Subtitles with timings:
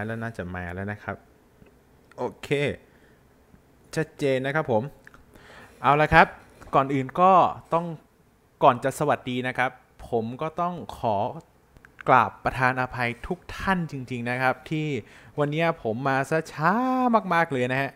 [0.00, 1.16] ไลน์แล้วน่าจะมาแล้วนะครับ
[2.18, 2.48] โอเค
[3.96, 4.82] ชัดเจนนะครับผม
[5.82, 6.26] เอาละครับ
[6.74, 7.32] ก่อนอื่นก็
[7.72, 7.86] ต้อง
[8.64, 9.70] ก่อนจะสวัสดีนะครับ
[10.10, 11.16] ผมก็ต้องขอ
[12.08, 14.86] กราบประธานอภัยทุกท่านจริง ๆนะครับ ที่
[15.38, 16.72] วันนี้ผมมาซะช้า
[17.34, 17.90] มาก ๆ เลยนะฮะ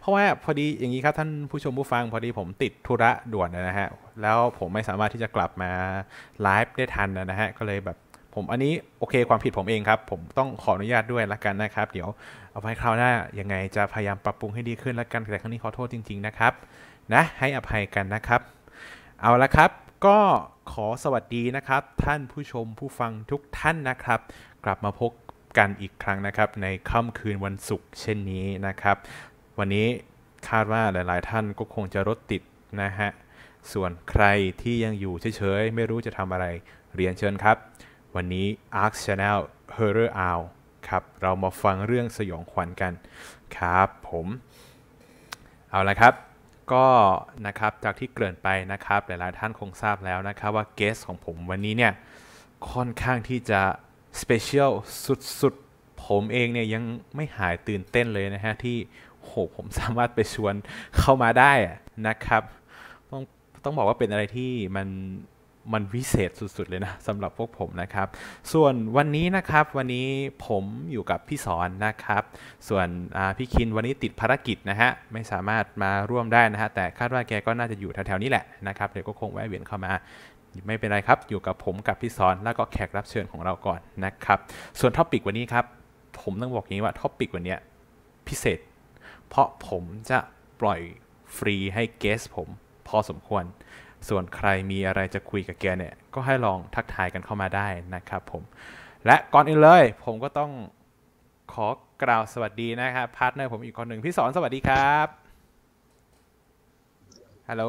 [0.00, 3.88] เพราะว่าพอดีอย่างนี้ครับท่านผู้ชมผู้ฟังพอดีผมติดธุระด่วนนะฮะ
[4.22, 5.70] แล้วผมไม่สามารถที่จะกลับมา
[6.42, 7.96] ไลฟ์ได้ทันนะฮะก็เลยแบบ
[8.34, 12.08] ผมอันนี้โอเคความผิดผมเองครับ ผมต้องขออนุญาตด้วยละกันนะครับ เดี๋ยว
[12.52, 16.52] เอาไว้คราวหน้ายังไงจะพยายามปรับปรุงให้ดีขึ้นละกันแต่ครั้งนี้ขอโทษจริง ๆนะครับ
[17.14, 18.40] นะให้อภัยกันนะครับ
[19.20, 19.70] เอาละครับ
[20.06, 20.18] ก็
[20.72, 24.20] ขอสวัสดีนะครับ ท่านผู้ชมผู้ฟังทุกท่านนะครับ
[24.64, 25.10] กลับมาพบ
[25.58, 28.96] กันอีกครั้งนะครับ ในค่ำคืนวันศุกร์เช่นนี้นะครับ
[29.58, 29.86] วันนี้
[30.48, 32.42] คาดว่าหลายๆ ท่านก็คงจะรถติด
[32.82, 33.10] นะฮะ
[33.72, 34.24] ส่วนใคร
[34.62, 36.46] ที่ยังอยู่เฉยๆไม่รู้จะทำอะไร
[36.96, 37.56] เรียนเชิญครับ
[38.16, 38.46] วันนี้
[38.82, 39.38] Arc Channel
[39.76, 40.42] Horror Hour
[40.88, 42.92] ครับเรามาฟังเรื่องสยองขวัญกัน
[43.56, 44.26] ครับผม
[45.70, 46.14] เอาละครับ
[46.72, 46.86] ก็
[47.46, 51.92] นะครับจากที่เกริ่นไปนะครับหลายๆท่านคงทราบแล้วนะครับว่า guest ของผมวันนี้เนี่ย
[52.72, 53.60] ค่อนข้างที่จะ
[54.20, 54.70] special
[55.40, 56.82] สุดๆ ผมเองเนี่ยยัง
[57.16, 58.76] ไม่หายตื่นเต้นเลยนะฮะที่
[59.22, 60.54] โหผมสามารถไปชวน
[60.98, 61.52] เข้ามาได้
[62.08, 62.42] นะครับ
[63.10, 63.22] ต้อง
[63.64, 64.88] ต้องบอกว่าเป็นอะไรที่มัน
[65.72, 68.06] มันวิเศษสุด ๆ เลยนะสำหรับพวกผมนะครับ
[68.52, 70.08] ส่วนวันนี้นะครับวันนี้
[70.46, 72.22] ผมอยู่กับพี่สอนนะครับ
[72.68, 72.86] ส่วน
[73.38, 79.92] พี่คินวันนี้ติดภารกิจนะฮะไม่สามารถมาร่วมได้นะฮะแต่คาดว่าแกก็น่าจะอยู่แถวๆนี้แหละนะครับเดี๋ยวก็คงแวะเวียนเข้ามา
[80.66, 84.38] ไม่เป็นไรครับ อยู่กับผมกับพี่สอนแล้วก็แขกรับเชิญของเราก่อนนะครับ
[84.80, 85.64] ส่วน topic วันนี้ครับ
[86.20, 87.56] ผมต้องบอกอย่างนี้ว่า topic วันนี้
[88.28, 88.58] พิเศษ
[89.28, 90.18] เพราะผมจะ
[90.60, 90.80] ปล่อย
[91.36, 92.48] ฟรีให้ guest ผม
[92.88, 93.44] พอสมควร
[94.08, 98.42] ส่วนใครมีอะไรจะคุยกับแกเนี่ย ก็ให้ลองทักทายกันเข้ามาได้นะครับผม
[99.06, 100.50] และก่อนอื่นเลย ผมก็ต้อง
[101.52, 101.66] ขอ
[102.02, 105.06] กล่าวสวัสดีนะครับ partner ผมอีกคนหนึ่งพี่สอนสวัสดีครับ
[107.48, 107.64] ฮัลโหล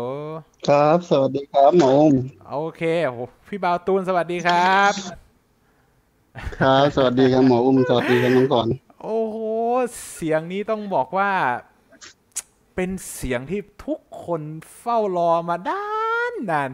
[0.68, 2.14] ครับ สวัสดีครับหมอม
[2.52, 4.94] โอเคโหพี่บาวตูนสวัสดีครับ
[6.60, 8.68] ครับ สวัสดีครับหมออุ้มสวัสดีครับน้องก่อน
[9.02, 9.38] โอ้โห
[10.14, 11.32] เสียงนี้ต้องบอกว่า
[12.76, 14.42] เป็นเสียงที่ทุกคน
[14.78, 16.70] เฝ้ารอมาด้านนาน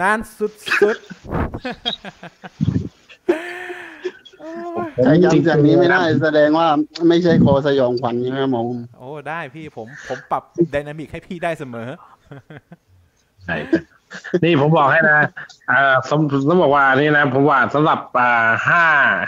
[0.00, 1.08] นานสุดๆ
[4.40, 4.50] โอ้
[4.86, 6.66] ยใช้ย้ำจากนี้ไม่ได้แสดงว่า
[7.08, 11.88] ไม่ใช่คอสยองขวัญใช่ไหมหมออุ้มโอ้ได้พี่ผมผมปรับdynamic ให้พี่ได้เสมอ
[13.44, 13.56] ใช่
[14.44, 15.18] นี่ผมบอกให้นะ
[15.68, 18.84] เอ่อสมต้องบอกว่านี่นะ ผมว่าสำหรับอ่าห้า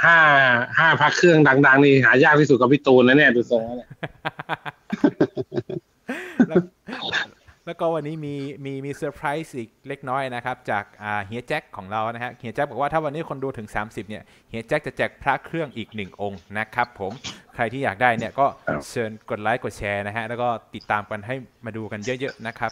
[0.06, 0.18] ห้า
[0.78, 3.88] ห้าพักเครื่องดัง ๆ นี่หายากที่สุดกับพี่ตูนนะเนี่ยดูทรงแล้วเนี่ย
[7.68, 8.34] แล้วแล้วก็วันนี้มี
[8.64, 17.12] มีมีเซอร์ไพรส์อีกเล็กน้อยนะครับ จากอ่าเฮียแจ็คของเรานะฮะเฮียแจ็คบอกว่าถ้าวันนี้คนดูถึง 30เนี่ยเฮียแจ็คจะแจกพระเครื่องอีกหนึ่งองค์นะครับผม
[17.54, 18.46] ใครที่อยากได้เนี่ยก็
[18.90, 21.34] เชิญกดไลค์กดแชร์นะฮะแล้วก็ติดตามกันให้
[21.64, 22.70] มาดูกันเยอะๆนะครับ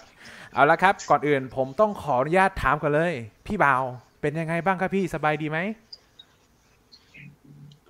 [0.55, 3.13] เอาละครับก่อนอื่นผมต้องขออนุญาตถามกันเลย
[3.47, 3.83] พี่บ่าว
[4.21, 5.59] เป็นยังไงบ้างครับพี่สบายดีไหม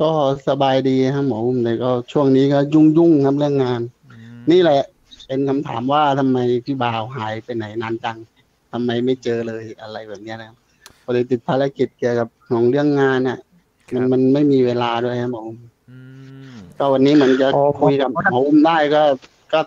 [0.01, 0.11] ก็
[0.49, 3.81] สบายดีครับหมออุ้มแต่ก็ช่วงนี้ก็ยุ่งยุ่งๆครับเรื่องงาน
[4.13, 4.83] อืมนี่แหละ
[5.27, 8.19] เป็นคำถามว่าทำไมพี่บ่าวหายไปไหนนานจัง
[8.73, 10.57] ทำไมไม่เจอเลยอะไรแบบเนี้ยนะครับ
[11.05, 13.39] พอดีติดภารกิจเกี่ยวกับของเรื่องงานน่ะ
[13.95, 15.59] มันมันไม่มีเวลาด้วยครับหมออุ้ม
[15.91, 15.97] อื
[16.53, 19.03] มก็วันนี้เหมันจะโอ้คุยกับหมออุ้มได้ก็
[19.53, 19.61] ก็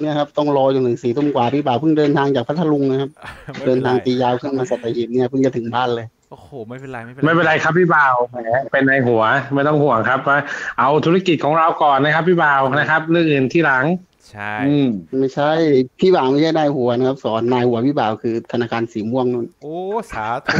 [0.00, 3.10] เนี่ยครับต้องรอจนถึงสี่ทุ่มกว่าพี่บ่าวเพิ่งเดินทางจากพัทลุงนะครับ
[3.52, 8.36] ไม่เดิเป็นนไรทางตียาวขึ้นมาสัตหีบเนี่ยเพิ่งจะถึงบ้านเลยโอ้โหไม่เป็นไรไม่เป็นไม่เป็นไรครับพี่บ่าวแหม
[8.72, 9.22] เป็นในหัว
[9.54, 10.38] ไม่ต้องห่วงครับว่า
[10.78, 13.84] เอาธุรกิจของเราก่อนนะครับ พี่บ่าวนะครับ เรื่องอื่นที่หลัง
[14.30, 14.88] ใช่อืม
[15.18, 15.50] ไม่ใช่
[15.98, 19.76] พี่บ่าวไม่ใช่นายหัวนะครับ สอนนายหัวพี่บ่าวคือธนาคารสีม่วงนู่นโอ้
[20.12, 20.58] สาธุ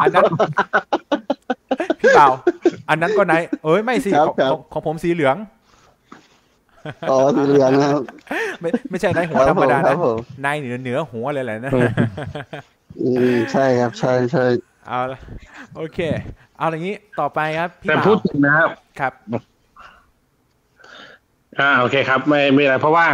[0.00, 0.24] อันนั้น
[2.00, 2.32] พี่บ่าว
[2.88, 3.34] อันนั้นก็ไหน
[3.64, 5.36] เอ้ยไม่สิของของของผมสีเหลือง
[7.10, 8.02] อ๋อสีเหลืองนะครับ
[8.60, 11.72] ไม่ไม่ใช่นายหัวธรรมดาครันะบผมนายเหนือเหนือหัวเลยแหละนะ
[13.02, 14.44] อืมใช่ครับ ใช่ใช่
[14.86, 15.18] เอาละ
[15.76, 15.98] โอเค
[16.58, 18.70] เอาอย่างนี้ต่อไปครับพี่แต่บ่าพูวดถึงนะครับ
[19.00, 19.12] ครับ
[21.60, 23.06] อ่าโอเคครับ ไม่ไม่อะไรเพราะว่า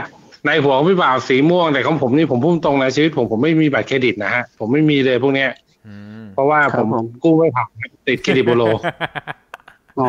[0.46, 5.50] ในหัวของพี่บ่าวสีม่วงแต่ของผมนี่ผมพุ่งตรงนะชีวิตผมผมไม่มีบัตรเครดิตนะฮะผมไม่มีเลยพวกเนี้ย
[5.86, 6.88] อืมเพราะว่าผม
[7.24, 7.68] กู้ไม่ผ่าน
[8.06, 8.64] ติดเครดิตบูโร
[10.00, 10.08] อ๋อ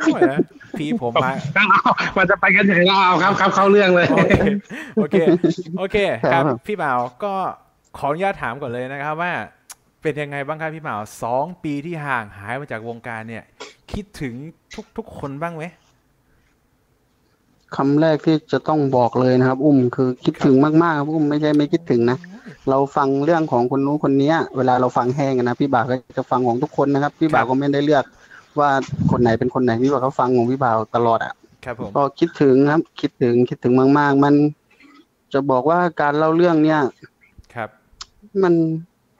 [0.00, 0.38] โอ้ยนะ
[0.78, 1.32] พี่ผมมา
[2.16, 4.34] มันจะไปกันใหญ่แล้วเอาครับครับเข้าเรื่องเลย โอเค
[4.98, 5.16] โอเค
[5.78, 5.96] โอเค
[6.32, 7.34] ครับ พี่บ่าวก็
[7.98, 9.32] ขออนุญาตถามก่อนเลยนะครับว่า
[10.02, 13.44] เป็นยังไงบ้างครับพี่บ่าวสองปีที่ห่างหายมาจากวงการเนี่ย
[13.92, 14.34] คิดถึง
[14.74, 15.64] ทุกทุกคนบ้างไหม
[17.76, 22.18] คำแรกที่จะต้องบอกเลยนะครับ อุ้มคือคิดถึงมากๆครับอุ้มไม่ใช่ไม่คิดถึงนะ
[22.70, 28.04] เราฟังเรื่องของคนนู้นคนเนี้ยเวลาเราฟังแห้งอะนะพี่บ่าวก็จะฟังของทุกคนนะครับ พี่บ่าวก็ไม่ได้เลือก
[28.58, 28.70] ว่า
[29.10, 31.32] คนไหนเป็นคนไหนพี่บ่าวก็ฟังของพี่บ่าวตลอดอะ
[31.64, 34.34] ครับผมก็คิดถึงครับ คิดถึงคิดถึงมาก ๆ มัน
[35.32, 36.80] จะบอกว่าการเล่าเรื่องเนี่ย
[37.54, 37.68] ครับ
[38.42, 38.54] มัน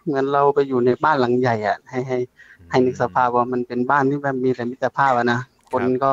[0.05, 2.19] เหมือนเราไปอยู่ในบ้านหลังใหญ่อะให้ให้
[2.71, 6.13] ให้นึกสภาพว่ามันเป็นบ้านที่แบบมีแต่มิตรภาพอะนะคนก็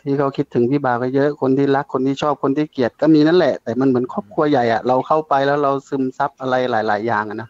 [0.00, 7.48] ที่เขาคิดถึงพี่บ่าวก็เยอะคนที่รักคนที่ชอบคนที่เกลียดก็มีนั่นแหละ แต่มันเหมือนครอบครัวใหญ่อะเราเข้าไปแล้วเราซึมซับอะไรหลาย ๆ อย่างอะนะ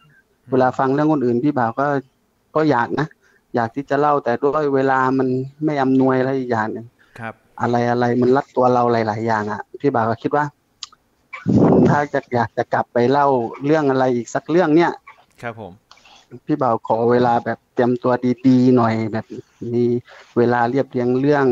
[0.49, 1.85] เวลาฟังเรื่องคนอื่นพี่บ่าวก็
[2.55, 3.07] ก็อยากนะ
[3.55, 5.27] อยากที่จะเล่าแต่ด้วยเวลามัน
[5.65, 6.85] ไม่อำนวยอะไรอีกอย่างหนึ่ง
[7.19, 10.45] ครับ อะไรอะไรมันรัดตัวเราหลาย ๆ อย่างอะพี่บ่าวก็คิดว่า
[11.89, 13.27] ถ้าจะอยากจะกลับไปเล่า
[13.65, 14.91] เรื่องอะไรอีกสักเรื่องเนี่ย
[15.43, 15.73] ครับผม
[16.45, 18.13] พี่บ่าวขอเวลาแบบเตรียมตัว
[18.47, 19.25] ดีๆหน่อยแบบ
[19.73, 19.83] มี
[20.37, 21.45] เวลาเรียบเรียงเรื่อง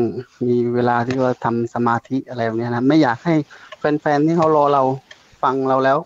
[0.46, 3.34] มีเวลาที่เราทำสมาธิอะไรแบบเนี้ยนะไม่อยากให้
[3.78, 4.82] แฟนๆที่เขารอเรา
[5.42, 5.98] ฟังเราแล้ว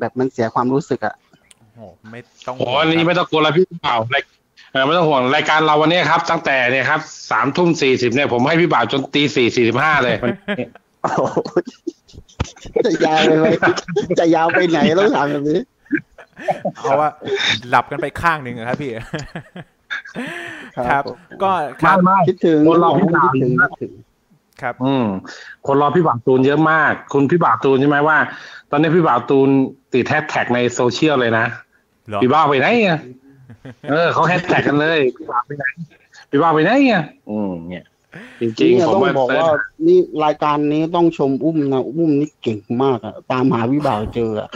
[0.00, 1.14] แบบมันเสียความรู้สึกอะ
[1.58, 1.80] โอ้โห
[2.10, 4.22] ไม่ต้องโอ้อันนี้ไม่ต้องกลัวแล้วพี่บ่าวราย
[4.72, 7.00] เออไม่ต้องห่วงรายการเราวันนี้ครับ ตั้งแต่เนี่ยครับ
[7.30, 10.66] สามทุ่มสี่สิบเนี่ยผมให้พี่บ่าวจนตีสี่สี่สิบห้าเลยวันนี้
[11.02, 11.22] โอ้โห
[12.86, 13.46] จะยาวไปไหม
[14.18, 15.60] จะยาวไปไหนต้องถามแบบนี้
[16.82, 17.10] เอาว่า
[17.68, 18.90] หลับกันไปข้างหนึ่งอะครับพี่
[20.76, 21.50] ครับผมก็
[21.80, 23.92] ครับไม่ไม่คิดถึงคนรอพี่บ่าวคิดถึงคิดถึง
[24.62, 25.06] ครับ อืม
[25.66, 28.18] คนรอพี่บ่าวตูนเยอะมาก คุณพี่บ่าวตูนใช่ไหมว่า
[28.70, 29.48] ตอนนี้พี่บ่าวตูน
[29.94, 31.46] ติดแฮชแท็กในโซเชียลเลยนะ
[32.08, 32.98] เหรอพี่บ่าวไปไหนอะ
[33.90, 35.64] เออเขาแฮชแท็กกันเลยพี่บ่าวไปไหน
[36.30, 37.84] พี่บ่าวไปไหนอะอืมเนี่ย
[38.40, 39.48] จริงนี่ๆผมต้องว่าบอกว่า
[39.86, 44.50] นี่รายการนี้ต้องชมอุ้มนะ อุ้มนี่เก่งมากอะตามหาพี่บ่าวเจออะ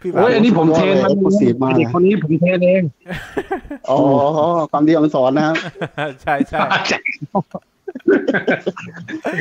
[0.00, 2.82] พี่บ่าโอ้วยอันนี้ผม train มัน Exclusive มากนะเด็กคนนี้ผม train เอง
[3.90, 3.98] อ๋อ
[4.70, 5.56] ความดีของสอนนะครับ
[6.22, 6.64] ใช่ใช่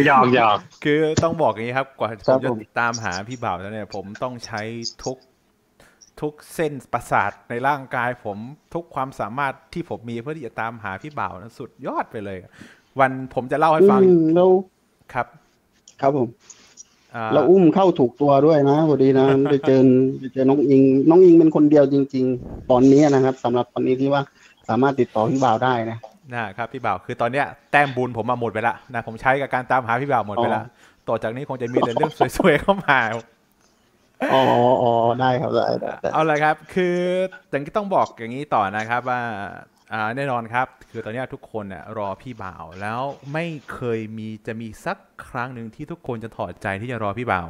[0.05, 4.61] หยอกหยอกคือต้องบอกอย่างนี้ครับ กว่าผครัมบจะผมติดตามหาพี่บ่าวแล้วเนี่ย ผมต้องใช้
[5.03, 5.17] ทุก
[6.21, 8.37] ทุกเส้นประสาทในร่างกายผม
[8.73, 12.37] ทุกความสามารถที่ผมมีเพื่อที่จะตามหาพี่บ่าวนะสุดยอดไปเลย
[12.99, 14.51] วันผมจะเล่าให้ฟังอืมแล้ว
[15.13, 15.27] ครับ
[16.01, 16.27] ครับผม
[17.15, 19.81] อ่าแล้วอุ้มเข้าถูกตัวด้วยนะพอดีนะไปเจอ
[20.19, 24.21] ไปเจอน้องอิง น้องอิงเป็นคนเดียวจริง ๆ ตอนนี้นะครับสำหรับตอนนี้ที่ว่า
[24.69, 25.97] สามารถติดต่อพี่บ่าวได้นะ
[26.33, 32.99] นะครับพี่บ่าวคือตอนเนี้ยแต้มบุญผมมาหมดไปละนะผมใช้กับการตามหาพี่บ่าวหมดไปละอ๋อต่อจากนี้คงจะมีแต่เรื่องสวยๆเข้ามา
[34.33, 34.41] อ๋อ
[34.81, 36.95] อ๋อได้ครับได้ได้ได้เอาละครับ คือ
[37.49, 39.55] อย่างที่ต้องบอกอย่างนี้ต่อนะครับว่าอ่า
[40.15, 43.01] แน่นอนครับ คือตอนเนี้ยทุกคนเนี่ยรอพี่บ่าว แล้ว
[43.33, 44.97] ไม่เคยมีจะมีสัก
[45.27, 47.47] ครั้งหนึ่งที่ทุกคนจะถอดใจที่จะรอพี่บ่าว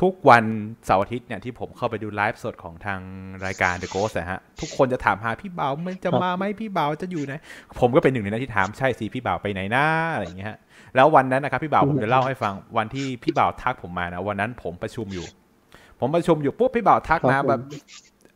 [0.00, 0.44] ทุกวัน
[0.84, 3.00] เสาร์อาทิตย์เนี่ยที่ผมเข้าไปดูไลฟ์สดของทาง
[3.46, 7.34] รายการ The Ghost นะฮะ ทุกคนจะถามหาพี่บ่าวมันจะมาไหมพี่บ่าวจะอยู่ไหน
[7.80, 10.58] ผมก็เป็นหนึ่งในนั้นที่ถามใช่สิพี่บ่าวไปไหนนะอะไรอย่างเงี้ยฮะ
[10.96, 15.26] แล้ววันนั้นนะครับพี่บ่าวผมจะเล่าให้ฟังวันที่พี่บ่าวทักผมมานะวันนั้นผมประชุมอยู่
[16.00, 17.62] ผมประชุมอยู่ปุ๊บพี่บ่าวทักมาครับผมแบบ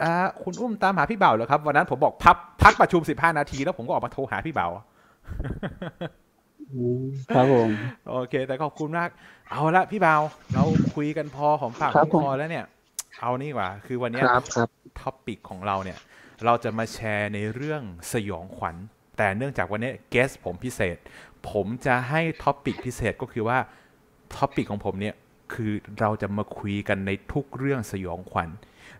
[0.03, 0.13] อ่า
[0.43, 4.71] คุณอุ้มตามหาพี่บ่าวเหรอครับวันนั้นผมบอกพับพักประชุม15นาทีแล้วผมก็ออกมาโทรหาพี่บ่าว
[6.75, 7.69] อืมครับผม
[8.11, 9.09] โอเค แต่ขอบคุณมาก
[9.51, 10.23] เอาละพี่บ่าว
[10.55, 10.65] เรา
[10.95, 12.65] คุยกันพอหอมปากครับองคอแล้วเนี่ย
[13.21, 14.69] เอานี่ดีกว่า คือวันเนี้ยครับครับ
[15.01, 15.99] topic ของเราเนี่ย
[16.45, 18.77] เราจะมาแชร์ในเรื่องสยองขวัญ
[19.17, 20.97] แต่เนื่องจากวันนี้ guest ผมพิเศษ
[21.51, 23.59] ผมจะให้ topic พิเศษก็คือว่า
[24.37, 25.15] topic ของผมเนี่ย
[25.55, 28.49] คือเราจะมาคุยกันในทุกเรื่องสยองขวัญ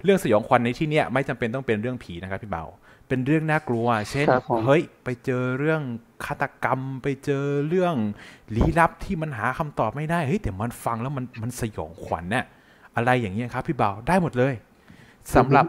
[0.05, 2.65] เรื่องสยองขวัญในที่เนี้ยไม่จำเป็นต้องเป็นเรื่องผีนะครับพี่บ่าว
[3.09, 5.83] เป็นเรื่องน่ากลัว เช่นครับผมเฮ้ย ไปเจอเรื่อง
[6.25, 7.95] ฆาตกรรม ไปเจอเรื่อง
[8.57, 12.45] ลี้ลับที่มันหาคำตอบไม่ได้ เฮ้ย แต่มันฟังแล้วมันมันสยองขวัญเนี่ย
[12.97, 14.55] อะไรอย่างเงี้ยครับ พี่เบาได้หมดเลย
[15.37, 15.67] สำหรับ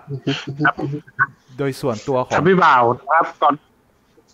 [0.65, 0.75] ครับ
[1.57, 3.53] โดยส่วนตัวขอครังบพี่บ่าวครับก่อน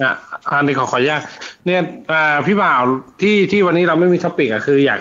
[0.01, 0.11] อะ
[0.49, 1.21] อันนี้ขอขออนุญาต
[1.65, 2.81] เนี่ยอ่าพี่บ่าว
[3.21, 4.99] ที่ที่วันนี้เราไม่มีท็อปิกอะคืออยาก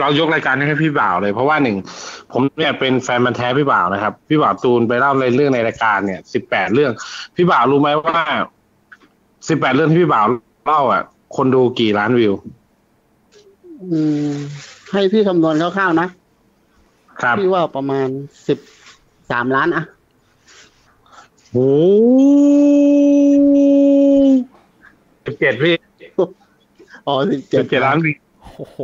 [0.00, 1.76] เรายกรายการให้พี่บ่าวเลย เพราะว่าหนึ่ง
[2.32, 6.92] ผมเนี่ยเป็นแฟนมันธุ์แท้พี่บ่าวนะครับ พี่บ่าวตูนไปเล่าในเรื่องในรายการเนี่ยสิบแปดเรื่อง
[7.36, 8.22] พี่บ่าวรู้ไหมว่า
[9.48, 10.26] สิบแปดเรื่องที่พี่บ่าว
[10.66, 11.02] เล่าอะ
[11.36, 12.32] คนดูกี่ล้านวิว
[13.92, 14.32] อืม
[14.92, 16.06] ให้พี่คำนวณคร่าวๆนะ
[17.20, 18.08] ครับพี่ว่าประมาณ
[18.48, 18.58] สิบ
[19.30, 19.84] สามล้านอะ
[21.52, 21.68] โอ้
[25.24, 25.74] สิบเจ็ดพี่
[27.06, 28.23] อ๋อสิบเจ็เจ็ดดเจ็ดล้านวิวโอ้โห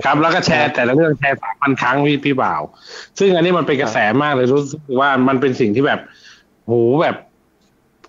[0.04, 2.62] ครับแล้วก็แชร์แต่ละเรื่องแชร์สามพันครั้งพี่พี่บ่าว
[3.18, 6.00] ซึ่งอันนี้มันเป็นกระแสมากเลยรู้สึกว่ามันเป็นสิ่งที่แบบ
[6.66, 6.72] โห
[7.02, 7.16] แบบ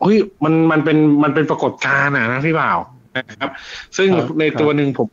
[0.02, 2.78] เฮ้ยมันมันเป็นมันเป็นปรากฏการณ์อะนะพี่บ่าว
[3.16, 3.50] นะครับ
[3.98, 5.08] ซึ่งครับในตัวหนึ่งผม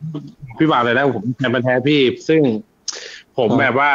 [0.59, 2.41] พี่บ่าวเลยแล้วผมแทนเป็นแท้พี่ ซึ่ง
[3.39, 3.91] ผมครับแบบว่า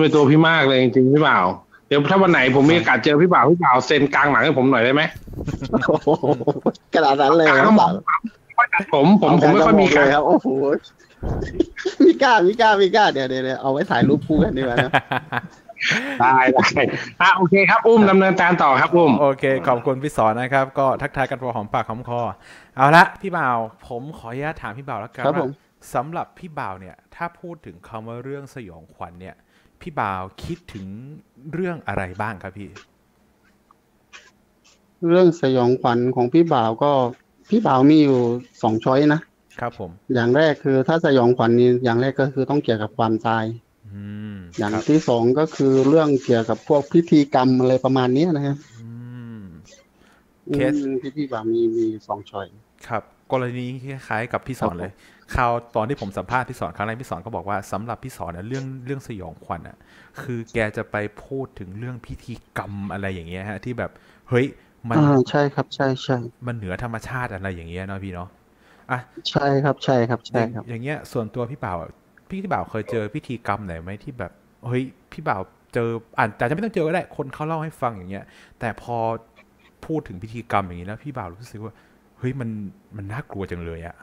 [0.00, 1.46] เป็นตัวพี่มากเลยจริงๆพี่บ่าว
[1.88, 5.02] เดี๋ยวถ้าวันไหนผมมีโอกาสเจอพี่บ่าวพี่บ่าวเซ็นกลางหลังให้ผมหน่อยได้ไหม
[5.88, 6.08] โอ้โห
[6.94, 7.90] ขนาดนั้นเลยกลางคก็รับมอง
[8.94, 10.48] ผมผมผมไม่ค่อยมีเลการยครับโอ้โห
[12.04, 14.92] มีกล้ามีกล้ามีกล้าเดี๋ยวเดี๋ยวเดี๋ยวเอาไว้ถ่ายรูปคู่กันดีกว่านะ
[16.20, 16.82] ได้ได้
[17.22, 22.20] อะโอเคครับอุ้มดำเนินการต่อครับอุ้มโอเค ขอบคุณพี่สอนนะครับ ก็ทักทายกันพอหอมปากหอมคอ
[22.76, 23.58] เอาละพี่บ่าว
[23.88, 25.50] ผมขออนุญาตถามพี่บ่าวแล้วกันครับว่าผม
[25.94, 29.36] สำหรับพี่บ่าวเนี่ย ถ้าพูดถึงคำว่าเรื่องสยองขวัญเนี่ย
[29.80, 30.86] พี่บ่าวคิดถึง
[31.52, 32.68] เรื่องอะไรบ้างครับพี่
[35.08, 36.90] เรื่องสยองขวัญของพี่บ่าวก็
[37.50, 38.20] พี่บ่าวมีอยู่
[38.62, 39.20] สองช้อยนะ
[39.60, 43.44] ครับผม อย่างแรกคือถ้าสยองขวัญนี่อย่างแรกก็คือต้องเกี่ยวกับความตาย
[43.86, 48.86] อืมอย่างครับที่สองก็คือเรื่องเกี่ยวกับพวกพิธีกรรมอะไรประมาณเนี้ยนะครับอื
[49.40, 49.42] ม
[50.48, 52.46] อืเคสมที่พี่บ่าวมีมีสองช้อย
[52.88, 54.90] ครับ กรณีคล้ายๆกับพี่สอนเลย
[55.34, 59.76] คราวตอนที่ผมสัมภาษณ์พี่สอนครั้งแรกพี่สอนก็บอกว่าสำหรับพี่สอนเนี่ยเรื่องเรื่องสยองขวัญอะ
[60.22, 63.90] คือแกจะไปพูดถึงเรื่องพิธีกรรมอะไรอย่างเงี้ยฮะ ที่แบบ
[64.28, 64.46] เฮ้ย
[64.90, 66.14] มันอ่าใช่ครับใช่ใช่
[66.46, 68.28] มันเหนือธรรมชาติอะไรอย่างเงี้ยเนาะพี่เนาะ
[68.90, 71.90] อะใช่ครับใช่ครับใช่ครับ อย่างอย่างเงี้ยส่วนตัวพี่บ่าวอะ
[72.30, 74.32] พี่บ่าวเคยเจอพิธีกรรมไหนไหมที่แบบ
[74.66, 75.40] เฮ้ยพี่บ่าว
[75.74, 78.24] เจออ่านแต่จะไม่ต้องเจอก็ได้คนเขาเล่าให้ฟังอย่างเงี้ย
[78.60, 78.96] แต่พอ
[79.86, 81.72] พูดถึงพิธีกรรมอย่างนี้แล้วพี่บ่าวรู้สึกว่า
[82.18, 82.50] เฮ้ยมัน
[82.96, 83.96] มันน่ากลัวจังเลยอะ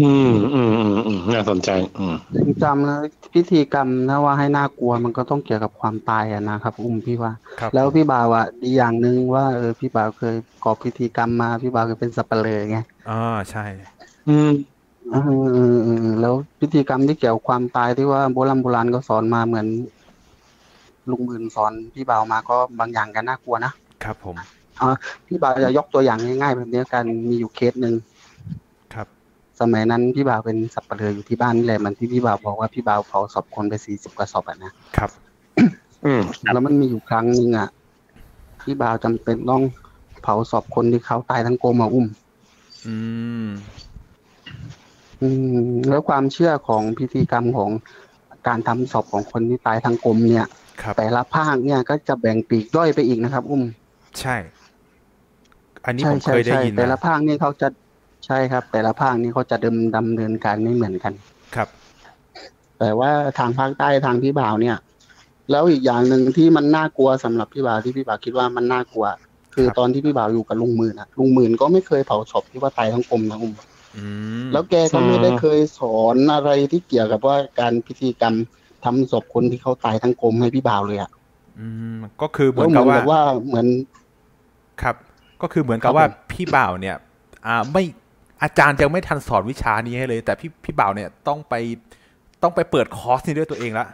[0.00, 2.16] อืมอืมอืมอืมน่าสนใจ อืม
[2.62, 3.00] จำแล้ว
[3.34, 10.34] พิธีกรรมนะว่าให้น่ากลัวมันก็ต้องเกี่ยวกับความตายอะนะครับ อุ้มพี่ว่าครับแล้วพี่บ่าวอะดีอย่างหนึ่งว่าเออพี่บ่าวเคย
[10.64, 12.78] กอบพิธีกรรมมาพี่บ่าวเคยเป็นสับเปลือไง
[13.10, 13.64] อ่าใช่
[14.28, 14.50] อืม
[15.10, 15.22] เออ
[15.52, 19.66] เออเออแล้วพิธีกรรมที่เกี่ยวกับความตายที่ว่าโบราณโบราณก็สอนมาเหมือน
[21.10, 23.72] ลุงหมื่นสอนพี่บ่าวมาก็บางอย่างก็น่ากลัวนะ
[24.04, 24.36] ครับผม
[25.26, 28.15] พี่บ่าวจะยกตัวอย่างง่ายๆแบบนี้กันมีอยู่เคสหนึ่งครับ
[29.60, 35.10] สมัยนั้นพี่บ่าวเป็นสับเปลืออยู่ที่บ้านนี่แหละเหมันที่พี่บ่าวบอกว่าพี่บ่าวเผาศพคนไปสี่สิบกว่าศพอะนะครับ
[36.04, 36.20] อืม
[36.52, 37.68] แล้วมันมีอยู่ครั้งหนึ่งอะ
[38.60, 39.62] พี่บ่าวจำเป็นต้อง
[40.22, 42.06] เผาศพคนที่เขาตายทั้งกลมมาอุ้ม
[42.86, 42.96] อื
[43.44, 43.48] ม
[45.22, 45.28] อื
[45.66, 47.70] ม แล้วความเชื่อของพิธีกรรมของ
[48.46, 50.46] การทำศพของคนที่ตายทั้งกลมเนี่ย
[50.82, 53.62] ครับแต่ละภาคเนี่ยก็จะแบ่งปีกย่อยไปอีกนะครับ อุ้ม
[54.20, 54.36] ใช่
[55.84, 57.68] อันนี้ใช่ผมใช่เคยได้ใช่ยินแต่ละนะภาคนี่เขาจะ
[58.26, 61.12] ใช่ครับ แต่ละภาคนี่เขาจะดำดำเนินการไม่เหมือนกัน
[61.56, 61.68] ครับ
[62.78, 64.76] แต่ว่าทางภาคใต้ทางพี่บ่าวเนี่ย
[65.50, 69.06] แล้วอีกอย่างหนึ่งที่มันน่ากลัวสำหรับพี่บ่าวที่พี่บ่าวคิดว่ามันน่ากลัว
[69.54, 73.52] คือตอนที่พี่บ่าวอยู่กับลุงหมื่นอะลุงหมื่นก็ไม่เคยเผาศพที่ว่าตายทั้งกลมนะอุ้ม
[73.96, 74.04] อื
[74.44, 78.34] มแล้วแกก็ไม่ได้เคยสอนอะไรที่เกี่ยวกับว่าการพิธีกรรม
[78.84, 81.10] ทำศพคนที่เขาตายทั้งกลมให้พี่บ่าวเลยอะ
[81.58, 81.66] อื
[81.96, 83.66] มก็คือเหมืแล้อวนเหมืกัอบนว่ากับว่าเหมือน
[84.82, 84.96] ครับ
[85.42, 86.96] ก็คือเหมือนกับครับว่าผมพี่บ่าวเนี่ย
[87.46, 87.84] อ่าไม่
[88.42, 91.54] อาจารย์ยังไม่ทันสอนวิชานี้ให้เลย แต่พี่พี่บ่าวเนี่ยต้องไป
[92.42, 93.86] ต้องไปเปิดคอร์สนี้ด้วยตัวเองละ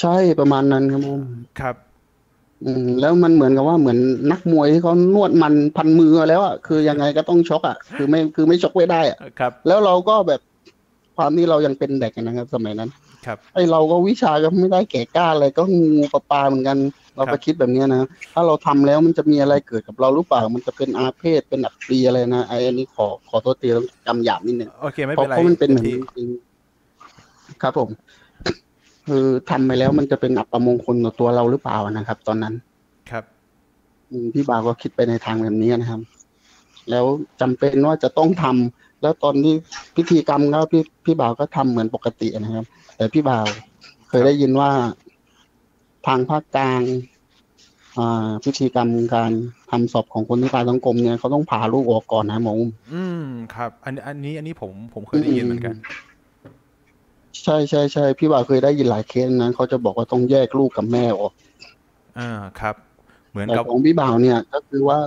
[0.00, 1.20] ใช่ประมาณนั้นครับผม
[1.60, 1.76] ครับ
[2.64, 3.98] อืมแล้วมันเหมือนกับว่าเหมือน
[4.32, 10.40] นักมวยที่เขานวดมันพันมือแล้วอะคือยังไงก็ต้องชกอะคือไม่คือไม่ชกไม่ได้อะครับ แล้วเราก็แบบ
[11.16, 12.90] ความที่เรายังเป็นเด็กนะครับ สมัยนั้น
[13.26, 16.78] ครับ ไอเราก็วิชาก็ไม่ได้แก่กล้าอะไรก็งูปลาปลาเหมือนกัน
[17.16, 18.02] เราครัก็บคิดแบบเนี้ยนะ
[18.34, 27.90] ถ้าเราทำแล้วมันจะมีอะไรเกิดกับเราหรือเปล่า มันจะเป็นอาเพศเป็นอักปรีอะไรนะไออันนี้ขอขอโทษทีต้องจำหยาบนิดนึงโอเคไม่เพเป็ราะนไรเพราะมันเป็นเหมือนพี่จริงๆครับผม
[29.06, 32.54] คือทำไปแล้วมันจะเป็นอัปมงคลต่อตัวเราหรือเปล่านะครับ ตอนนั้น
[33.10, 33.24] ครับ
[34.10, 36.00] อืมพี่บ่าวก็คิดไปในทางแบบนี้นะครับ
[36.90, 37.06] แล้ว
[37.40, 39.54] จำเป็นว่าจะต้องทำแล้วตอนที่
[39.96, 42.64] พิธีกรรมก็พี่พี่บ่าวก็ทำเหมือนปกตินะครับ
[42.96, 43.46] แต่พี่บ่าว
[44.08, 44.70] เคยได้ยินว่า
[46.06, 46.82] ทางภาคกลาง
[47.98, 49.32] อ่าพิธีกรรมการ
[49.70, 55.74] ทำศพของคนที่ตายทั้งกลมเนี่ยเขาต้องผ่าลูกออกก่อนนะหมออุ้มอืมครับ อันอันนี้อันนี้ผมผมเคยได้ยินเหมือนกัน
[57.42, 61.32] ใช่ใช่ใช่พี่บ่าวเคยได้ยินหลายเคสนะเขาจะบอกว่าต้องแยกลูกกับแม่ออก
[62.18, 62.22] อ่า
[62.60, 62.76] ครับ
[63.30, 64.98] เหมือนแต่กับของพี่บ่าวเนี่ย ก็คือว่า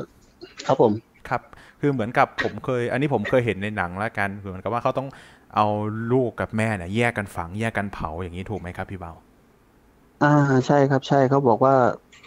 [0.65, 0.93] ครับผม
[1.29, 1.41] ครับ
[1.79, 5.07] คือเหมือนกับผมเคย อันนี้ผมเคยเห็นในหนังแล้วกันคือเหมือนกับว่าเขาต้อง
[5.55, 5.65] เอา
[6.11, 9.13] ลูกกับแม่เนี่ยแยกกันฝังแยกกันเผาอย่างนี้ถูกไหมครับพี่เบา
[10.23, 10.33] อ่า
[10.67, 11.75] ใช่ครับ ใช่เขาบอกว่า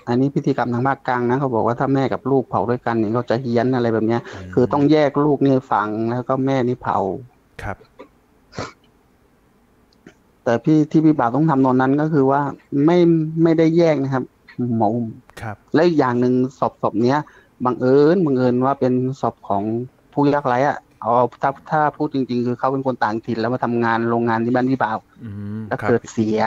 [0.09, 6.99] อันนี้พิธีกรรมทางภาคกลางนะเขาบอกว่าถ้าแม่กับลูกเผาด้วยกันเนี่ยเขาจะเฮี้ยนอะไรแบบเนี้ยมคือต้องแยกลูกนี่ฝังแล้วก็แม่นี่เผา
[7.63, 7.77] ครับ
[10.45, 12.41] แต่พี่ที่พี่บ่าวต้องทำตอนนั้นก็คือว่า
[12.85, 12.99] ไม่
[13.43, 14.25] ไม่ได้แยกนะครับ
[14.77, 15.07] หมออุ้ม
[15.41, 17.19] ครับ และอีกอย่างหนึ่งศพศพเนี้ย
[17.65, 18.93] บังเอิญบังเอิญว่าเป็น
[19.23, 19.63] ศพของ
[20.13, 21.11] ผู้ยากไร้อะเอา
[21.43, 26.41] ถ้าถ้าพูดจริง ๆ คือเขาเป็นคนต่างถิ่นแล้วมาทำงานโรงงานที่บ้านพี่บ่าวอืมแล้วครับเกิดเสีย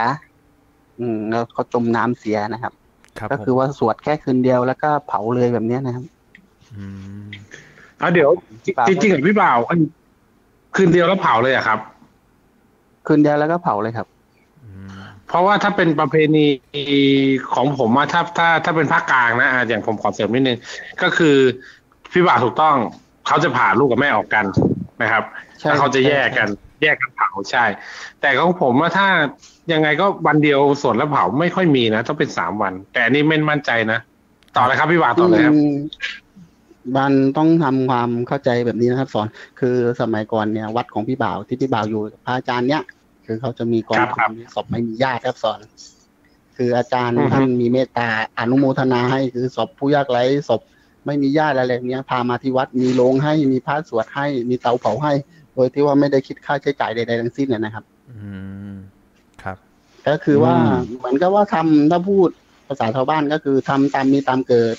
[1.02, 2.72] อืมแล้วเขาจมน้ำเสียนะครับ
[3.18, 6.04] ครับก็ผมคือว่าสวดแค่คืนเดียวแล้วก็เผาเลยแบบเนี้ยนะครับ
[6.74, 6.84] อื
[7.22, 7.26] ม
[8.00, 8.30] อะเดี๋ยว
[8.64, 9.78] พี่บ่าวจริงๆกับพี่บ่าวอัน
[10.76, 11.78] คืนเดียวแล้วเผาเลยอะครับ
[13.06, 14.06] คืนเดียวแล้วก็เผาเลยครับ
[14.62, 16.46] อืมเพราะว่าถ้าเป็นประเพณี
[17.54, 20.58] ของผมอะถ้าถ้าถ้าเป็นภาคกลางนะอะอย่างผมขอเสริมนิดนึง
[21.02, 21.36] ก็คือ
[22.12, 22.76] พี่บ่าวถูกต้อง
[23.26, 24.44] เขาจะผ่าลูกกับแม่ออกกัน
[25.02, 25.22] นะครับ
[25.60, 26.48] ใช่ถ้าเขาจะแยกกัน
[26.82, 27.64] แยกกันเผาใช่
[28.20, 29.08] แต่ของผมว่าถ้า
[29.72, 33.98] ยังไงก็วันเดียวสวดแล้วเผาไม่ค่อยมีนะต้องเป็นสามวัน แต่อันนี้ไม่มั่นใจนะ
[34.56, 35.74] ต่อเลยครับพี่วาต่อเลยครับอืม
[36.96, 39.26] มันต้องทำความเข้าใจแบบนี้นะครับ สอน
[39.60, 42.82] คือสมัยก่อนเนี่ย วัดของพี่บ่าวที่พี่บ่าวอยู่พระอาจารย์เนี่ย
[43.26, 45.58] คือเขาจะมีกองครับครับทุนศพไม่มีญาติครับสอน
[46.56, 48.08] คืออาจารย์อือฮึท่านมีเมตตา
[48.38, 50.60] อนุโมทนาให้คือศพผู้ยากไร้ศพ
[51.06, 55.12] ไม่มีญาติอะไรแบบเนี้ยพามาที่วัดมีโรงให้มีพระสวดให้มีเตาเผาให้
[55.54, 58.16] โดยที่ว่าไม่ได้คิดค่าใช้จ่ายใดๆทั้งสิ้นเลยนะครับ อื
[58.72, 58.74] ม
[59.42, 59.56] ครับ
[60.08, 62.28] ก็คือว่าอืมเหมือนกับว่าทำถ้าพูด
[62.66, 64.76] ภาษาชาวบ้านก็คือทำตามมีตามเกิด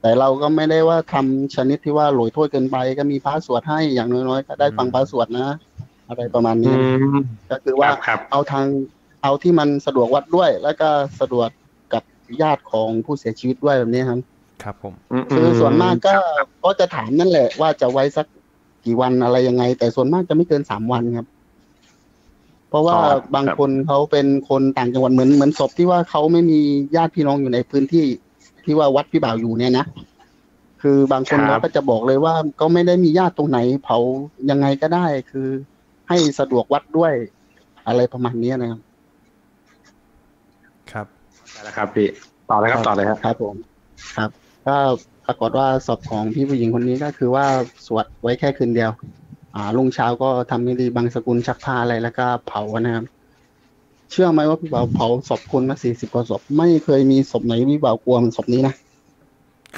[0.00, 5.48] แต่เราก็ไม่ได้ว่าทำชนิดที่ว่าโหลอยโทษเกินไป ก็มีพระสวดให้อย่างน้อยๆก็ได้ฟังพระสวดนะ
[6.08, 6.76] อะไรประมาณอืนี้
[7.14, 7.16] ม
[7.50, 8.66] ก็คือคว่ารับครับเอาทาง
[9.22, 10.88] เอาที่มันสะดวกวัดด้วย แล้วก็
[11.20, 11.48] สะดวก
[11.92, 12.02] กับ
[12.42, 14.20] ญาติของผู้เสียชีวิตด้วยแบบนี้ครับ
[14.62, 14.94] ครับผม
[15.34, 16.14] คือส่วนมากก็
[16.64, 18.26] ก็จะถามนั่นแหละ ว่าจะไว้สัก
[18.84, 21.26] กี่วันอะไรยังไง แต่ส่วนมากจะไม่เกินสามวันครับ
[22.68, 26.60] เพราะว่าครับบางคนเขาเป็นคนต่างจังหวัดเหมือนเหมือนศพที่ว่าเขาไม่มี
[26.96, 28.04] ญาติพี่น้องอยู่ในพื้นที่
[28.64, 29.84] ที่ว่าวัดพี่บ่าวอยู่เนี่ยนะ
[30.82, 33.98] คือบางคนครับเขาก็จะบอกเลยว่าก็ไม่ได้มีญาติตรงไหน เผา
[34.50, 35.48] ยังไงก็ได้ คือ
[36.08, 37.12] ให้สะดวกวัดด้วย
[37.86, 38.80] อะไรประมาณนี้นะครับ
[40.92, 41.06] ครับ
[41.52, 42.08] ได้แล้วครับพี่
[42.50, 43.54] ต่อเลยครับต่อเลยครับครับผม
[44.16, 44.30] ครับ
[44.66, 44.76] ก็
[45.26, 47.46] ปรากฏว่าศพของพี่ผู้หญิงคนนี้ก็คือว่า
[47.86, 48.90] สวดไว้แค่คืนเดียว
[49.54, 53.04] อ่ารุ่งเช้าก็ทำพิธีบางสกุลชักผ้าอะไรแล้วก็เผานะครับ
[54.10, 58.74] เชื่อไหมว่าพี่บ่าวเผาศพคนมาสี่สิบกว่าศพไม่เคยมีศพไหนพี่บ่าวกลัวเหมันศพนี้นะ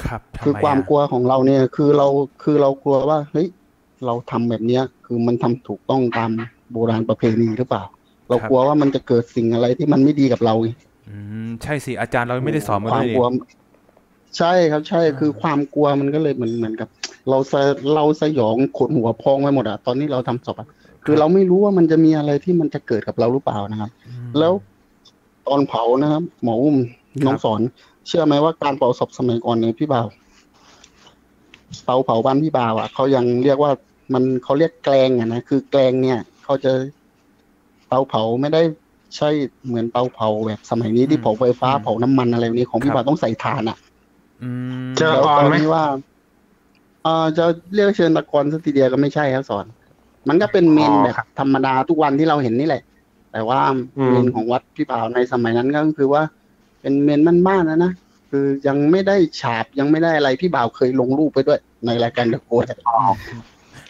[0.03, 2.07] ครับทำคือไมความอะกลัวของเราเนี่ย คือเรา
[2.43, 3.47] คือเรากลัวว่าเฮ้ย
[4.07, 6.31] เราทำแบบเนี้ย คือมันทำถูกต้องตาม
[6.73, 7.83] โบราณประเพณีหรือเปล่า
[8.29, 10.69] เรากลัวว่ามันจะเกิดสิ่งอะไรที่มันไม่ดีกับเราไง
[11.09, 11.17] อื
[11.47, 13.27] มใช่สิอาจารย์เราไม่ได้สอนมาควาด้มวยกนี่ลัว
[14.39, 16.89] ใช่ครับใช่คือความกลัวมันก็เลยเหมือนเหมือนกับ
[17.31, 17.61] เราสะ
[17.95, 20.69] เราสยองขนหัวพองไปหมดอะตอนนี้เราทำศพอะ
[21.05, 24.53] คือเราไม่รู้ว่ามันจะมีอะไรที่มันจะเกิดกับเราหรือเปล่านะครับอืมแล้ว
[25.49, 26.77] ตอนเผานะครับ หมออุ้ม
[27.27, 27.61] น้องสอน
[28.07, 30.07] เชื่อไหมว่าการเผาศพสมัยก่อนเนี่ยพี่บ่าว
[31.85, 33.73] เตาเผาบ้านพี่บ่าวอะเขายังเรียกว่า
[34.15, 36.73] มันเขาเรียกแกลงอะนะคือแกลงเนี่ยเขาจะ
[37.89, 38.63] เตาเผาไม่ได้
[39.17, 39.31] ใช่
[39.67, 43.86] เหมือนเตาเผาแบบสมัยนี้ที่เผาไฟฟ้าเผาน้ำมันอะไรแบบนี้ของพี่บ่าวต้องใส่ถ่านอะอืม
[44.99, 45.85] เจอแล้วก่อนไหมที่ว่า
[47.03, 47.45] เอ่อจะ
[47.75, 49.65] เรียกเชิญตะกอนสักทีเดียวก็ไม่ใช่ครับสอน
[50.29, 52.83] มันก็เป็นเมนแบบธรรมดาทุกวันที่เราเห็นนี่แหละ
[53.33, 53.61] แต่ว่า
[54.11, 56.23] เมนของวัดพี่บ่าวในสมัยนั้นก็คือว่า
[56.81, 57.93] เป็นเมนบ้านๆนะนะ
[58.31, 62.65] คือยังไม่ได้ฉาบยังไม่ได้อะไรพี่บ่าวเคยลงรูปไปด้วย ในรายการเดอะโกด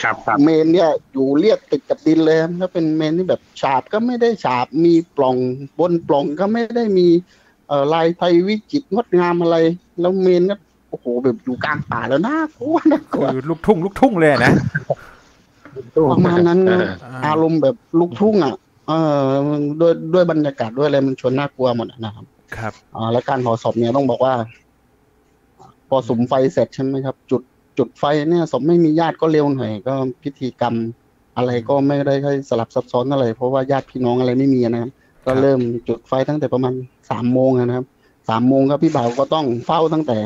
[0.02, 5.36] ครับครับเมนเนี่ยอยู่เรียบติดกับดินเลยแล้วเป็นเมนที่แบบฉาบก็ไม่ได้ฉาบมีปล่อง
[5.78, 7.45] บนปล่องก็ไม่ได้มีเอ่อ
[7.92, 9.56] ลายไทยวิจิตรงดงามอะไร
[10.00, 10.56] แล้วเมนก็
[10.90, 14.52] โอ้โหแบบอยู่กลางป่าแล้วน่ากลัวน่ากลัวคือลูกทุ่งลูกทุ่งเลยนะ
[16.12, 18.54] ประมาณนั้นเอนะออารมณ์แบบลูกทุ่งอะ
[18.88, 19.22] เออ
[19.80, 22.24] ด้วยด้วยบรรยากาศด้วยอะไรมันชวนน่ากลัวหมดอะนะครับ
[22.56, 24.34] ครับอ่าแล้วการเผาศพเนี่ยต้องบอกว่า
[25.88, 27.42] พอสุมไฟเสร็จใช่ไหมครับ จุด
[27.78, 30.74] จุดไฟเนี่ยศพไม่มีญาติก็เร็วหน่อยก็พิธีกรรม
[31.36, 34.90] อะไรก็ไม่ได้ค่อยสลับซับซ้อนอะไร เพราะว่าญาติพี่น้องอะไรไม่มีนะครับ
[35.24, 36.72] ก็เริ่มจุดไฟตั้งแต่ประมาณ
[37.10, 37.86] สามโมงอะนะครับ
[38.28, 40.18] สามโมงครับพี่บ่าวก็ต้องเฝ้าตั้งแต่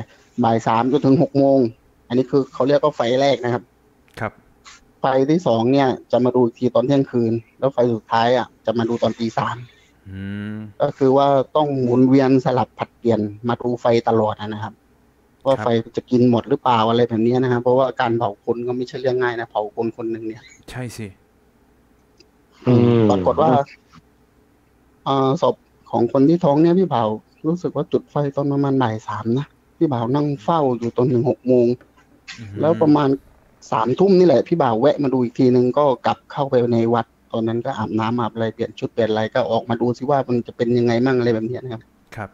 [0.45, 1.59] บ่ายสามจนถึงหกโมง
[2.09, 3.63] อันนี้คือเขาเรียกว่าไฟแรกนะครับ
[4.21, 4.33] ครับ
[5.01, 9.57] ไฟที่สองเนี่ย จะมาดูอีกทีตอนเที่ยงคืน แล้วไฟสุดท้ายอะจะมาดูตอนตีสาม
[10.09, 10.21] อื
[10.53, 14.75] มก็คือว่าต้องหมุนเวียนสลับผลัดเปลี่ยนมาดูไฟตลอดนะครับ
[15.47, 15.67] ว่าไฟ
[15.97, 21.07] จะกินหมดหรือเปล่าอะไรแบบนี้นะครับ เพราะว่าการเผาคนก็ไม่ใช่เรื่องง่ายนะเผาคนคนหนึ่งเนี่ย ใช่สิ
[22.67, 23.51] อืมปรากฏว่า
[25.07, 25.55] อ่าศพ
[25.91, 27.05] ของคนที่ท้องเนี่ยพี่เผา
[27.47, 29.47] รู้สึกว่าจุดไฟตอนประมาณบ่ายสามนะ
[29.79, 31.67] พี่บ่าวนั่งเฝ้าอยู่ตอนถึงหกโมง
[32.39, 33.09] อืมแล้วประมาณ
[33.73, 41.83] สามทุ่มนี่แหละ พี่บ่าวแวะมาดูอีกทีนึงก็กลับเข้าไปในวัด ตอนนั้นก็อาบน้ำอาบอะไรเปลี่ยนชุดเปลี่ยนอะไรก็ออกมาดูซิว่ามันจะเป็นยังไงมั่งอะไรแบบเนี้ยนะครับ
[42.17, 42.31] ครับ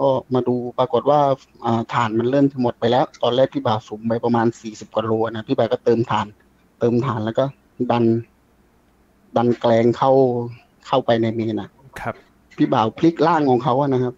[0.00, 1.20] ก็มาดูปรากฏว่า
[1.64, 6.26] อ่าถ่านมันเริ่มจะหมดไปแล้ว ตอนแรกพี่บ่าวสุมไปประมาณสี่สิบกว่าโลนะพี่บ่าวก็เติมถ่าน
[6.80, 7.44] เติมถ่านแล้วก็
[7.90, 8.04] ดัน
[9.36, 10.10] ดันแกลงเข้า
[10.86, 12.14] เข้าไปในเมนนะ ครับ
[12.56, 14.14] พี่บ่าวพลิกล่างของเขาอะนะครับ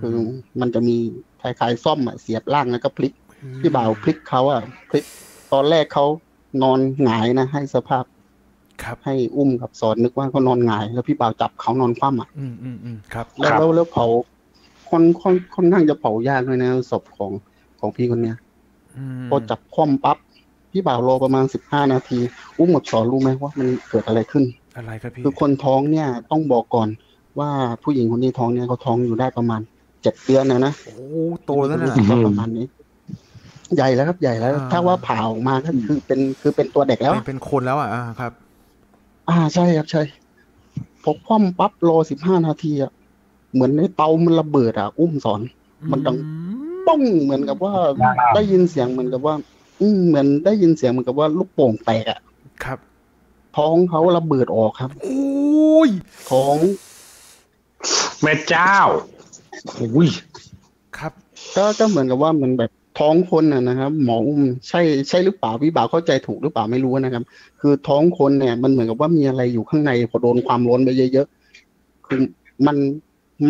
[0.00, 0.16] คือ
[0.60, 0.96] มันจะมี
[1.40, 3.12] คล้ายๆซ่อมอะเสียบล่างแล้วก็พลิก
[3.60, 5.04] พี่บ่าวพลิกเขาอะพลิก
[5.52, 6.04] ตอนแรกเขา
[6.62, 8.04] นอนหงายนะ ให้สภาพ
[8.82, 14.06] ครับ ให้อุ้มกับสอนนึกว่าเขานอนหงาย แล้วพี่บ่าวจับเขานอนคว่ำอะอืมอืมอืมครับแล้วครับ แล้วแล้วเผา
[14.88, 17.32] ค่อนค่อนค่อนข้างจะเผายากเลยนะศพของ
[17.80, 18.36] ของพี่คนเนี้ย
[18.96, 20.18] อืมพอจับคว่ำปั๊บ
[20.72, 22.18] พี่บ่าวรอประมาณสิบห้านาที
[22.58, 24.44] อุ้มกับสอนรู้ไหมว่ามันเกิดอะไรขึ้น
[24.76, 26.88] อะไรครับพี่คือคนท้องเนี่ยต้องบอกก่อน
[27.38, 27.50] ว่า
[27.82, 29.60] ผู้หญิงคนนี้ท้องเนี่ยเขาท้องอยู่ได้ประมาณ
[30.02, 30.96] เจ็ดเดือนนะนะโอ้
[31.44, 32.66] โตแล้วนะรู้สึกว่าประมาณนี้
[33.76, 38.32] ใหญ่แล้วครับใหญ่แล้วอ่าถ้าว่าผ่าออกมาก็คือเป็นคือเป็นตัวเด็กแล้วเป็นเป็นคนแล้วอะอ่าครับ
[39.28, 40.02] อ่าใช่ครับใช่
[41.02, 42.92] พอคว่ำปั๊บรอสิบห้านาทีอะ
[43.52, 45.40] เหมือนในเตามันระเบิดอะ อุ้มสอน
[45.90, 46.28] มันดังอื
[46.72, 47.72] มป้องเหมือนกับว่า
[48.34, 49.34] ได้ยินเสียงเหมือนกับว่า
[49.80, 52.20] อืมเหมือนได้ยินเสียงเหมือนกับว่าลูกโป่งแตกอะ
[52.64, 52.78] ครับ
[53.56, 55.90] ท้องเขาระเบิดออกครับโอ้ย
[56.30, 56.56] ท้อง
[58.22, 58.74] แม่เจ้า
[59.96, 60.08] อุ้ย
[60.98, 61.12] ครับ
[61.56, 67.22] ก็ก็เหมือนกับว่ามันแบบท้องคนน่ะนะครับ หมออุ้มใช่ใช่หรือเปล่าพี่บ่าวเข้าใจถูกหรือเปล่าไม่รู้นะครับ
[67.60, 72.20] คือท้องคนเนี่ยมันเหมือนกับว่ามีอะไรอยู่ข้างในพอโดนความร้อนไปเยอะๆคือ
[72.66, 72.76] มัน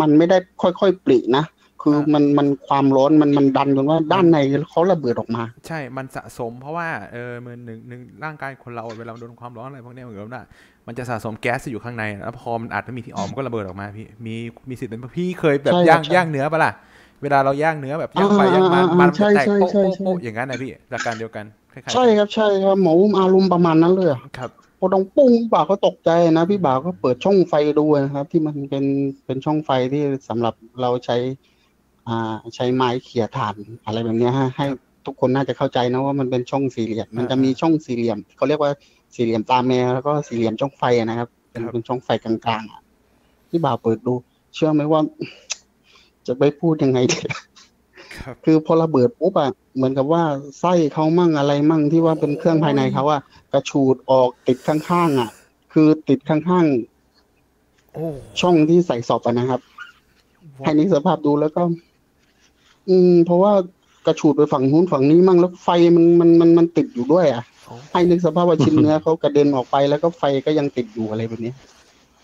[0.00, 1.44] มันไม่ได้ค่อยๆปรินะ
[1.86, 4.38] คือมันมันความร้อนมันมันดันจนว่าด้านใน
[4.70, 10.44] เขาระเบิดออกมา ใช่มันสะสมเพราะว่าเออมันหนึ่งหนึ่งร่างกายคนเราเวลาโดนความร้อนอะไรพวกเนี้ยเหมือนกับว่า
[10.86, 14.34] มันจะสะสมแก๊สที่อยู่ข้างในแล้วพอมันอัดไม่มีที่ออกมันก็ระเบิดออกมาพี่มี
[14.68, 16.72] มีสิทธิ์เป็นพี่เคยแบบใช่ย่างใช่ย่างเนื้อปะล่ะ
[17.22, 28.84] เวลาเราย่างเนื้อแบบย่างไปอ่าย่างมาอ่าอ่ามันใช่จะแตกใช่โป๊ะใช่โป๊ะใช่โป๊ะอย่างนั้นนะพี่หลักการเดียวกันคล้ายๆกันใช่ครับใช่ครับหมออุ้มอารมณ์ประมาณนั้นเลยอะครับพอดองปุ้งพี่บ่าวก็ตกใจนะพี่บ่าวก็เปิดช่องไฟดูนะครับ ที่มันเป็น
[29.24, 31.16] เป็นช่องไฟที่สำหรับเราใช้
[32.08, 33.54] อ่าใช้ไม้เขี่ยถ่าน
[33.86, 34.64] อะไรแบบเนี้ยฮะให้
[35.06, 38.70] ทุกคนน่าจะเข้าใจนะว่ามันเป็นช่องสี่เหลี่ยม มันจะมีช่องสี่เหลี่ยมเขาเรียกว่า
[39.14, 42.80] สี่เหลี่ยมตาแมวแล้วก็สี่เหลี่ยมช่องไฟอะนะครับเป็นครับเป็นช่องไฟกลางๆอะ
[43.48, 44.14] พี่บ่าวเปิดดู
[44.54, 45.00] เชื่อไหมว่า
[46.26, 47.18] จะไปพูดยังไงดี
[48.18, 50.22] ครับคือพอระเบิดปุ๊บอะเหมือนกับว่า
[50.60, 53.20] ไส้เขามั่งอะไรมั่งที่ว่าเป็นเครื่องภายในเขาอะ
[53.52, 55.30] กระชูดออกติดข้างๆอะ
[55.72, 56.66] คือติดข้าง
[57.92, 59.60] โอ้ๆช่องที่ใส่ศพอะนะครับ
[60.64, 61.62] ให้นึกสภาพดูแล้วก็
[62.88, 63.52] อืม เพราะว่า
[64.06, 71.52] กระฉูดไปฝั่งนู้นฝั่งนี้มั่งแล้วไฟมันมันมันมันติดอยู่ด้วย อะโอ้ให้นึกสภาพว่าชิ้นเนื้อเขากระเด็นออกไปแล้วก็ไฟก็ยังติดอยู่อะไรแบบนี้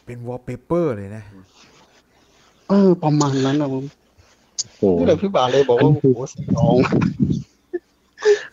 [0.06, 1.22] เป็นวอลเปเปอร์เลยนะ
[2.68, 3.84] เออ ประมาณนั้นนะผม
[4.78, 6.76] โอ้นี่แหละพี่บ่าเลยบอกว่าโอ้โหสยอง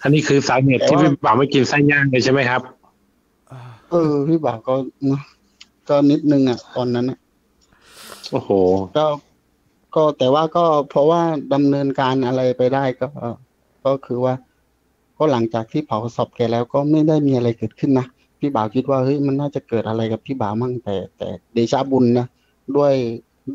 [0.01, 2.61] อันนี้คือสาเหตุแต่ที่ว่าพี่บ่าวไม่กินไส้ย่างเลยใช่ไหมครับ
[3.51, 3.59] อ่า
[3.91, 4.73] เออ พี่บ่าก็
[5.05, 5.21] เนอะ
[5.89, 7.17] ก็นิดนึงอะ ตอนนั้นอะ
[8.31, 8.49] โอ้โห
[8.97, 9.05] ก็
[9.97, 11.21] ก็แต่ว่าก็เพราะว่า
[11.53, 13.07] ดำเนินการอะไรไปได้ก็
[13.85, 14.33] ก็คือว่า
[15.17, 18.07] ก็หลังจากที่เผาศพแกแล้วก็ไม่ได้มีอะไรเกิดขึ้นนะ
[18.39, 22.27] พี่บ่าวคิดว่าเฮ้ยมันน่าจะเกิดอะไรกับพี่บ่าวมั่งแต่ แต่เดชะบุญนะ
[22.77, 22.93] ด้วย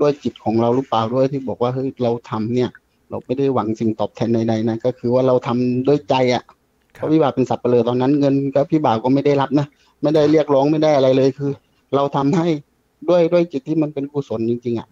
[0.00, 2.70] ด้วยจิตของเราหรือเปล่าด้วยที่บอกว่าเฮ้ยเราทำเนี่ย
[3.11, 6.42] เราไม่ได้หวังสิ่งตอบแทนใดๆนะก็คือว่าเราทำด้วยใจอะ
[6.96, 9.66] คเพรับราะพี่บ่าวเป็นสับเปลือตอนนั้นเงินก็พี่บ่าวก็ไม่ได้รับนะ
[10.02, 11.52] ไม่ได้เรียกร้องไม่ได้อะไรเลยคือ
[11.94, 12.48] เราทำให้
[13.09, 14.91] ด้วยด้วยจิตที่มันเป็นกุศลจริงๆอะอ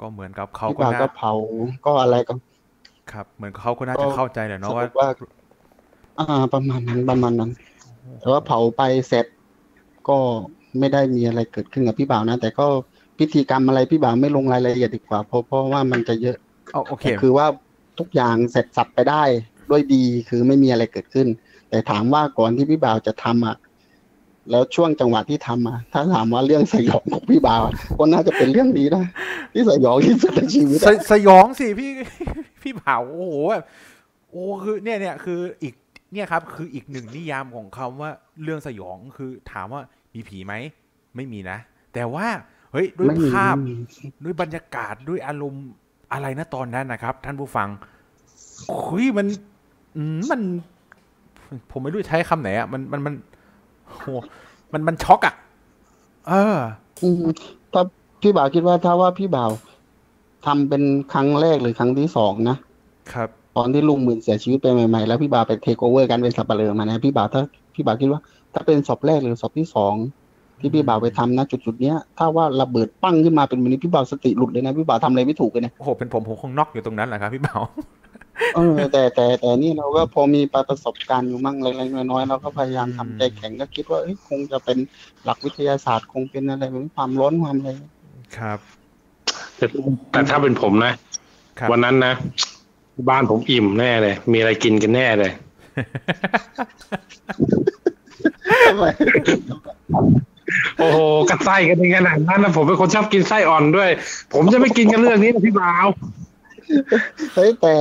[0.00, 1.32] ก็เหมือนกับเขาพี่ก็บ่าวน่าก็เผา
[1.86, 2.34] ก็อะไรก็
[3.12, 5.08] ครับ เหมือนเขาก็น่าจะเข้าใจแหละสเนาะรุว่าปว่า
[6.18, 7.50] อ่า ประมาณนั้นประมาณนั้น
[8.20, 9.26] แต่ว่าเผาไปเสร็จ
[10.08, 10.18] ก็
[10.78, 12.66] ไม่ได้มีอะไรเกิดขึ้นกับพี่บ่าวนะ แต่ก็
[13.18, 16.36] พิธีกรรมอะไรพี่บ่าวไม่ลงรายละเอียดดีกว่าเพราะเพราะว่ามันจะเยอะ
[16.72, 17.46] เอาโอเคแต่คือว่า
[17.98, 19.22] ทุกอย่างเสร็จสับไปได้
[19.70, 21.28] ด้วยดีคือไม่มีอะไรเกิดขึ้น
[21.70, 23.56] แต่ถามว่าก่อนที่พี่บ่าวจะทำอะ
[24.50, 29.04] แล้วช่วงจังหวะที่ทำอะถ้าถามว่าเรื่องสยองของพี่บ่าวอะก็น่าจะเป็นเรื่องนี้นะ
[29.54, 31.90] ที่สยองที่สุดในชีวิตสอะสยองสิพี่
[32.62, 33.64] พี่เผาโอ้โหแบบ
[34.30, 35.74] โอ้คือเนี่ยเนี่ยคืออีก
[36.12, 38.10] เนี่ยครับ คืออีกหนึ่งนิยามของคำว่า
[38.42, 39.82] เรื่องสยองคือถามว่า
[40.14, 40.54] มีผีไหม
[41.16, 41.58] ไม่มีนะ
[41.94, 42.26] แต่ว่า
[42.72, 43.76] เฮ้ยด้วยไม่มีภาพไม่มี
[44.24, 45.66] ด้วยบรรยากาศด้วยอารมณ์
[46.12, 47.68] อะไรนะตอนนั้นนะครับ ท่านผู้ฟัง
[48.84, 49.26] คุยมัน
[49.96, 50.40] อืมมัน
[51.70, 53.14] ผมไม่รู้จะใช้คำไหนอะมันมันมัน
[53.90, 54.06] โห
[54.72, 55.34] มันมันช็อกอะ
[56.28, 56.56] เออ
[57.02, 57.24] อืม
[57.72, 57.82] ถ้า
[58.22, 59.50] พี่บ่าวคิดว่าถ้าว่าพี่บ่าว
[60.46, 62.56] ทำเป็นครั้งแรกหรือครั้งที่สองนะ
[63.12, 67.42] ครับตอนที่ลุงหมื่นเสียชีวิตไปใหม่ๆแล้วพี่บ่าวไปเทคโอเวอร์กันเป็นสับปะเลอมานะพี่บ่าวถ้า
[67.74, 68.20] พี่บ่าวคิดว่า
[68.54, 69.94] ถ้าเป็นศพแรกหรือศพที่สอง
[70.60, 77.58] ที่พี่บ่าวไปทำนะจุดๆเนี้ยถ้าว่าระเบิดปั้งขึ้นมาเป็นแบบนี้พี่บ่าวสติหลุดเลยนะพี่บ่าวทำอะไรไม่ถูกเลยนะโอ้โหเป็นผมผมคงน็อกอยู่ตรงนั้นแหละครับพี่เบา
[78.54, 84.78] เออแต่แต่แต่นี่เราก็พอมีประสบการณ์อยู่มั่งเล็กๆน้อยๆเราก็พยายามทำใจแข็งก็คิดว่าเอ้ยคงจะเป็น
[85.24, 87.70] หลักวิทยาศาสตร์คงเป็นอะไรแบบนี้ความร้อนความอะไร
[88.38, 88.58] ครับ
[89.56, 89.66] แต่
[90.10, 90.92] แต่ถ้าเป็นผมนะ
[91.58, 92.14] ครับวันนั้นนะ
[93.08, 95.32] บ้านผมอิ่มแน่เลย มีอะไรกินกันแน่เลย
[98.66, 98.84] ทำไม
[100.78, 100.98] โอ้โห
[101.30, 103.90] กระไส้กันในขนาดนั้นนะผมเป็นคนชอบกินไส้อ่อนด้วย
[104.34, 105.86] ผมจะไม่กินกันเรื่องนี้นะพี่บ่าว
[107.34, 107.74] เฮ้ยแต่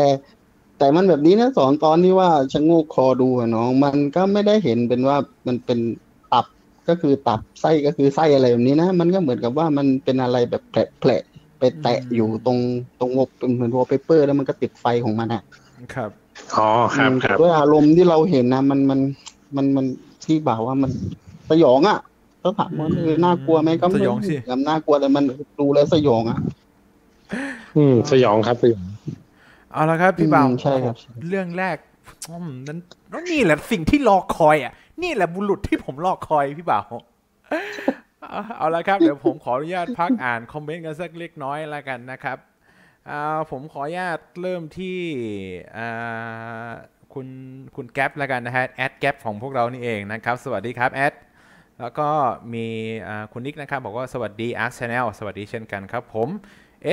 [0.77, 5.17] แต่มันแบบนี้นะสอนตอนที่ว่าชะโงกคอดูอะน้อง มันก็ไม่ได้เห็นเป็นว่า
[5.47, 5.79] มันเป็น
[6.33, 6.45] ตับ
[6.87, 12.59] ก็คือตับไส้ก็คือไส้อะไรแบบนี้นะมันก็เหมือนกับว่ามันเป็นอะไรแบบแผลๆไปแตะอยู่ตรง
[12.99, 15.43] ตรงวบเป็นเหมือนวอลเปเปอร์แล้วมันก็ติดไฟของมันอะ
[15.93, 16.09] ครับ
[16.55, 18.99] อ๋อครับอืมครับด้วยอารมณ์ที่เราเห็นนะมันมัน
[19.55, 19.85] มันมัน
[20.25, 20.91] ที่บ่าวว่ามัน
[21.49, 21.99] สยองอะ
[22.41, 25.23] ถ้าถามว่าเออน่ากลัวไหมก็ไม่สยองสิกับน่ากลัวแต่มัน
[25.59, 26.39] ดูแล้วสยองอะ
[27.77, 28.85] อืมสยองครับสยอง
[29.71, 30.95] เอาละครับ พี่บ่าวอืมใช่ครับ
[31.29, 31.77] เรื่องแรก
[32.29, 36.83] อืมนั้นแล้วนี่แหละสิ่งที่รอคอยอะ นี่แหละบุรุษที่ผมรอคอยพี่บ่าว
[38.31, 42.37] เอาเอาละครับ เดี๋ยวผมขออนุญาตพักอ่านคอมเมนต์กันสักเล็กน้อยแล้วกันนะครับ
[43.09, 44.97] อ่าผมขออนุญาตเริ่มที่
[45.77, 46.69] อ่า
[47.13, 47.27] คุณ
[47.75, 51.13] คุณแก๊ปแล้วกันนะฮะแอดแก๊ปของพวกเรานี่เองนะครับ สวัสดีครับแอด
[51.79, 52.07] แล้วก็
[52.53, 52.65] มี
[53.07, 56.29] อ่าคุณนิกนะครับ บอกว่าสวัสดี Arc Channel สวัสดีเช่นกันครับผม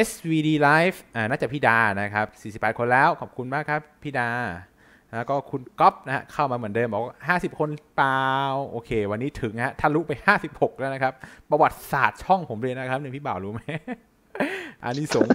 [0.07, 4.28] SVD Live อ่าน่าจะพี่ดานะครับ 48 คนแล้วขอบคุณมากครับพี่ดา
[5.16, 8.26] แล้วก็คุณก๊อฟนะฮะเข้ามาเหมือนเดิมบอก 50 คนเปล่า
[8.70, 10.12] โอเค วันนี้ถึงฮะทะลุไป
[10.46, 11.12] 56 แล้วนะครับ
[11.50, 13.61] ประวัติศาสตร์ช่องผมเลยนะครับเนี่ยพี่บ่าวรู้ไหม
[14.85, 15.26] อันนี้สง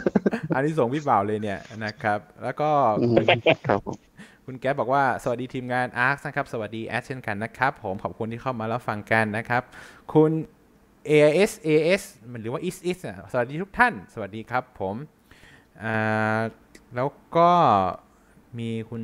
[0.53, 2.69] อันนี้สงพี่บ่าวเลยเนี่ยนะครับ แล้วก็
[3.67, 3.79] ครับ
[4.45, 9.63] คุณแก๊ปบอกว่าสวัสดีทีมงาน ARK นะครับ สวัสดีแอดเช่นกันนะครับ ผมขอบคุณที่เข้ามาแล้วฟังกันนะครับ
[10.13, 10.31] คุณ
[11.09, 14.95] AS AS มันหรือว่า is is อะสวัสดีทุกท่าน สวัสดีครับผม
[16.95, 17.49] แล้วก็
[18.59, 19.03] มีคุณ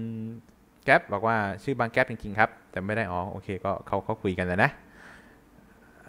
[0.84, 4.72] แก๊ปบอกว่าชื่อบางแก๊ปจริงๆครับ แต่ไม่ได้อ๋อโอเคก็เขาเขาคุยกันแล้วนะ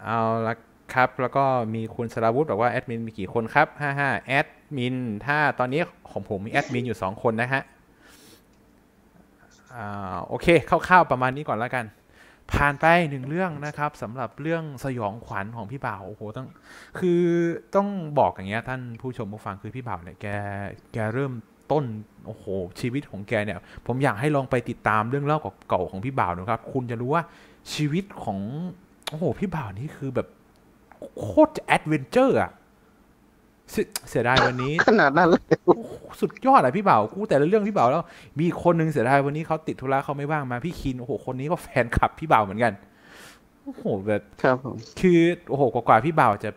[0.03, 0.53] เอาละ
[0.93, 5.81] ครับ แล้วก็มีคุณสราวุธบอกว่าแอดมินมีกี่คนครับ 55 แอดมิน ถ้าตอนนี้
[6.11, 7.61] ของผมมีแอดมินอยู่ 2 คนนะฮะ
[9.75, 11.85] อ่าโอเคคร่าวๆประมาณนี้ก่อนแล้วกัน
[12.53, 16.47] ผ่านไปหนึ่งเรื่องนะครับสำหรับเรื่องสยองขวัญของพี่บ่าวโอ้โหต้อง
[16.99, 17.21] คือ
[17.75, 17.87] ต้อง
[18.19, 20.27] บอกอย่างเงี้ยท่านผู้ชมผู้ฟังคือพี่บ่าวเนี่ยแก
[20.93, 21.33] แกเริ่ม
[21.71, 21.83] ต้น
[22.25, 22.45] โอ้โห
[22.79, 27.23] ชีวิตของแกเนี่ย ผมอยากให้ลองไปติดตามเรื่องเล่าเก่าของพี่บ่าวนะครับ คุณจะรู้ว่า
[27.73, 28.39] ชีวิตของ
[29.09, 30.27] โอ้โหพี่บ่าวนี่คือแบบ
[31.19, 32.51] โคตร adventure อะ
[33.71, 38.03] เสียเสียดายวันนี้ขนาดนั้นเลยโอ้โหสุดยอดอะพี่บ่าวกูแต่ละเรื่องพี่บ่าวแล้ว
[38.37, 42.73] มีอีกคนนึงเสียดายวันนี้เขาติดธุระเขาไม่ว่างมาพี่คินโอ้โหคนนี้ก็แฟนคลับพี่บ่าวเหมือนกัน
[43.63, 46.49] โอ้โหแบบครับผมคือโอ้โหกว่าๆพี่บ่าวจะ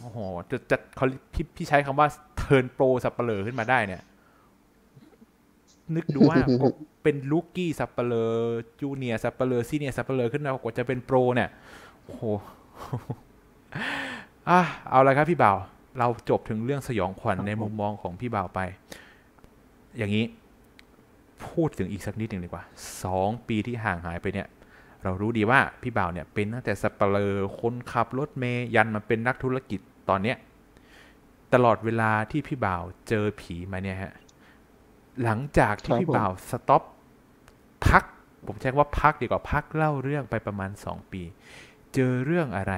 [0.00, 0.18] โอ้โห
[0.50, 2.06] จะจะเขาพี่พี่ใช้คำว่า
[2.38, 4.02] turn pro สัปเหร่อขึ้นมาได้เนี่ย
[5.94, 6.36] นึกดูว่า
[7.02, 8.24] เป็น rookie สัปเหร่อ
[8.80, 11.48] junior สัปเหร่อ senior สัปเหร่อขึ้นมากว่าจะเป็น pro เนี่ย
[12.04, 12.22] โอ้โห
[14.48, 14.60] อะ
[14.90, 15.56] เอาละครับพี่บ่าว
[15.98, 18.60] เราจบถึงเรื่องสยองขวัญในมุมมองของพี่บ่าวไป
[19.98, 20.24] อย่างนี้
[21.46, 22.64] พูดถึงอีกสักนิดหนึ่งดีกว่า
[23.04, 24.48] สองปีที่ห่างหายไปเนี่ย
[25.02, 30.36] เรารู้ดีว่าพี่บ่าวเนี่ยเป็นตั้งแต่สับเปลอคนขับรถเมย์ยันมาเป็นนักธุรกิจตอนเนี้ย
[31.54, 34.12] ตลอดเวลาที่พี่บ่าวเจอผีมาเนี่ยฮะ
[35.22, 36.82] หลังจากที่ครับพี่ผมบ่าวสต็อป
[37.86, 38.04] พัก
[38.46, 41.22] ผมใช้คำว่าพักดีกว่าพักเล่าเรื่องไปประมาณสองปี
[41.94, 42.74] เจอเรื่องอะไร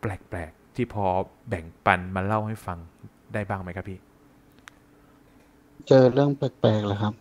[0.00, 1.04] แปลกๆ ที่พอ
[1.48, 2.78] แบ่งปันมาเล่าให้ฟัง
[3.34, 3.98] ได้บ้างไหมครับพี่
[5.88, 7.14] เจอเรื่องแปลกๆเหรอครับ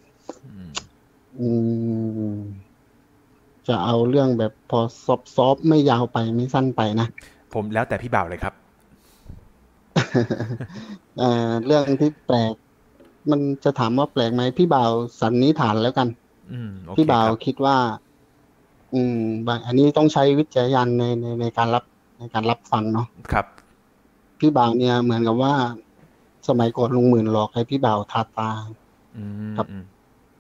[0.54, 0.72] อืม
[1.40, 1.50] อื
[2.36, 2.40] ม
[3.68, 7.08] จะเอาเรื่องแบบพอซอฟซอฟไม่ยาวไปไม่สั้นไปนะ
[7.54, 8.54] ผมแล้วแต่พี่บ่าวเลยครับ
[11.20, 12.54] เอ่อเรื่องที่แปลก
[13.32, 14.92] มันจะถามว่าแปลกไหมพี่บ่าว
[15.22, 16.08] สันนิษฐานแล้วกัน
[16.52, 17.78] อืมโอเคพี่บ่าวครับคิดว่า
[18.94, 21.84] อืมบางอันนี้ต้องใช้วิจารณญาณในในในการรับ
[22.18, 23.46] ในการรับฟังเนาะครับ
[24.40, 25.54] พี่บ่าวเนี่ยเหมือนกับว่า
[26.48, 28.50] สมัยก่อนลุงหมื่นหลอกให้พี่บ่าวทาตา
[29.18, 29.84] อืมครับอืม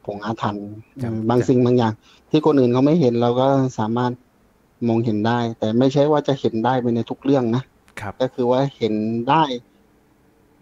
[0.05, 0.67] ผงอาถรรพ์
[1.01, 1.93] ครับบางสิ่งบางอย่าง
[2.29, 3.47] ที่คนอื่นเขาไม่เห็นเราก็
[3.79, 4.11] สามารถ
[4.87, 7.63] มองเห็นได้ แต่ไม่ใช่ว่าจะเห็นได้ไปในทุกเรื่องนะ
[7.99, 8.93] ครับ ก็คือว่าเห็น
[9.29, 9.43] ได้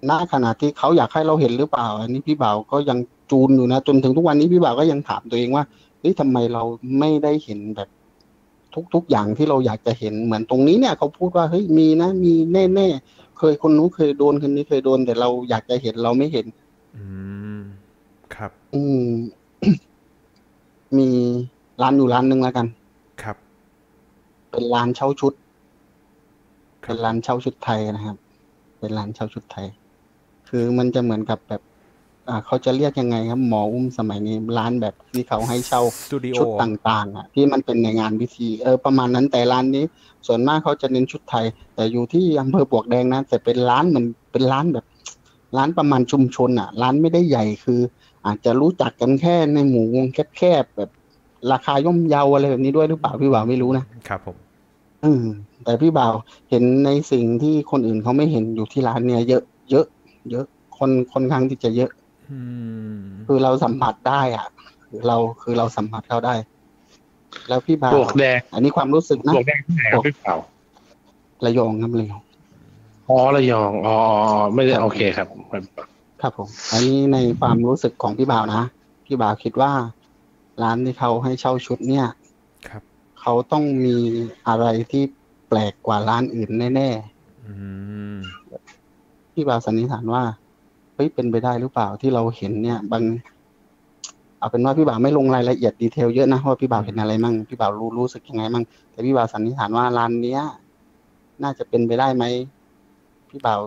[0.10, 2.98] ณขณะที่เขาอยากให้เราเห็นหรือเปล่า อันนี้พี่บ่าวก็ยัง
[3.32, 5.64] จูนอยู่นะจนถึงทุกวันนี้พี่บ่าวก็ยังถามตัวเองว่า
[6.00, 6.64] เฮ้ยทำไมเรา
[7.00, 7.90] ไม่ได้เห็นแบบ
[8.94, 16.46] ทุก ๆ อย่างที่เราอยากจะเห็นเหมือนตรงนี้เนี่ยเขาพูดว่าเฮ้ยมีนะ มีแน่ๆเคยคนนู้นเคยโดนคนนี้เคยโดน แต่เราอยากจะเห็นเราไม่เห็น
[16.96, 17.04] อื
[17.58, 17.60] ม
[18.36, 19.08] ครับ อืม
[20.98, 21.10] มี
[21.82, 22.68] ร้านอยู่ร้านหนึ่งแล้วกัน
[23.24, 23.38] ครับ
[24.52, 25.34] เป็นร้านเช่าชุด
[26.86, 28.18] ครัเป็บนร้านเช่าชุดไทยนะครับ
[28.80, 29.68] เป็นร้านเช่าชุดไทย
[30.50, 31.73] คือมันจะเหมือนกับแบบอ่า
[32.46, 39.86] เขาจะเรียกยังไงครับหมออุ้มสมัยนี้ร้านแบบที่เขาให้เช่าสตูดิโอชุดต่างๆอะที่มันเป็นในงานพิธีเออประมาณนั้นแต่ร้านนี้
[40.28, 44.86] ส่วนมากเขาจะเน้นชุดไทย แต่อยู่ที่อำเภอปลวกแดงนะแต่เป็นร้านเหมือนเป็นร้านแบบ
[45.58, 47.80] ร้านประมาณชุมชนอะ ร้านไม่ได้ใหญ่คือ
[48.26, 50.06] อาจจะรู้จักกันแค่ในหมู่วง
[50.38, 50.90] แคบๆแบบ
[51.52, 54.38] ราคาย่อมเยาอะไรแบบนี้ด้วยหรือเปล่าพี่บ่าวไม่รู้นะครับผม
[55.04, 55.24] อืม
[55.64, 56.14] แต่พี่บ่าว
[56.50, 59.86] เห็นในสิ่งที่คนอื่นเขาไม่เห็นอยู่ที่ร้านเนี่ยเยอะเยอะ
[60.32, 60.46] เยอะ
[60.78, 62.03] คนค่อนข้างที่จะเยอะอืม
[63.28, 64.48] คือเราสัมผัสได้อะ
[64.86, 66.36] คือเราคือเราสัมผัสเขาได้
[67.50, 70.36] แล้วพี่บ่าวปลวกแดง อันนี้ความรู้สึกปนะลวกแดงที่ไหนครับพี่เปล่า
[71.46, 72.22] ระยองครับระยอง
[73.10, 75.28] อ๋อระยองอ๋ออ๋ออ๋อไม่ได้โอเคครับ
[76.22, 78.62] ครับผม อันนี้ในความรู้สึกของพี่บ่าวนะ
[79.06, 79.72] พี่บ่าวคิดว่า
[80.64, 82.06] ร้านที่เขาให้เช่าชุดเนี่ย
[82.68, 82.82] ครับ
[83.22, 83.98] เขาต้องมี
[84.48, 85.04] อะไรที่
[85.48, 86.90] แปลกกว่าร้านอื่นแน่
[87.44, 87.54] อื
[88.16, 93.04] มๆพี่บ่าวสันนิษฐานว่าเฮ้ยเป็นไปได้หรือเปล่าที่เราเห็นเนี่ย บาง
[94.40, 100.42] เอาเป็นว่าพี่บ่าวไม่ลงรายละเอียดดีเทลเยอะนะว่าพี่บ่าวเห็นอะไรมั่งพี่บ่าวรู้รู้สึกยังไงมั่งแต่พี่บ่าวสันนิษฐานว่าร้านเนี้ย
[101.44, 102.24] น่าจะเป็นไปได้ไหม
[103.30, 103.60] พี่บ่าว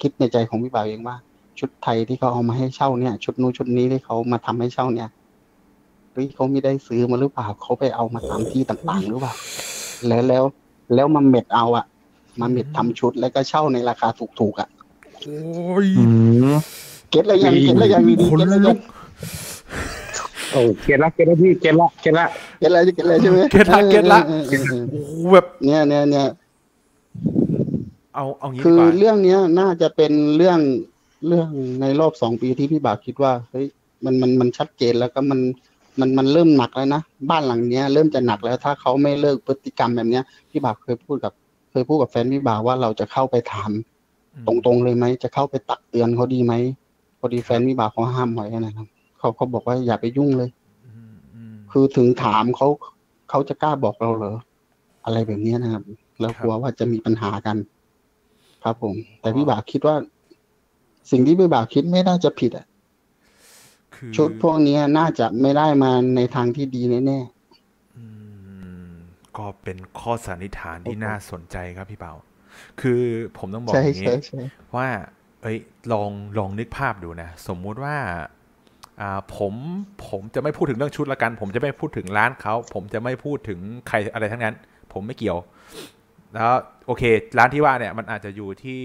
[0.00, 1.16] คิดในใจของพี่บ่าวเองว่า
[1.58, 5.08] ชุดไทยที่เขาเอามาให้เช่าเนี่ย ชุดนู้นชุดนี้ที่เขามาทำให้เช่าเนี่ย
[6.12, 9.34] เฮ้ยเขาไม่ได้ซื้อมาหรือเปล่าเขาไปเอามาตามที่ต่างๆหรือเปล่า
[10.08, 10.44] แล้วแล้ว
[10.94, 11.86] แล้วมาเม็ดเอาอะ
[12.40, 14.08] มาเม็ดทำชุดแล้วก็เช่าในราคา
[14.40, 14.68] ถูกๆอะ
[15.26, 16.04] โอ้ยอื
[16.44, 16.56] ม
[17.10, 18.78] เก็ตแล้วยังเก็ตแล้วยังดีๆคนเก็ตแล้วลุยังก
[20.52, 22.26] โอ้เกตละเกตละพี่เกตละเกตละ
[22.58, 26.26] เก็ตแล้วเก็ตแล้วใช่ไหมเก็ตละเก็ตละออเออเออเออโอ้โหแบบเนี่ยเนี่ยเนี่ย
[28.14, 30.58] เอาเอางี้คืดีอกว่าเรื่องเนี้ยน่าจะเป็นเรื่อง
[31.26, 31.48] เรื่อง
[31.80, 33.66] ในรอบสองปีที่พี่บ่าวคิดว่าเฮ้ย
[34.04, 35.40] มันมันมันชัดเจนแล้วก็มัน
[36.00, 41.32] มันมันเริ่มหนักแล้วนะบ้านหลังเนี้ยเริ่มจะหนักแล้วถ้าเขาไม่เลิกพฤติกรรมแบบเนี้ยพี่บ่าวเคยพูดกับ
[41.70, 43.70] เคยพูดกับแฟนพี่บ่าวว่าเราจะเข้าไปถาม
[44.46, 46.52] ตรงๆเลยไหมจะเข้าไปตักเตือนเขาดีไหม
[47.18, 48.86] พอดีแฟนพี่บ่าวเขาห้ามไว้นะครับ
[49.18, 50.50] เขาเขาบอกว่าอย่าไปยุ่งเลย
[50.86, 52.68] อืมอืมคือถึงถามเขา
[53.30, 54.36] เขาจะกล้าบอกเราเหรอ
[55.04, 55.82] อะไรแบบเนี้ยนะครับ
[56.20, 57.56] แล้วครับกลัวว่าจะมีปัญหากัน
[58.64, 59.96] ครับผม แต่พี่บ่าวคิดว่า
[61.10, 62.66] สิ่งที่พี่บ่าวคิดไม่น่าจะผิดอะ
[63.94, 67.20] คือชุดพวกเนี้ยน่าจะไม่ได้มาในทางที่ดีแน่
[67.96, 68.04] อื
[68.92, 68.94] ม
[69.36, 72.12] ก็เป็นข้อสันนิษฐานที่น่าสนใจครับพี่เปา
[72.80, 73.00] คือ
[73.38, 74.40] ผมต้องๆบอกใช่อย่างนี้ใช่ใช่
[74.76, 74.88] ว่า
[75.42, 75.58] เอ้ย
[75.92, 77.96] ลองลองนึกภาพดูนะ สมมุติว่า
[79.00, 79.54] อ่าผม
[80.08, 84.54] ผมจะไม่พูดถึงเรื่องชุดละกัน ผมจะไม่พูดถึงร้านเขา ผมจะไม่พูดถึงใครอะไรทั้งนั้น
[84.92, 85.38] ผมไม่เกี่ยว
[86.34, 86.52] แล้ว
[86.86, 87.02] โอเค
[87.38, 88.82] ร้านที่ว่าเนี่ย มันอาจจะอยู่ที่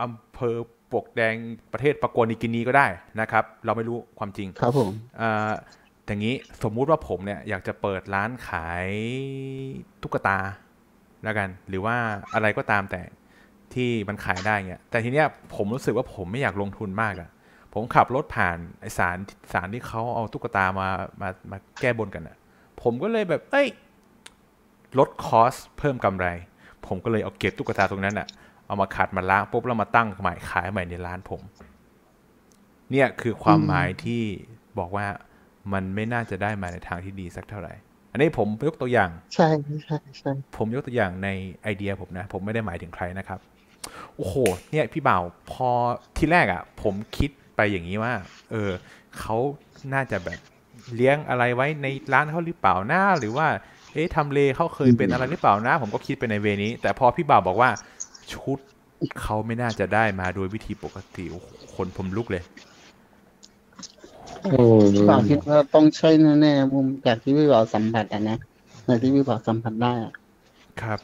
[0.00, 0.56] อำเภอ
[0.90, 1.34] ปลวกแดง
[1.72, 2.86] ประเทศปากวนิกินีก็ได้
[3.20, 5.52] นะครับ เราไม่รู้ความจริง ครับผมอ่า
[6.06, 6.34] อย่างนี้
[6.64, 8.88] สมมุติว่าผมเนี่ยอยากจะเปิดร้านขาย
[10.02, 10.38] ตุ๊กตา
[11.24, 11.96] แล้วกัน หรือว่า
[12.34, 13.02] อะไรก็ตามแต่
[13.74, 17.30] ที่มันขายได้เงี้ยแต่ทีเนี้ยผมรู้สึกว่าผมไม่อยากลงทุนมากอะ
[17.74, 19.16] ผมขับรถผ่านไอสาร
[19.52, 20.88] สารที่เขาเอาตุ๊กตามา
[21.20, 22.36] มามาแก้บนกันอะ
[22.82, 23.68] ผมก็เลยแบบ เอ้ย
[24.98, 26.26] ลดคอสเพิ่มกำไร
[26.86, 28.28] ผมก็เลยเอาเก็บตุ๊กตาตรงนั้นอะ
[28.66, 31.40] เอามาขัดมาล้างปุ๊บแล้วมาตั้งใหม่ขายใหม่ในร้านผม
[32.90, 34.22] เนี่ยคือความหมายที่
[34.78, 35.06] บอกว่า
[35.72, 37.74] มันไม่น่าจะได้มาในทางที่ดีสักเท่าไหร่
[38.12, 39.48] อันนี้ผมยกตัวอย่าง ใช่
[39.84, 41.28] ใช่ใช่ผมยกตัวอย่างใน
[41.62, 43.40] ไอเดียผมนะ ผมไม่ได้หมายถึงใครนะครับ
[44.16, 44.34] โอ้โห
[44.70, 45.22] เนี่ยพี่บ่าว
[45.52, 45.68] พอ
[46.16, 48.12] ที่แรกอะ่ะ ผมคิดไปอย่างนี้ว่า
[48.50, 48.70] เออ
[49.18, 49.36] เขา
[49.94, 50.38] น่าจะแบบ
[50.94, 53.46] เลี้ยงอะไรไว้ในร้านเขาหรือเปล่านะหรือว่า
[53.92, 57.70] เอ๊ะทำเลเขาเคยเป็นอะไรหรือเปล่านะผมก็คิดไปในเวนี้ แต่พอพี่บ่าวบอกว่า
[58.32, 58.58] ชุด
[59.22, 61.46] เขาไม่น่าจะได้มาโดยวิธีปกติโอ้โห
[61.76, 62.42] คนผมลุกเลย
[64.42, 68.38] โอ้พี่บ่าวคิดว่าต้องใช่แน่ๆมุมจากที่พี่บ่าวสัมผัสอะนะ
[68.86, 70.12] ในที่พี่บ่าวสัมผัสได้อะ
[70.82, 71.00] ครับ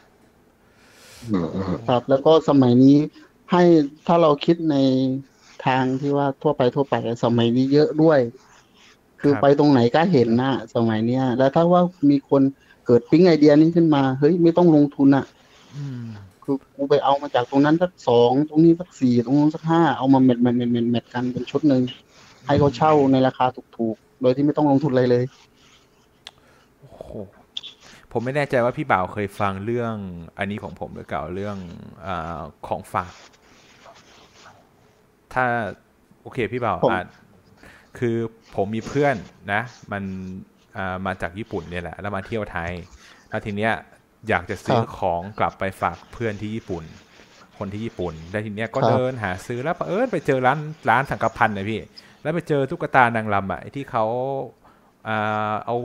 [1.87, 2.97] ครับแล้วก็สมัยนี้
[3.51, 3.63] ให้
[4.07, 4.75] ถ้าเราคิดใน
[5.65, 8.19] ทางที่ว่าทั่วไปทั่วไปสมัยนี้เยอะด้วย
[9.21, 12.41] คือครับไปตรงไหนก็เห็นนะสมัยเนี้ย แล้วถ้าว่ามีคน
[12.85, 15.25] เกิดปิ๊งไอเดียนี้ขึ้นมาเฮ้ยไม่ต้องลงทุนอะ
[15.75, 16.03] อืม
[16.43, 21.81] คือกูไปเอามาจากตรงนั้นสักสองตรงนี้สักสี่ตรงนู้นสักห้าเอามาเม็ดเม็ดเม็ดเม็ดเม็ดกันเป็นชุดหนึ่ง
[22.49, 23.45] ให้เขาเช่าในราคา
[23.77, 25.23] ถูกๆ โดยที่ไม่ต้องลงทุนอะไรเลย
[26.79, 27.11] โอ้โห
[28.11, 29.95] ผมไม่แน่ใจว่าพี่บ่าวเคยฟังเรื่อง
[30.37, 31.57] อันนี้ของผมหรือเปล่าเรื่อง
[32.05, 33.13] อาของฝาก
[35.33, 35.45] ถ้า
[36.21, 37.05] โอเคพี่บ่าวผมอะ
[37.97, 38.17] คือ
[38.55, 39.15] ผมมีเพื่อน
[39.53, 40.03] นะ มัน
[40.77, 42.71] อ่ามาจากญี่ปุ่นเนี่ยแหละ แล้วมาเที่ยวไทย
[43.29, 43.73] แล้วทีเนี้ย
[44.29, 46.83] อยากจะซื้อของกลับไปฝากเพื่อนที่ญี่ปุ่น
[47.57, 50.59] คนที่ญี่ปุ่น แล้วทีเนี้ยก็เดินหาซื้อแล้วเออญไปเจอร้าน
[50.89, 51.81] ร้านสังกพันธ์นะพี่
[52.21, 54.05] แล้วไปเจอตุ๊กตานางรำอะไอ้ที่เขา
[55.07, 55.75] อ่าเอา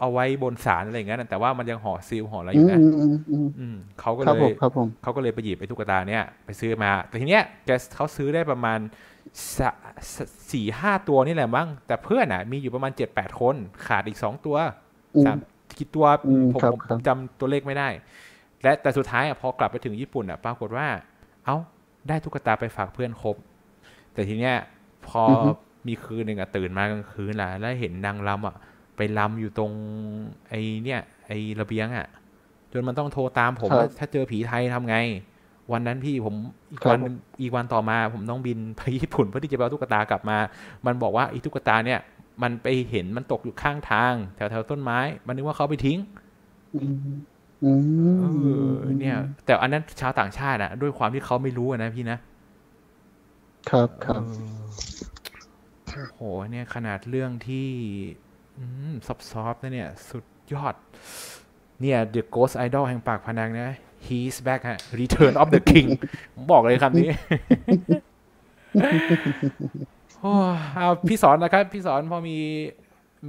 [0.00, 8.78] เอาไว้บนศาลอะไรอย่างเงี้ยนะแต่ว่ามันยังห่อซีลห่ออะไรออืยู่มนะอืมอืมอืมอืมเขาก็ครับเลผยมครับผมเขาก็เลยไปหยิบไอ้ตุ๊กตาเนี่ยไปซื้อมา แต่ทีเนี้ยแกเขาซื้อได้ประมาณ
[9.56, 9.70] สะ
[10.14, 13.56] สะสี่ห้าตัวนี่แหละมั้งแต่เพื่อนอะ มีอยู่ประมาณเจ็ดแปดคน
[13.86, 14.56] ขาดอีกสองตัว
[15.14, 15.36] อืมสาม
[15.78, 17.88] กี่ตัวอืมผมครับผมครับจำตัวเลขไม่ได้
[18.62, 20.88] และแต่สุดท้ายอะพอกลับไปถึงญี่ปุ่นอะปรากฏว่า
[21.44, 21.56] เอ้า
[22.08, 23.36] ได้ตุ๊กตาไปฝากเพื่อนครบ
[24.14, 24.56] แต่ทีเนี้ย
[25.08, 25.32] พออ
[25.88, 28.56] มีคืนหนึ่งอะตื่นมากลางคืนล่ะแล้วเห็นนางรำอะ
[28.96, 29.72] ไปรำอยู่ตรง
[30.48, 32.06] ไอ้เนี่ย ไอ้ระเบียงอะ
[32.72, 34.96] จนมันต้องโทรตามผมครับว่าถ้าเจอผีไทยทำไง
[35.72, 36.34] วันนั้นพี่ผม
[36.70, 40.38] อีกครับวันหนึ่งอีกวันต่อมาผมต้องบินไปญี่ปุ่นเพื่อที่จะไปเอาตุ๊กตากลับมา
[40.86, 42.00] มันบอกว่าไอ้ตุ๊กตาเนี่ย
[42.42, 45.98] มันไปเห็นมันตกอยู่ข้างทาง แถวแถวๆต้นไม้ มันนึกว่าเขาเอาไปทิ้ง
[46.74, 46.96] อืม
[47.64, 47.72] อื
[48.14, 48.24] มเอ
[48.70, 52.18] อเนี่ย แต่อันนั้นชาวต่างชาติอะด้วยความที่เขาไม่รู้อะนะพี่นะ
[53.70, 54.56] ครับครับเออ
[55.96, 57.68] โอ้โหเนี่ยขนาดเรื่องที่
[59.06, 60.74] ซับซอฟๆนะเนี่ย สุดยอด
[61.80, 63.70] เนี่ย The Ghost Idol แห่งปากพนังนะ
[64.06, 65.88] He's back ฮะ Return of the King
[66.34, 67.10] ผมบอกเลยคำนี้
[70.20, 70.32] โอ้
[70.74, 72.38] เอาพี่สอนนะครับ พี่สอนพอมี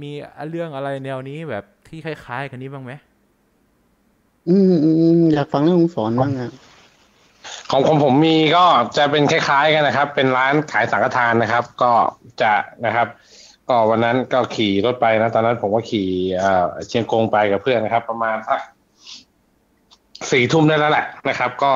[0.02, 0.10] มี
[0.50, 2.92] เรื่องอะไรแนวนี้แบบที่คล้ายๆ กันนี้บ้างไหม
[4.48, 6.50] อืมอืมอืมอยากฟังเรื่องของสอนบ้างอะ
[7.70, 8.64] ของของผมมีก็
[8.96, 11.92] จะเป็นคล้ายๆกันนะครับ เป็นร้านขายสังฆทานนะครับ ก็
[12.42, 12.52] จะ
[12.86, 13.08] นะครับ
[13.68, 18.60] ก็วันนั้นก็ขี่รถไปนะ ตอนนั้นผมก็ขี่เอ่อเชียงกงไปกับเพื่อนนะครับ ประมาณสัก
[20.32, 21.72] สี่ทุ่มได้แล้วแหละนะครับ ก็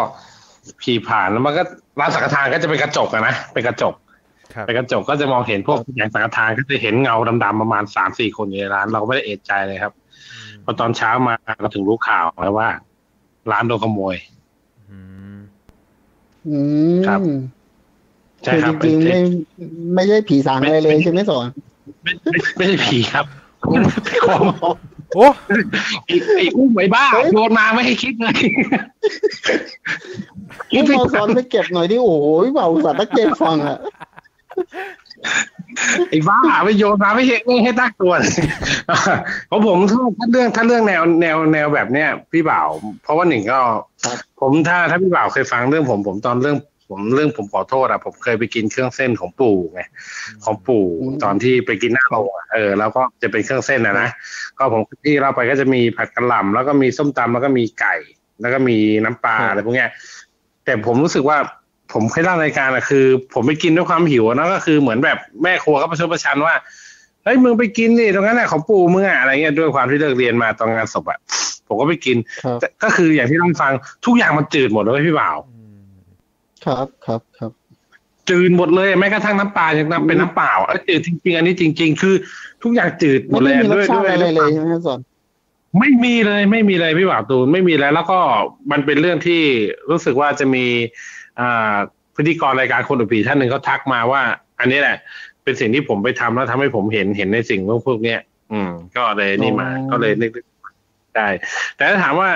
[0.84, 1.62] ขี่ผ่านแล้วมันก็
[2.00, 3.94] ร้านสังฆทานก็จะเป็นกระจกอะนะเป็นกระจก
[4.54, 9.92] ครับเป็นกระจกก็จะมองเห็นพวกอย่างสังฆทานก็จะเห็นเงาดำๆประมาณสามสี่คนอยู่ในร้าน เราก็ไม่ได้เอะใจเลยครับ
[10.64, 12.68] พอตอนเช้ามาเราถึงรู้ข่าวแล้วว่า
[13.52, 14.31] ร้านโดนขโมยอืม
[16.48, 16.58] อื
[16.94, 17.20] มครับ
[18.44, 19.24] ใช่คือครัจบริงๆเป็น
[19.94, 21.46] ไม่ไม่ใช่ผีสางอะไรเลยใช่ไหมสอน
[22.02, 23.26] ไม่ไม่ไม่ใช่ผีครับ
[24.04, 24.76] เป็นของ
[25.14, 25.26] โอ้
[26.06, 28.36] ไอ้ไอ้อุ้มไอ้บ้าโยนมาไม่ให้คิดเลย
[30.70, 33.78] พี่เบาสอนไปเก็บหน่อยดิโอ้โหพี่เบาสัตว์ตะเกียบฟังอะ
[36.10, 38.12] ไอ้บ้าไม่โยนมาไม่ให้ไม่ให้ตั้งตัว
[39.48, 42.68] เพราะผมถ้าถ้าเรื่องถ้าเรื่องแนวแนวแนวแบบเนี้ยพี่บ่าว
[43.02, 43.60] เพราะว่าหนึ่งก็
[44.40, 46.56] ผมถ้าถ้าพี่บ่าวเคยฟังเรื่องผมผมตอนเรื่อง
[46.88, 49.80] ผมเรื่องผมขอโทษอะผมเคยไปกินเครื่องเส้นของปู่ไง
[50.44, 50.84] ของปู่
[51.24, 54.08] ตอนที่ไปกินหน้าโรงเออแล้วก็จะเป็นเครื่องเส้นอะนะ
[54.58, 57.94] ก็ผมที่เราไปก็จะมีผัดกระหล่ำแล้วก็มีส้มตำแล้วก็มีไก่
[58.40, 59.90] แล้วก็มีน้ำปลาอะไรพวกเนี้ย
[60.64, 61.38] แต่ผมรู้สึกว่า
[61.92, 66.54] ผมเคยเล่ารายการอะคือ ผมไปกินด้วยความหิวอะนะก็คือเหมือนแบบแม่ครัวก็ประชดประชันว่า
[67.24, 71.18] เฮ้ยมึงไปกินนี่ตรงนั้นแหละของปู่มึงอะอะไรเงี้ยด้วยความที่เลิกเรียนมาตอนงานศพอะ
[71.66, 73.72] ผมก็ไปกินครับแต่ก็คืออย่างที่เราฟัง
[74.06, 75.98] ทุกอย่างมันจืดหมดเลยพี่บ่าวอืม
[76.64, 77.50] ครับครับครับ
[78.28, 82.14] จืดหมดเลยแม้กระทั่งน้ำปลายังน้ำเป็นน้ำเปล่าเออจืดจริงๆ อันนี้จริง ๆ คือ
[82.62, 84.98] ทุกอย่างจืดหมไม่ดเลยได้มีรสด้วยชาด้ติวยอะไรด้วยเลยใช่ไหมสอน
[85.78, 88.18] ไม่มีเลย ไม่มีเลยพี่บ่าวตูนไม่มีแล้ว แล้วก็
[88.70, 89.42] มันเป็นเรื่องที่
[89.90, 90.90] รู้สึกว่าจะมีอ่า
[92.16, 94.22] พิธีกรรายการคนอุปีท่านหนึ่งเขาทักมาว่า
[94.60, 94.96] อันนี้แหละ
[95.44, 98.20] เป็นสิ่งที่ผมไปทำแล้วทำให้ผมเห็นเห็นในสิ่งพวกพวกเนี้ย
[98.52, 100.30] อืม ก็เลยนี่มาอ๋อก็เลยนึก
[101.16, 101.28] ได้
[101.76, 102.30] แต่ถ้าถามว่า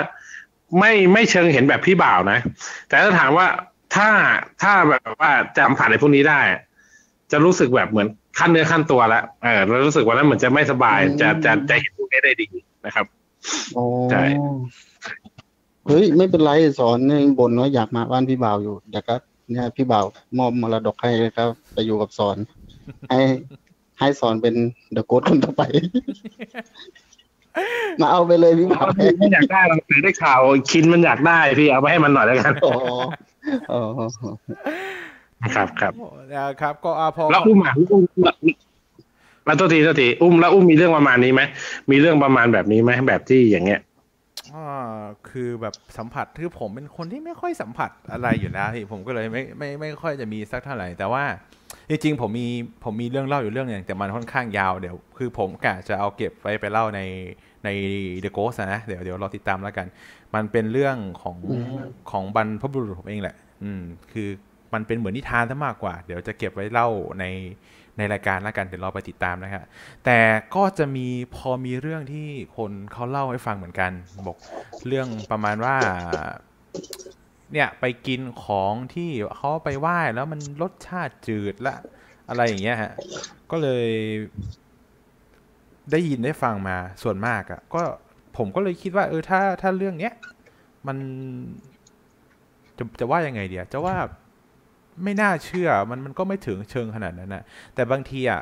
[0.79, 2.39] ไม่ไม่เชิงเห็นแบบพี่บ่าวนะ
[2.89, 3.47] แต่ถ้าถามว่า
[3.95, 4.09] ถ้า
[4.63, 6.41] ถ้าแบบว่าจำผ่านในพวกนี้ได้
[7.33, 12.47] จะรู้สึกแบบเหมือนขั้นเนื้อขั้นตัวแล้วเออแล้วรู้สึกว่านั้นเหมือนจะไม่สบาย จะจะจะเห็นพวกนี้ได้ดี
[12.87, 13.07] นะครับ
[13.75, 14.23] โอ้ใช่
[15.87, 19.15] เฮ้ยไม่เป็นไรสอนเนี่ยบ่นว่าอยากมาบ้านพี่บ่าวอยู่เดี๋ยวก็
[19.51, 20.05] เนี่ยพี่บ่าว
[20.39, 22.37] มอบมรดกให้เลยครับไปอยู่กับสอน
[23.11, 23.21] ให้
[23.99, 24.55] ให้สอนเป็น
[24.93, 25.63] เดอะโกดคนต่อไป
[28.01, 28.87] มาเอาไปเลยพี่บ่าว
[29.19, 32.75] ไม่อยากได้เราได้ข่าวคินมันอยากได้พี่เอาไปให้มันหน่อยแล้วกันอ๋อ
[33.73, 33.83] อ๋อ
[35.55, 35.93] ครับครับ
[36.33, 38.03] นะครับ ก็อาพอแล้วอุ้มอะอุ้ม
[39.45, 41.43] แล้วตัวทีตัวทีอุ้มแล้วอุ้มมีเรื่องประมาณนี้ไหม
[41.91, 43.81] มีเรื่องประมาณแบบนี้ไหมแบบที่อย่างเงี้ย
[44.57, 45.01] อ่า
[45.31, 51.25] คือแบบสัมผัสคือผมเป็นคนที่ไม่ค่อยสัมผัสอะไรอยู่แล้วพี่ผมก็เลยไม่ไม่ไม่ค่อยจะมีสักเท่าไหร่ แต่ว่า
[51.89, 52.49] จริงๆผมมี
[52.85, 57.01] ผมมีเรื่องเล่าอยู่เรื่องหนึ่งแต่มันค่อนข้างยาวเดี๋ยวคือผมกะจะเอาเก็บไว้ไปเล่าใน
[57.65, 57.69] ใน
[58.25, 59.87] The Ghost อะนะเดี๋ยวเดี๋ยวรอติดตามแล้วกัน
[60.35, 61.39] มันเป็นเรื่องของ
[62.11, 63.83] ของบรรพบุรุษผมเองแหละ อืม
[64.13, 64.29] คือ
[64.75, 66.89] มันเป็นเหมือนนิทานซะมากกว่า เดี๋ยวจะเก็บไว้เล่า
[67.21, 67.25] ใน
[67.99, 69.65] ในรายการแล้วกันเดี๋ยวเราไปติดตามนะครับ
[70.05, 70.19] แต่
[70.55, 73.93] ก็จะมีพอมีเรื่องที่คนเขาเล่าให้ฟังเหมือนกัน
[74.27, 74.37] บอก
[74.87, 75.77] เรื่องประมาณว่า
[77.53, 81.75] เนี่ยไปกินของที่เขาไปไหว้แล้วมันรสชาติจืดละ
[82.29, 82.93] อะไรอย่างเงี้ยฮะ
[83.51, 83.89] ก็เลย
[85.91, 87.83] ได้ยินได้ฟังมาส่วนมากอะ่ะ ก็
[88.37, 90.13] ผมก็เลยคิดว่า เออถ้าถ้าเรื่องเนี้ย
[90.87, 90.97] มัน
[92.79, 93.97] จะจะว่ายังไงเดียจะว่า
[95.05, 97.43] ไม่น่าเชื่อมันมันก็ไม่ถึงเชิงขนาดนั้นนะ
[97.75, 98.41] แต่บางทีอะ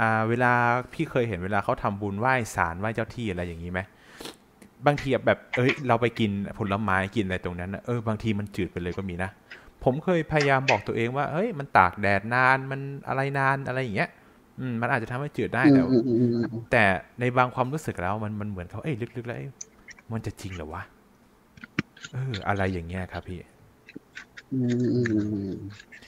[0.00, 0.52] อ่าเวลา
[0.92, 3.80] พี่เคยเห็นเวลาเขาทำบุญไหว้ศาลไหว้เจ้าที่อะไรอย่างนี้ไหม
[4.86, 9.30] บางทีอะแบบเอ้ยเราไปกินผลไม้กินอะไรตรงนั้นน่ะเออบางทีมันจืดไปเลยก็มีนะ
[9.84, 14.10] ผมเคยพยายามบอกตัวเองว่าเฮ้ยมันตากแดดนานมันอะไรนานอะไรอย่างเงี้ย
[14.58, 16.84] อืมมันอาจจะทำให้จืดได้แต่อืมอืมอืมอืมแต่
[17.20, 19.50] ในบางความรู้สึกแล้วมันมันเหมือนเขาเอ้ยลึกๆแล้วเอ้ย
[20.12, 20.82] มันจะจริงเหรอวะ
[22.12, 23.40] เอออะไรอย่างเงี้ยครับพี่
[24.52, 25.20] อืมอืมอื
[25.50, 25.54] ม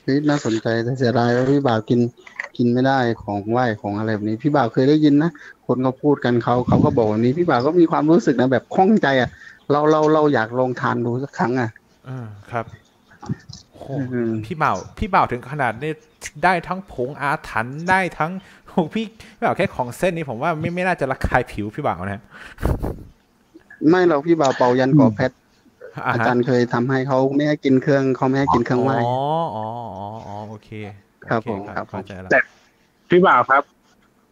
[0.03, 2.01] เฮ้ยน่าสนใจแต่เสียดายว่าพี่บ่าวกิน
[2.57, 5.31] กินไม่ได้ของไหว้ของอะไรแบบนี้ พี่บ่าวเคยได้ยินนะ
[5.67, 9.31] คนเขาพูดกันเขาเขาก็บอกแบบนี้ พี่บ่าวก็มีความรู้สึกนะแบบคล่องใจอะ
[9.71, 11.71] เราเราเราอยากลองทานดูสักครั้งอะ
[12.07, 12.67] เออครับ
[13.77, 13.83] โห
[14.13, 15.93] อืมพี่บ่าวพี่บ่าวถึงขนาดนี้
[16.45, 18.33] ได้ทั้งผงอาถรรพ์ได้ทั้ง
[18.69, 19.05] โหพี่
[19.37, 22.23] พี่บ่าวแค่ของเส้นนี้ผมว่าไม่ไม่น่าจะระคายผิวพี่บ่าวนะ
[23.89, 25.37] ไม่เราพี่บ่าวเป่ายันก่อแพทย์
[26.07, 29.13] อ่าอาฮะจารย์เคยทำให้เขาไม่ให้กินเครื่องเขาไม่ให้กินเครื่องไหว้อ๋อ
[29.57, 29.65] อ๋อ
[29.99, 30.69] อ๋ออ๋อโอเค
[31.29, 32.39] ครับโอเผมครับผมเข้าใจแล้วแต่
[33.11, 33.63] พี่บ่าวครับ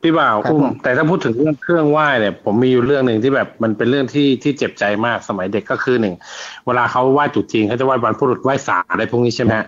[0.02, 6.14] พี่บ่าวครับอุ้มผมแต่ถ้าพูดถึงเรื่องเครื่องไหว้เนี่ย ผมมีอยู่เรื่องหนึ่งที่แบบมันเป็นเรื่องที่ที่เจ็บใจมากสมัยเด็กก็คือหนึ่ง
[6.66, 9.66] เวลาเขาไหว้จุดจีนเขาจะไหว้บรรพบุรุษไหว้สาอะไรพวกนี้ใช่ไหมฮะ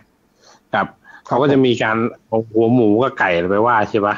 [0.75, 0.87] กับ
[1.27, 1.97] เขาก็จะมีการ
[2.27, 4.17] เอาหัวหมูกับไก่ไปไหว้ใช่ปะ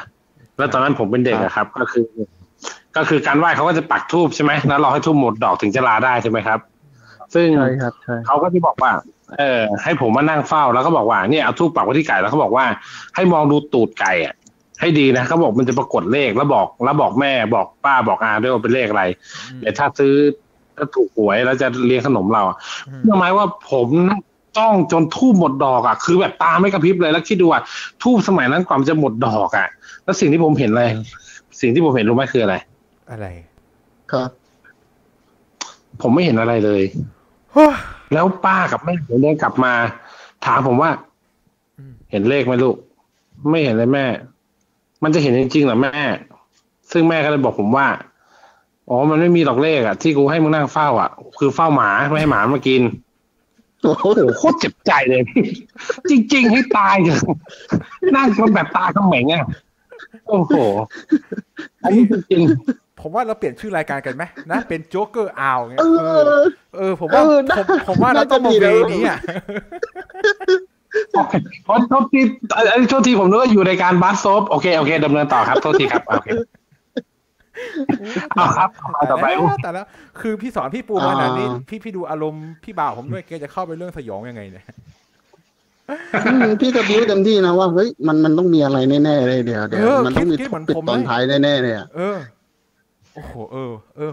[0.57, 2.05] แล้วตอนนั้นผมเป็นเด็กอะครับ ก็คือ
[2.97, 6.59] ก็คือการไหว้เขาก็จะปักทูบใช่ไหมแล้วรอให้ทูบหมดดอกถึงจะลาได้ใช่ไหมครับ
[7.33, 8.91] ซึ่งใช่ครับใช่เขาก็จะบอกว่า
[9.39, 12.65] เออ ให้ผมมานั่งเฝ้าแล้วก็บอกว่าเนี่ยเอาทูบปักไว้ที่ไก่แล้วเขาบอกว่า
[13.15, 14.33] ให้มองดูตูดไก่อะ
[14.81, 19.03] ให้ดีนะเขาบอกมันจะปรากฏเลขแล้วบอก แล้วบอกแม่บอกป้าบอกอาด้วยว่าเป็นเลขอะไร
[19.59, 20.13] เดี๋ยวถ้าซื้อ
[20.77, 22.57] ถ้าถูกหวยแล้วจะเลี้ยงขนมเราอะ
[22.87, 24.21] อืมเชื่อไหมว่าผมนั่ง
[24.57, 27.61] จ้องจนทูบหมดดอกอะ คือแบบตาไม่กระพริบเลยแล้วคิดดูอะ
[28.03, 29.67] ทูบสมัยนั้นกว่ามันจะหมดดอกอะ
[30.03, 30.85] แล้วสิ่งที่ผมเห็นอะไร
[31.61, 32.55] สิ่งที่ผมเห็นรู้ไหมคืออะไร
[33.11, 33.27] อะไร
[34.11, 34.29] ครับ
[36.01, 37.20] ผมไม่เห็นอะไรเลยโอ้ย
[38.13, 39.73] แล้วป้ากับแม่ผมเดินกลับมา
[40.45, 40.91] ถามผมว่า
[42.11, 42.75] เห็นเลขไหมลูก
[43.49, 44.05] ไม่เห็นเลยแม่
[45.03, 45.97] มันจะเห็นจริงๆหรอแม่
[46.91, 47.87] ซึ่งแม่ก็เลยบอกผมว่า
[48.89, 52.81] อ๋อ มันไม่มีหรอกเลขอะ ที่กูให้มึงนั่งเฝ้า อะ คือเฝ้าหมาไม่ให้หมามากิน
[53.81, 54.05] โอ้โห
[54.37, 55.21] โคตรเจ็บใจเลย
[56.09, 57.21] จริง ๆ ให้ตายเถอะ
[58.15, 59.45] นั่งจนแบบตาเขม็งอะ
[60.27, 60.53] โอ้โห
[61.83, 62.43] อันนี้จริง
[63.01, 66.39] ผมว่าเราเปลี่ยนชื่อรายการกันไหมนะ เป็น Joker Hour เงี้ยเอเอออ
[66.77, 69.21] เออผมว่าเออผมน่าผมว่าเราต้องมาน่าจะดีเวนะนี้อะๆ
[71.63, 72.21] เพราะโทษที
[72.55, 76.27] อันนี้โทษทีผมนึกว่าอยู่ในการบัสซบโอเคโอเคดำเนินต่อครับโทษทีครับโอเค
[78.35, 79.85] เอาครับเอาต่อไปแต่แล้วแต่แล้ว
[80.21, 84.65] คือพี่สอนพี่ปูมาขนาดนี้อ่าพี่พี่ดูอารมณ์พี่บ่าวผมด้วยแกจะเข้าไปเรื่องสยองยังไงเนี่ย
[86.25, 94.11] อืมพี่ก็บิ้วเต็มที่นะว่าเฮ้ยมันมันต้องมีอะไรแน่ๆเลยเดี๋ยวเดี๋ยวเออมันต้องมีคิดคิดเหมือนปิดผมตอนเลยท้ายแน่ๆเลยอะเออโอ้โหเออเออ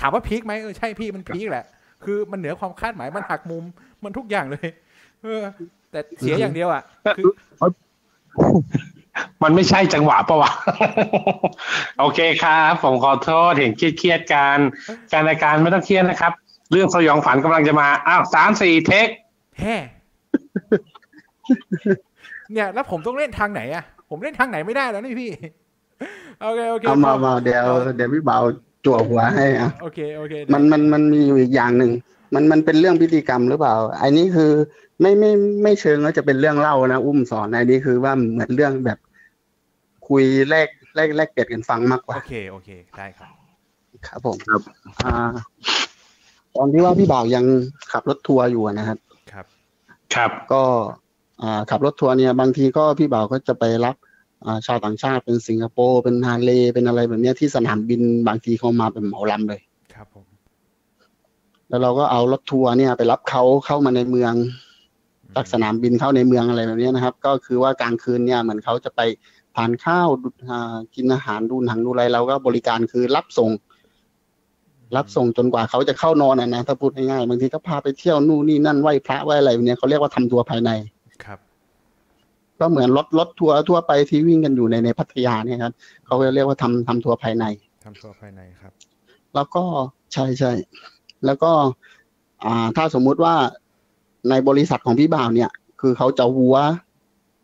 [0.00, 1.64] ถามว่าพีคไหมเออใช่พี่มันพีคแหละ
[2.04, 3.64] คือมันเหนือความคาดหมายมันหักมุม
[4.04, 4.68] มันทุกอย่างเลย
[5.22, 5.42] เออ
[5.90, 6.82] แต่เสียอย่างเดียวอะ
[7.16, 7.30] คือ
[9.42, 10.52] มันไม่ใช่จังหวะปะวะ
[12.00, 14.58] โอเคครับ ผมขอโทษเห็นเครียดๆกัน
[15.12, 16.32] การรายการไม่ต้องเครียดนะครับ
[16.72, 19.08] เรื่องสยองฝันกำลังจะมา อ้าวสามสี่เทค
[19.58, 19.76] แฮ่
[22.52, 25.30] เนี่ย แล้วผมต้องเล่นทางไหนอะ ผมเล่นทางไหนไม่ได้แล้วนี่พี่
[26.42, 27.64] โอเคโอเคเอามาพอมาเดี๋ยว
[27.96, 28.38] เดี๋ยวพี่เบา
[28.84, 31.92] จั่วหัวให้อะโอเคโอเคมันมันมันมีอยู่อีกอย่างหนึ่ง
[32.34, 34.52] มันมันเป็นเรื่องพิธีกรรมหรือเปล่า อันนี้คือ
[35.00, 35.30] ไม่ไม่
[35.62, 38.98] ไม่เชิงว่าจะเป็นเรื่องเล่านะอุ้มสอนอันนี้คือว่าเหมือนเรื่องแบบ
[40.08, 43.28] คุยแลกแลกแลกเปลี่ยนกันฟังมากกว่า โอเคโอเคได้ครับ
[44.06, 44.62] ครับผมครับ
[45.04, 45.14] อ่า
[46.56, 47.44] ตอนที่ว่าพี่บ่าวยัง
[47.92, 48.98] ขับรถทัวร์อยู่อะนะครับ
[49.32, 49.46] ครับ
[50.14, 50.62] ครับก็
[51.42, 54.09] อ่า ขับรถทัวร์เนี่ย บางทีก็พี่บ่าวก็จะไปรับอ่า
[54.66, 59.60] ชาวต่างชาติเป็นสิงคโปร์เป็นฮาเลย์เป็นอะไรแบบเนี้ยที่สนามบินบางทีเขามาเป็นเหมาลำเลย
[59.94, 60.26] ครับผม
[61.68, 64.32] แล้วเราก็เอารถทัวร์เนี่ยไปรับเขาเข้ามาในเมือง
[65.34, 69.00] จากสนามบินเข้าในเมืองอะไรแบบเนี้ยนะครับ ก็คือว่ากลางคืนเนี่ยเหมือนเขาจะไป
[69.56, 73.50] ทานข้าวดูอ่ากินอาหารดูหนังดูอะไรเราก็บริการคือรับส่ง
[74.96, 80.70] รับส่งจนกว่าเขาจะเข้านอนนะนะถ้าพูดง่ายๆบางทีก็พาไปเที่ยวนู่นนี่นั่นไหว้พระไหว้อะไรแบบเนี้ยเขาเรียกว่าทำทัวร์ภายใน
[81.24, 81.38] ครับ
[82.60, 85.72] ก็เหมือนรถรถทัวร์ทั่วไปที่วิ่งกันอยู่ในในพัทยาเนี่ยครับ
[86.06, 87.44] เขาก็เรียกว่าทำทำทัวร์ภายใน
[87.84, 88.72] ทำตัวภายในครับ
[89.34, 89.64] แล้วก็
[90.12, 90.52] ใช่ใช่
[91.26, 91.52] แล้วก็
[92.44, 93.34] อ่าถ้าสมมุติว่า
[94.30, 95.50] ในบริษัทของพี่บ่าวเนี่ย
[95.80, 96.56] คือเขาจะหัว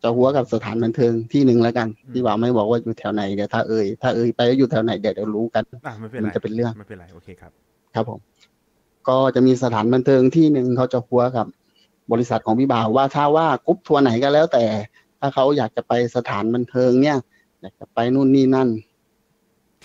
[0.03, 7.51] จะหัวกับสถานบันเทิงที่หนึ่งแล้วกันอืมพี่บ่าวไม่บอกว่าอยู่แถวไหนเดี๋ยวถ้าเอ่ยถ้าเอ่ยไปว่าอยู่แถวไหนเดี๋ยวเดี๋ยวรู้กันอะไม่เป็นมัไรนจะเป็นเรื่องไม่เป็นไรโอเคครับ
[7.95, 8.19] ครับผม
[9.07, 11.47] ก็จะมีสถานบันเทิงที่หนึ่งเขาจะหัวกับ
[12.11, 14.65] บริษัทของพี่บ่าวว่าถ้าว่ากรุ๊ปทัวร์ไหนก็แล้วแต่
[15.19, 17.17] ถ้าเขาอยากจะไปสถานบันเทิงเนี่ย
[17.61, 18.69] อยากจะไปนู่นนี่นั่น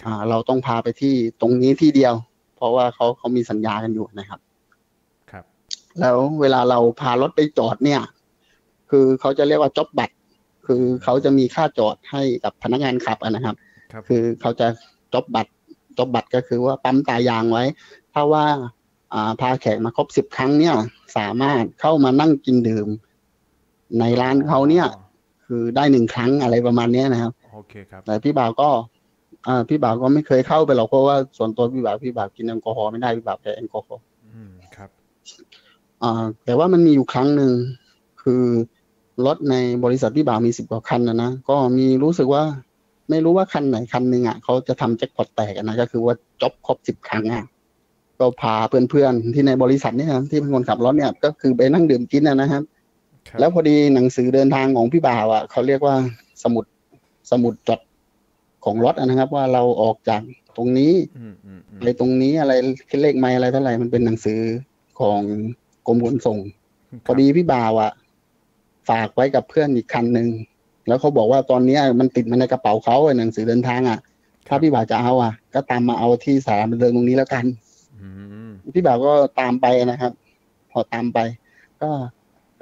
[0.05, 2.15] อ่า เราต้องพาไปที่ตรงนี้ที่เดียว
[2.57, 4.41] เพราะว่าเขาเขามีสัญญากันอยู่นะครับ
[5.31, 5.45] ครับ
[6.01, 8.01] แล้วเวลาเราพารถไปจอดเนี่ย
[8.91, 10.15] คือเขาจะเรียกว่าจ็อบบัตร
[10.67, 13.57] คือเขาจะมีค่าจอดให้กับพนักงานขับอะนะครับ
[13.93, 14.67] ครับ คือเขาจะ
[15.13, 15.51] จ็อบบัตร
[15.99, 17.65] จ็อบบัตรก็คือว่าปั๊มตายางไว้
[18.13, 18.45] ถ้าว่า
[19.13, 20.75] อ่าพาแขกมาครบสิบครั้งเนี่ย
[21.17, 22.89] สามารถเข้ามานั่งกินดื่ม
[23.99, 24.87] ในร้านเขาเนี่ย
[25.55, 28.69] คือได้หนึ่งครั้งอะไรประมาณเนี้ยนะครับโอเคครับแต่พี่บ่าวก็
[29.47, 34.03] อ่าพี่บ่าวก็ไม่เคยเข้าไปหรอกเพราะว่าส่วนตัวพี่บ่าวพี่บ่าวกินแอลกอฮอล์ไม่ได้พี่บ่าวแพ้แอลกอฮอล์
[34.35, 34.91] อืมครับ
[36.03, 37.53] อ่าแต่ว่ามันมีอยู่ครั้งหนึ่ง
[38.23, 38.45] คือ
[39.27, 42.43] รถในบริษัทพี่บ่าวมีสิบกว่าคันนะนะก็มีรู้สึกว่า
[43.11, 47.45] ไม่รู้ว่าคันไหนคันหนึ่งอะเขาจะทำแจ็คพอตแตกอะนะก็คือว่าจบครบสิบครั้งอะ
[48.19, 52.63] ก็พาเพื่อนๆที่ในบริษัทเนี่ยที่เป็นคนขับรถเนี่ย ก็คือไปนั่งดื่มกินนะนะครับครับ
[53.41, 55.97] แล้วพอดีหนังสือเดินทางของพี่บ่าวอะเขาเรียกว่า
[56.43, 56.65] สมุด
[57.31, 57.81] สมุดจด
[58.65, 60.23] ของรถอะนะครับ ว่าเราออกจาก
[60.57, 62.53] ตรงนี้อืมอืมอืมอะไรตรงนี้อะไร
[63.03, 64.41] เลขไม้อะไรเท่าไหร่มันเป็นหนังสือ
[65.01, 65.21] ของ
[65.87, 66.39] กรมขนส่ง
[67.07, 67.93] พอดีพี่บ่าวอะ
[68.89, 70.29] ฝากไว้กับเพื่อนอีกคันหนึ่ง
[70.87, 73.99] แล้วเขาบอกว่าตอนเนี้ยมันติดมาในกระเป๋าเขาไอ้หนังสือเดินทางอะ
[74.49, 77.45] ถ้าพี่บ่าวจะเอาอะ ก็ตามมาเอาที่สถานบันเทิงตรงนี้แล้วกัน
[78.01, 78.09] อื
[78.49, 80.13] มพี่บ่าวก็ตามไปนะครับ
[80.71, 81.19] พอตามไป
[81.83, 81.91] ก็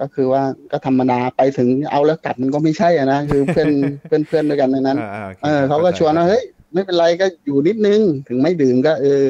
[0.01, 3.71] ก็คือว่าก็ธรรมดาไปถึงเอาแล้วกลับมันก็ไม่ใช่อะนะคือเพื่อน
[4.07, 6.43] เพื่อนเพื่อนด้วยกันในนั้นอ่าๆโคเออเขาก็ข้ใจชวนว่าเฮ้ย
[6.73, 9.23] ไม่เป็นไรก็อยู่นิดนึงถึงไม่ดื่มก็เออ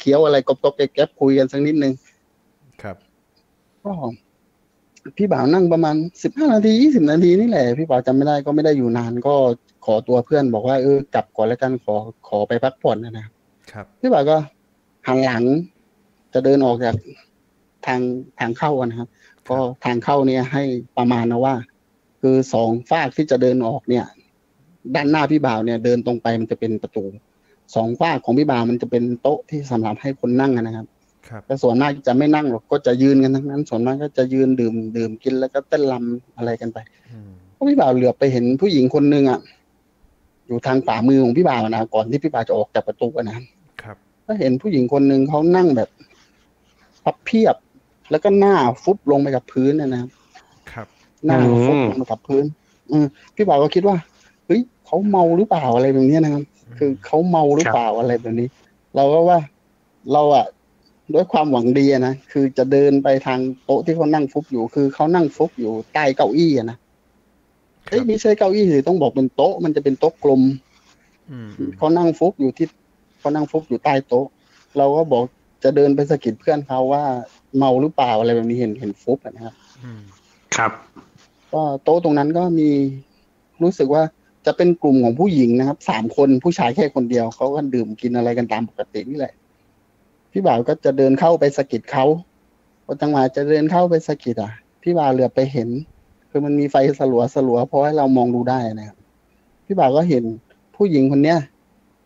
[0.00, 1.92] เคี้ยวอะไรกบๆแก๊บๆคุยกันสักนิดนึง
[2.82, 2.96] ครับ
[3.84, 3.92] ก็
[5.16, 9.34] พี่บ่าวนั่งประมาณสิบห้านาทียี่สิบนาทีนี่แหละ พี่บ่าวจำไม่ได้ก็ไม่ได้อยู่นานก็
[9.84, 11.94] ขอตัวเพื่อนบอกว่าเออกลับก่อนแล้วกันขอ
[12.28, 13.32] ขอไปพักผ่อนนะนะครับ
[13.72, 14.36] ครับพี่บ่าวก็
[15.06, 15.44] หันหลัง
[16.32, 16.96] จะเดินออกจาก
[17.86, 18.00] ทาง
[18.38, 19.08] ทางเข้าอะนะครับ
[19.50, 20.62] ก็ทางเข้าเนี่ยให้
[20.98, 21.54] ประมาณนะว่า
[22.20, 24.04] คือสองฝากที่จะเดินออกเนี่ย
[24.94, 27.04] ด้านหน้าพี่บ่าวเนี่ย เดินตรงไปมันจะเป็นประตู
[27.74, 30.86] สองฝากของพี่บ่าวมันจะเป็นโต๊ะที่สำหรับให้คนนั่งอะนะครับ
[31.28, 36.78] ครับแต่ส่วนมากจะไม่นั่งหรอกก็จะยืนกันทั้งนั้น ส่วนมากก็จะยืนดื่มดื่มกินแล้วก็เต้นรำอะไรกันไป
[37.10, 39.40] อืมก็พี่บ่าวเหลือบไปเห็นผู้หญิงคนหนึ่งอะ
[40.46, 43.44] อยู่ทางฝ่ามือของพี่บ่าวนะก่อนที่พี่บ่าวจะออกจากประตูอะนะครับ
[43.82, 45.88] ครับก็เห็นผู้หญิงคนหนึ่งเขานั่งแบบ
[47.04, 47.56] พับเพียบ
[48.10, 50.10] แล้วก็หน้าฟุบลงไปกับพื้นนะนะครับ
[50.70, 50.88] ครับ
[51.26, 52.44] หน้าฟุบลงไปกับพื้น
[52.90, 53.96] อืมพี่บ่าวก็คิดว่า
[54.46, 56.44] เฮ้ยเขาเมาหรือเปล่าอะไรแบบเนี้ยนะครับ
[56.78, 58.48] คือเขาเมาหรือเปล่าอะไรแบบนี้
[58.96, 59.38] เราก็ว่า
[60.12, 60.46] เราอะ
[61.14, 66.78] ด้วยความหวังดีอะนะคือจะเดินไปทางโต๊ะที่เขานั่งฟุบอยู่ คือเขานั่งฟุบอยู่ใต้เก้าอี้อะนะ
[67.88, 70.42] ครัเอ้ยบไม่ใช่เก้าอี้สิต้องบอกเป็นโต๊ะ มันจะเป็นโต๊ะกลม
[71.30, 72.66] อืมเขานั่งฟุบอยู่ที่
[73.18, 74.26] เขานั่งฟุบอยู่ใต้โต๊ะ
[74.76, 75.24] เราก็บอก
[75.64, 77.04] จะเดินไปสะกิดเพื่อนเขาว่า
[77.58, 80.02] เมาหรือเปล่าอะไรแบบนี้เห็นเห็นฟุบอะนะครับอืม
[80.56, 80.72] ครับ
[81.52, 82.70] ก็โต๊ะตรงนั้นก็มี
[83.62, 84.02] รู้สึกว่า
[84.46, 89.34] จะเป็นกลุ่มของผู้หญิงนะครับสามคนผู้ชายแค่คนเดียวเขาก็ดื่มกินอะไรกันตามปกตินี่แหละ
[90.32, 92.04] พี่บ่าวก็จะเดินเข้าไปสะกิดเขา
[92.84, 94.52] พอจังหวะจะเดินเข้าไปสะกิดอะ
[94.82, 95.68] พี่บ่าวเหลือบไปเห็น
[96.30, 98.98] คือมันมีไฟสลัวสลัวพอให้เรามองดูได้นะครับ
[99.66, 100.24] พี่บ่าวก็เห็น
[100.76, 101.38] ผู้หญิงคนเนี้ย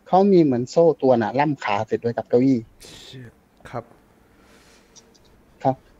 [0.07, 2.59] เขามีเหมือนโซ่ตัวน่ะ ล่ำขาติดไว้กับเก้าอี้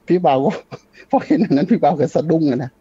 [0.07, 0.51] เชี่ยครับครับพี่บ่าวก็
[1.09, 2.71] พอเห็นอันนั้นพี่บ่าวก็สะดุ้งอะนะ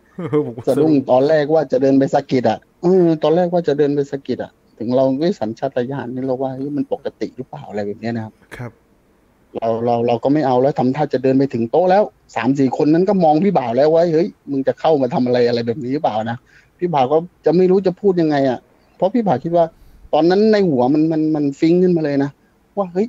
[0.47, 8.73] ผมก็สะดุ้งตอนแรกว่าจะเดินไปสะกิดอะเออตอนแรกว่าจะเดินไปสะกิดอะ ถึงเราด้วยสัญชาตญาณนี่เราว่าเฮ้ยมันปกติหรือเปล่าอะไรแบบเนี้ยนะครับ ครับ
[9.57, 12.03] เราเราเราก็ไม่เอาแล้วทำท่าจะเดินไปถึงโต๊ะแล้ว
[12.37, 16.39] สามสี่คนนั้นก็มองพี่บ่าวแล้วว่าเฮ้ยมึงจะเข้ามาทำอะไรอะไรแบบนี้หรือเปล่านะ
[16.79, 18.59] พี่บ่าวก็จะไม่รู้จะพูดยังไง อะ
[18.97, 19.65] เพราะพี่บ่าวคิดว่า
[20.13, 22.31] ตอนนั้นในหัวมันมันมันฟิงขึ้นมาเลยนะ
[22.77, 23.07] ว่าเฮ้ย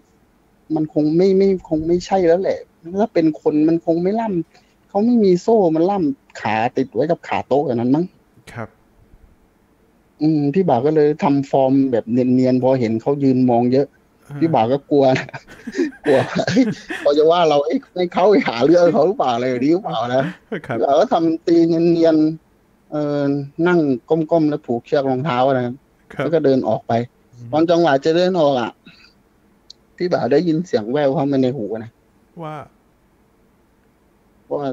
[0.76, 2.60] มันคงไม่ไม่คงไม่ใช่แล้วแหละ
[3.00, 8.06] ถ้าเป็นคนมันคงไม่ล่ำเขาไม่มีโซ่มันล่ำขาติดไว้กับขาโต๊ะอย่างนั้นมั้ง
[8.54, 8.70] ครับ
[10.22, 13.88] อืมพี่บ่าวก็เลยทำฟอร์มแบบเนียนๆพอเห็นเขายืนมองเยอะ
[14.42, 15.28] พี่บ่าวก็กลัวนะ
[16.06, 16.66] กลัวว่าเฮ้ย
[17.00, 20.24] เขาจะว่าเราเอ้ยให้เขาไปหาเรื่องเขาหรือเปล่าอะไรแบบนี้หรือเปล่านะ
[20.66, 23.24] ครับเราก็ทำตีเนียนๆเออ
[23.68, 23.80] นั่ง
[24.32, 25.76] ก้มๆแล้วผูกเชือกรองเท้านะครับ
[26.14, 26.94] ครับแล้วก็เดินออกไป
[27.52, 28.72] ตอนจังหวะจะเดินออกอะ
[29.98, 31.92] พี่บ่าวได้ยินเสียงแววเข้ามาในหูนะ
[32.44, 32.56] ว่า
[34.54, 34.66] ว่า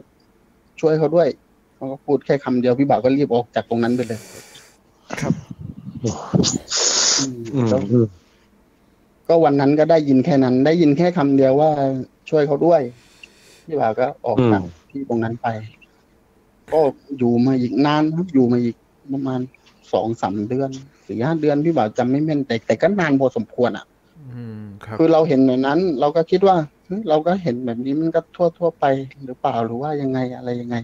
[0.80, 1.28] ช่วยเขาด้วย
[1.74, 4.20] เขาก็พูดแค่คำเดียวพี่บ่าวก็รีบออกจากตรงนั้นไปเลย
[5.20, 5.32] ครับ
[7.18, 7.82] อืมอืมแล้ว
[9.28, 11.70] ก็วันนั้นก็ได้ยินแค่นั้น ได้ยินแค่คำเดียวว่า
[12.30, 12.80] ช่วยเขาด้วย
[13.64, 15.46] พี่บ่าวก็ออกจากที่ตรงนั้นไป
[16.72, 16.80] ก็
[17.18, 18.76] อยู่มาอีกนานครับ อยู่มาอีก
[19.12, 19.40] ประมาณ
[19.92, 20.70] สองสามเดือน
[21.06, 23.86] สี่ห้าเดือนพี่บ่าวจำไม่แม่นแต่แต่ก็นานพอสมควรอะ
[24.34, 26.56] อืมครับคือเราเห็นแบบนั้น เราก็คิดว่า
[26.87, 28.85] เฮ้ยเราก็เห็นแบบนี้มันก็ทั่วทั่วๆไป
[29.26, 30.76] หรือเปล่าหรือว่ายังไงอะไรยังไง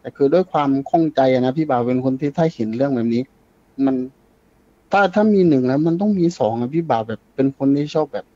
[0.00, 3.22] แต่คือด้วยความข้องใจอะนะพี่บ่าวเป็นคนที่ถ้าเห็นเรื่องแบบนี้
[3.86, 3.96] มัน
[4.92, 8.26] ถ้าถ้ามีหนึ่งแล้วมันต้องมีสองอะพี่บ่าวแบบเป็นคนที่ชอบแบบ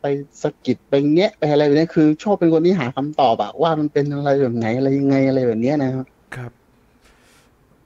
[0.00, 0.04] ไป
[0.42, 6.52] สะกิดไปแงะไปอะไรแบบนี้คือ ชอบเป็นคนที่หาคำตอบอะว่ามันเป็นอะไรแบบไหนอะไรยังไงอะไรแบบเนี้ยนะครับครับ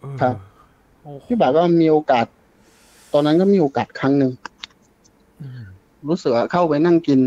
[0.01, 0.37] เออครับ
[1.01, 2.27] โอ้โหพี่บ่าวก็มีโอกาส
[3.13, 4.33] ตอนนั้นก็มีโอกาสครั้งหนึ่ง
[5.41, 5.68] อืม
[6.09, 7.21] รู้สึกว่าเข้าไปนั่งกิน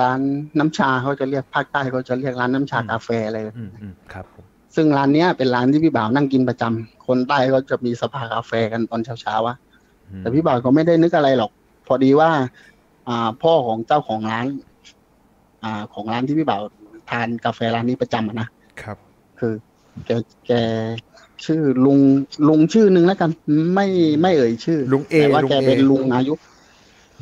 [0.00, 0.20] ร้าน
[0.58, 9.56] น้ำชาเขาจะเรียกภาคใต้เขาจะเรียกร้านน้ำชากาแฟอะไรแบบอืนี้มอืมครับผมซึ่งร้านเนี้ยเป็นร้านที่พี่บ่าวนั่งกินประจำคนใต้ก็จะมีสภากาแฟกันตอนเช้าๆวะ
[10.10, 11.50] อืมแต่พี่บ่าวก็ไม่ได้นึกอะไรหรอก
[11.86, 12.30] พอดีว่า
[13.08, 14.46] อ่า พ่อของเจ้าของร้าน
[15.62, 16.62] อ่า ของร้านที่พี่บ่าว
[17.10, 18.48] ทานกาแฟร้านนี้ประจำอะนะ
[18.82, 18.96] ครับ
[19.38, 19.52] คือ
[20.06, 20.10] แก
[20.46, 20.52] แก
[21.44, 21.98] ชื่อลุง
[22.48, 23.30] ลุงชื่อหนึ่งแล้วกัน
[23.74, 23.86] ไม่
[24.22, 26.34] ไม่เอ่ยชื่อลุงเอแต่ว่าลุงแกเอเป็นลุงอายุ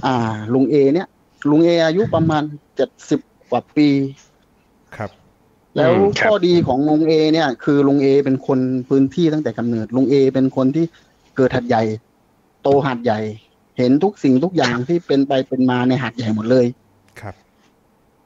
[0.05, 0.15] อ่า
[0.55, 1.09] ลุงเอ เนี่ย
[1.51, 2.43] ลุงเออายุประมาณ
[2.77, 3.21] เจ็ดสิบ
[3.51, 3.89] กว่าปี
[4.97, 5.11] ครับ
[5.77, 10.85] แล้วอืมครับข้อดีของลุงเอ เนี่ย คือลุงเอ เป็นคนพื้นที่ตั้งแต่กำเนิดลุงเอ เป็นคนที่
[11.37, 11.83] เกิดหัดใหญ่
[12.63, 13.21] โตหัดใหญ่
[13.79, 16.67] เห็นทุกสิ่งทุกอย่างที่เป็นไปเป็นมาในหัดใหญ่หมดเลย
[17.21, 17.35] ครับ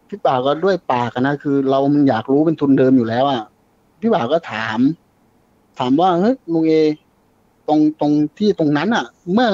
[0.08, 3.42] พี่บ่าวก็ด้วยปากอะนะคือ เรามันอยากรู้เป็นทุนเดิมอยู่แล้วอะ
[4.00, 4.78] พี่บ่าวก็ถาม
[5.78, 6.72] ถามว่าเฮ้ยลุงเอ
[7.68, 9.50] ตรงตรงที่ตรงนั้นอะ เมื่อ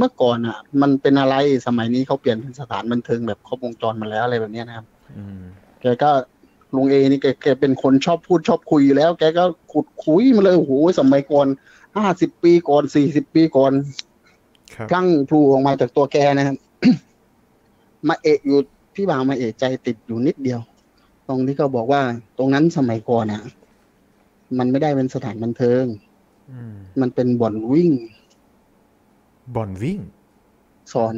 [0.00, 1.36] เมื่อก่อนอะ มันเป็นอะไร
[1.66, 4.86] สมัยนี้เขาเปลี่ยนเป็นสถานบันเทิงแบบครบวงจรมาแล้วอะไรแบบเนี้ยนะครับ
[5.16, 5.40] อืม
[5.80, 6.10] แกก็
[6.74, 11.46] ลุงเอนี่แกแกเป็นคนชอบพูดชอบคุยอยู่แล้ว แกก็ขุดคุยมาเลยโอ้โหสมัยก่อน
[11.96, 13.72] ห้าสิบปีก่อนสี่สิบปีก่อน
[14.74, 16.56] ครับพลั่งพลูออกมาจากตัวแกนะครับ
[18.08, 18.58] มาเอะอยู่
[18.94, 20.60] พี่บ่าวมาเอะใจติดอยู่นิดเดียว
[21.28, 22.02] ตรงที่เขาบอกว่า
[22.38, 23.42] ตรงนั้นสมัยก่อนน่ะ
[24.58, 25.84] มันไม่ได้เป็นสถานบันเทิง
[26.50, 27.90] อืมมันเป็นบ่อนวิ่ง
[29.54, 29.98] บ่อนวิ่ง
[30.92, 31.14] สอน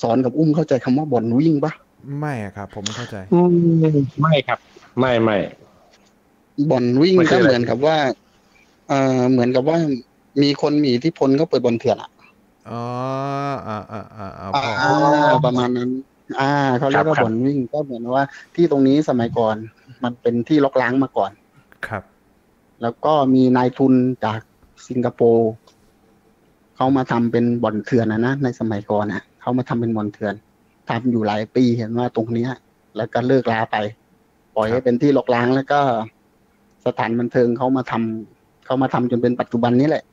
[0.00, 1.72] สอนกับอุ้มเข้าใจคำว่าบ่อนวิ่งปะ
[2.18, 3.54] ไม่อะครับ ผมไม่เข้าใจอืม
[4.20, 4.58] ไม่ครับ
[4.98, 5.36] ไม่ไม่
[6.70, 7.96] บ่อนวิ่งมันคืก็ออะไรเหมือนกับว่า
[8.88, 9.76] เอ่อเหมือนกับว่า
[10.42, 12.10] มีคนมีอิทธิพลก็เปิดบ่อนเถื่อนอะ
[12.68, 12.80] อ๋อ
[13.68, 14.86] อ่าอ่าอ่าอ่าอ่า
[15.20, 15.90] พอประมาณนั้น
[16.40, 18.22] อ่าเขาเรียกว่าครับบ่อนวิ่งก็เหมือนว่า
[18.54, 19.56] ที่ตรงนี้สมัยก่อน
[20.04, 21.30] มันเป็นที่ลกล้างมาก่อน
[21.86, 22.04] ครับ
[22.82, 23.94] แล้วก็มีนายทุน
[24.24, 24.40] จาก
[24.88, 25.50] สิงคโปร์
[26.78, 30.34] เขามาทำเป็นบ่อนเถื่อนนะนะในสมัยก่อนอะเขามาทำเป็นบ่อนเถื่อน
[30.90, 32.50] ทำอยู่หลายปีเห็นว่าตรงเนี้ย
[32.96, 33.76] แล้วก็เลิกลาไป
[34.56, 35.80] ปล่อยให้เป็นที่ลกล้างแล้วก็
[36.86, 40.04] สถานบันเทิงเขามาทำเขามาทำจนเป็นปัจจุบันนี้แหละ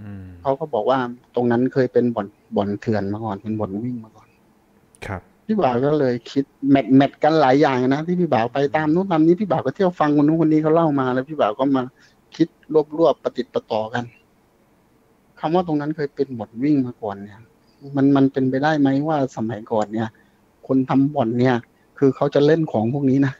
[0.00, 0.98] อืมเขาก็บอกว่า
[1.34, 2.26] ตรงนั้นเคยเป็นบ่อน
[2.56, 4.28] บ่อนเถื่อนมาก่อนเป็นบ่อนวิ่งมาก่อน
[5.06, 11.82] ครับพี่บ่าวก็เลยคิดแมทแมทกันหลายอย่างนะที่พี่บ่าวไปตามนู้นตามนี้พี่บ่าวก็เที่ยวฟังคนนู้นคนนี้เขาเล่ามาแล้วพี่บ่าวก็มา
[12.36, 14.04] คิดรวบรวบประติดประต่อกัน
[15.44, 17.40] คำว่าตรงนั้นเคยเป็นบ่อนวิ่งมาก่อนเนี่ย
[17.96, 20.08] มันมันเป็นไปได้ไหมว่าสมัยก่อนเนี่ย
[20.66, 21.56] คนทำบ่อนเนี่ย
[21.98, 23.34] คือเขาจะเล่นของพวกนี้นะ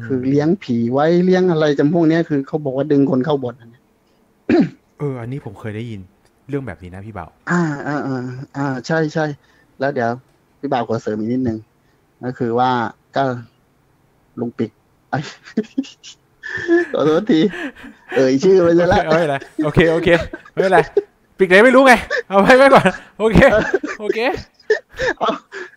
[0.00, 3.82] มคือเลี้ยงผีไว้เลี้ยงอะไรจำพวกเนี้ยคือเขาบอกว่าดึงคนเข้าบ่อนอันเนี้ย
[4.98, 6.00] เออ อันนี้ผมเคยได้ยิน
[6.48, 8.24] เรื่องแบบนี้นะพี่เบาอ่าอ่าอ่า
[8.56, 9.24] อ่า ใช่ใช่
[9.80, 10.10] แล้วเดี๋ยว
[10.58, 11.58] พี่บ่าวขอเสริมอีกนิดนึง
[12.24, 12.70] ก็คือว่า
[13.16, 13.24] ก็
[14.40, 14.70] ลุงปิก
[15.10, 15.18] ไอ้
[16.92, 17.40] ขอโทษที
[18.16, 19.02] เอ่ยชื่อไปซะแล้ว
[19.64, 20.78] โอเคโอเคโอเคไม่เป็นไร
[21.38, 21.92] ปิกไหนไม่รู้ไง
[22.28, 22.84] เอาไว้ไว้ก่อน
[23.18, 23.38] โอเค
[24.00, 24.18] โอเค
[25.18, 25.30] เอา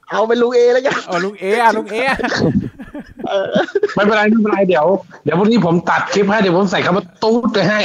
[0.10, 2.18] เอาเป็นลุงเอแล้วกันเอาลุงเออะลุงเออะ
[3.30, 3.48] เออ
[3.96, 4.86] ไม่เป็นไรไม่เป็นไรเดี๋ยว
[5.24, 7.80] เดี๋ยววันนี้ผมตัดคลิปให้เดี๋ยวผมใส่คำว่าตู้ดไปให้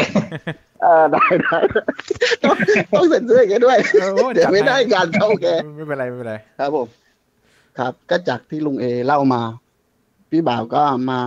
[0.83, 1.59] เออได้ได้
[2.43, 2.57] ต้อง
[2.93, 6.87] ต้องเซ็นเซอร์แกด้วยเออโอ้เดี๋ยวไม่ได้การเข้าแกไม่เป็นไรไม่เป็นไรครับผม
[7.79, 9.43] ครับ ก็จากที่ลุงเอเล่ามา
[10.31, 11.21] พี่บ่าวก็มา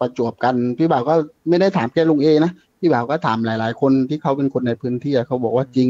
[0.00, 1.14] ประจวบกันพี่บ่าวก็
[1.48, 5.88] ไม่ได้ถามแค่ลุงเอนะพี่บ่าวก็ถามหลาย ๆ คนที่เขาเป็นคนในพื้นที่อะเขาบอกว่าจริง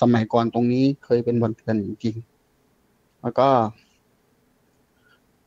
[0.00, 3.48] สมัยก่อนตรงนี้เคยเป็นบ่อนเถื่อนจริงๆแล้วก็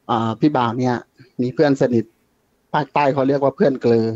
[0.10, 0.96] อ่าพี่บ่าวเนี่ย
[1.42, 2.06] มีเพื่อนสนิท
[2.74, 4.08] ภาคใต้เขาเรียกว่าเพื่อนเกลอ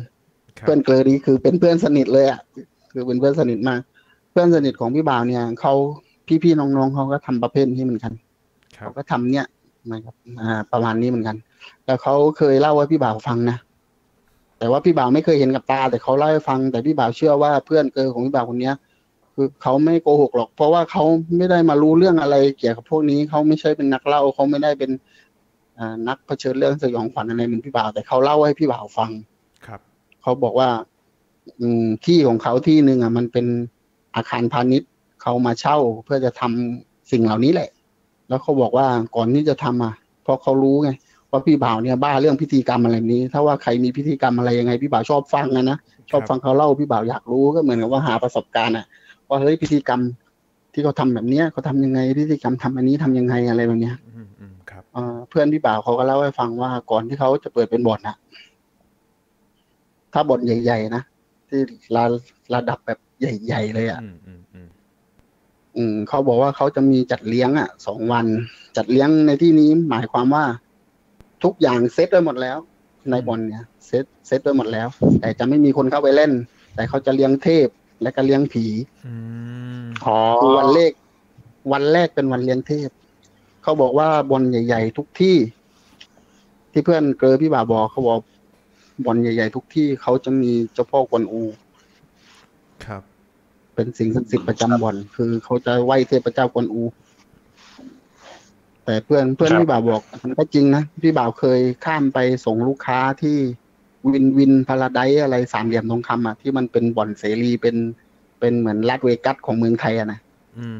[0.60, 2.40] ครับเพื่อนเกลอนี้คือเป็นเพื่อนสนิทเลยอะ
[2.92, 3.80] คือเป็นเพื่อนสนิทมาก
[4.32, 5.74] เพื่อนสนิทของพี่บ่าวเนี่ยเขา
[6.44, 8.14] พี่ๆน้องๆเขาก็ทำประเภทนี้เหมือนกัน
[8.78, 9.46] ครับเขาก็ทำเนี่ย
[9.92, 11.38] นะครับอ่าประมาณนี้เหมือนกัน
[11.86, 13.58] แล้วเขาเคยเล่าให้พี่บ่าวฟังนะ
[14.64, 18.76] แต่ว่าพี่บ่าวไม่เคยเห็นกับตา แต่เขาเล่าให้ฟัง แต่พี่บ่าวเชื่อว่าเพื่อนเกลอของพี่บ่าวคนเนี้ย
[19.36, 21.04] คือเขาไม่โกหกหรอก เพราะว่าเขา
[21.38, 24.92] ไม่ได้มารู้เรื่องอะไรเกี่ยวกับพวกนี้เขาไม่ใช่เป็นนักเล่าเขาไม่ได้เป็น
[25.80, 29.12] อ่านักเผชิญเรื่องสยองขวัญอะไรเหมือนพี่บ่าวแต่เขาเล่าให้พี่บ่าวฟัง
[29.66, 29.80] ครับ
[30.22, 30.70] เขาบอกว่า
[31.60, 33.46] อืมที่ของเขาที่หนึ่งอะ มันเป็น
[34.16, 34.90] อาคารพาณิชย์
[35.22, 37.70] เขามาเช่าเพื่อจะทำสิ่งเหล่านี้แหละ
[38.28, 39.94] แล้วเขาบอกว่าก่อนที่จะทำอะ
[40.24, 40.92] เพราะเขารู้ไง
[41.34, 45.78] ว่าพี่บ่าวเนี่ยบ้าเรื่องพิธีกรรมอะไรแบบนี้ ถ้าว่าใครมีพิธีกรรมอะไรยังไงพี่บ่าวชอบฟังนะนะ
[46.12, 48.86] ชอบฟังเขาเล่าพี่บ่าวอยากรู้ก็เหมือนกับว่าหาประสบการณ์อะ
[49.30, 50.00] ว่าเฮ้ยพิธีกรรม
[50.74, 58.16] ที่เขาทำแบบเนี้ยเขาทำยังไงพิธีกรรมทำอันนี้ทำยังไงอะไรแบบเนี้ยอืมอืมครับเอ่อเพื่อนพี่บ่าวเขาก็เล่าให้ฟังว่าก่อนที่เขาจะเปิดเป็นบ่อนนะ
[60.14, 61.04] ถ้าบ่อนใหญ่ ๆ นะ
[61.50, 61.60] ที่
[61.96, 62.04] ระ
[62.54, 64.68] ระดับแบบใหญ่ ๆ เลยอะอืมอืมอืม
[65.78, 68.26] อืมเขาบอกว่าเขาจะมีจัดเลี้ยงอะสองวัน
[68.78, 70.44] จัดเลี้ยงในที่นี้หมายความว่า
[71.44, 72.58] ทุกอย่างเซตไว้หมดแล้ว
[73.10, 74.88] ในบ่อนเนี่ยเซตเซตไว้หมดแล้ว
[75.20, 76.32] แต่จะไม่มีคนเข้าไปเล่น
[76.76, 77.68] แต่เขาจะเลี้ยงเทพ
[78.02, 78.66] และก็เลี้ยงผี
[79.06, 79.14] อื
[79.82, 80.92] มอ๋อคือวันเลข
[81.72, 82.90] วันแรกเป็นวันเลี้ยงเทพ
[83.64, 85.38] เขาบอกว่าบอลใหญ่ ๆ ทุกที่
[86.72, 88.20] ที่เพื่อนเกอพี่บ่าบอกเขาบอก
[89.06, 91.44] บอลใหญ่ ๆ ทุกที่เขาจะมีเจ้าพ่อกวนอู
[92.86, 93.02] ครับ
[93.76, 96.84] เป็นสิ่งศักดิ์สิทธิ์ประจำบ่อนคือเขาจะไหว้เทพเจ้ากวนอู
[98.86, 103.38] แต่เพื่อนเพื่อนพี่บ่าวบอกมันก็จริงนะพี่บ่าวเคยข้ามไปส่งลูกค้าที่
[104.12, 107.76] วินวินพาราไดซ์อะไรสามเหลี่ยมทองคำอะที่มันเป็นบ่อนเสรีเป็น
[108.40, 110.20] เป็นเหมือนลาดเวกัสของเมืองไทยอะนะ
[110.58, 110.68] อื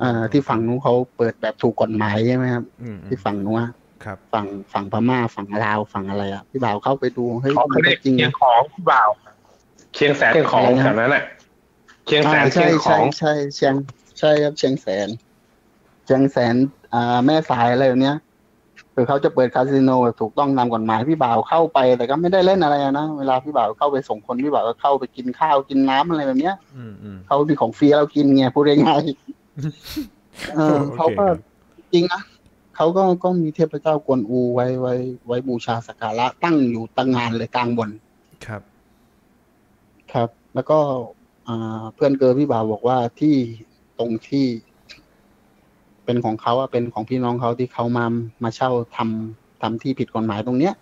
[0.00, 3.70] อ่าที่ฝั่งนู้นเขาเปิดแบบถูกกฎหมายใช่ไหมครับอืมอืมที่ฝั่งนู้นอะ
[4.04, 9.10] ครับ ฝั่งฝั่งพม่าฝั่งลาวฝั่งอะไรอะพี่บ่าวเข้าไปดูเฮ้ยเขามันเรีก็ยกจริงเชียนะงของพี่บ่าว
[9.94, 11.22] เชียงแสนเชียงของอะไรนะแถวนั้นน่ะ
[12.06, 13.74] เชียงแสนอ่าเชีใช่ยงขอใช่งใช่เชียง
[14.18, 16.56] ใช่ครับเชียงแสนเชียงแสน
[16.94, 18.16] อ่าแม่สายอะไรแบบเนี้ย
[18.94, 31.24] คือเขาจะเปิดคาสิโนแบบถูกต้องตามกฎหมายพี่บ่าวเข้าไป แต่ก็ไม่ได้เล่นอะไรอะนะเวลาพี่บ่าวเข้าไปส่งคนพี่บ่าวก็เข้าไปกินข้าวกินน้ำอะไรแบบเนี้ยอืมอืมเขามีของฟรีให้เรากินไงพูดง่ายๆเออโอเคเขาก็
[31.92, 32.22] จริงนะ
[32.74, 34.94] เขาเขาก็ก็มีเทพเจ้ากวนอูไว้ไว้
[35.26, 37.90] ไว้บูชาสักการะตั้งอยู่ตั้งงานเลยกลางบน
[38.46, 38.62] ครับ
[40.12, 40.78] ครับ แล้วก็
[41.48, 43.34] อ่าเพื่อนเกอพี่บ่าวบอกว่าที่
[43.98, 44.46] ตรงที่
[46.04, 48.04] เป็นของเขาอะเป็นของพี่น้องเขาที่เขามา
[48.42, 50.74] มาเช่าทำทำที่ผิดกฎหมายตรงเนี้ย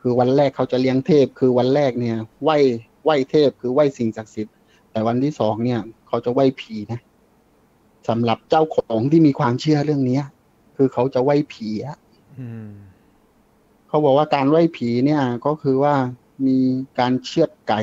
[0.00, 2.56] คือวันแรกเขาจะเลี้ยงเทพ คือวันแรกเนี่ย ไหว้
[3.04, 4.54] ไหว้เทพ คือไหว้สิ่งศักดิ์สิทธิ์
[4.90, 7.00] แต่วันที่สองเนี่ย เขาจะไหว้ผีนะ
[8.08, 10.24] สำหรับเจ้าของที่มีความเชื่อเรื่องเนี้ย
[10.76, 11.98] คือเขาจะไหว้ผีอะ
[12.38, 12.70] อืม
[13.88, 15.94] เขาบอกว่าการไหว้ผีเนี่ย ก็คือว่า
[16.46, 16.58] มี
[16.98, 17.82] การเชือดไก่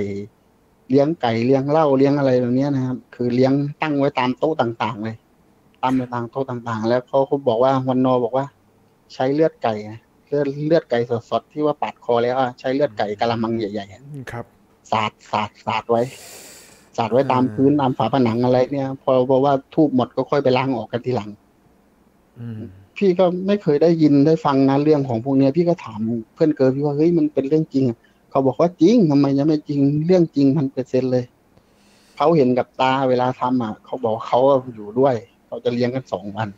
[0.89, 5.17] เลี้ยงไก่เลี้ยงเหล้าเลี้ยงอะไรแบบเนี้ยนะครับ คือเลี้ยงตั้งไว้ตามโต๊ะต่าง ๆ เลย
[5.83, 8.45] ตั้งไว้ตามโต๊ะต่างๆ แล้วเขาเขาบอกว่าวันนอบอกว่า
[9.13, 10.99] ใช้เลือดไก่นะเลือดเลือดไก่
[11.29, 14.45] สดๆที่ว่าปาดคอแล้วอะใช้เลือดไก่กะละมังใหญ่ๆอะครับ
[14.91, 16.01] สาดสาดสาดไว้
[16.97, 21.29] สาดไว้ตามพื้นตามฝาผนังอะไรเนี่ย พอพอว่าทูบหมดก็ค่อยไปล้างออกกันทีหลัง
[22.39, 22.61] อืม
[22.97, 25.99] พี่ก็ไม่เคยได้ยินได้ฟังนะเรื่องของพวกเนี้ย พี่ก็ถาม
[26.33, 27.97] เพื่อนเกิร์ลพี่ว่าเฮ้ยมันเป็นเรื่องจริงอะ
[28.29, 31.25] เขาบอกว่าจริงทำไมจะไม่จริงเรื่องจริงพันเปอร์เซ็นเลย
[32.15, 34.39] เขาเห็นกับตาเวลาทำอะเขาบอกเขา
[34.73, 35.15] อยู่ด้วย
[35.49, 36.49] เขาจะเลี้ยงกันสองวัน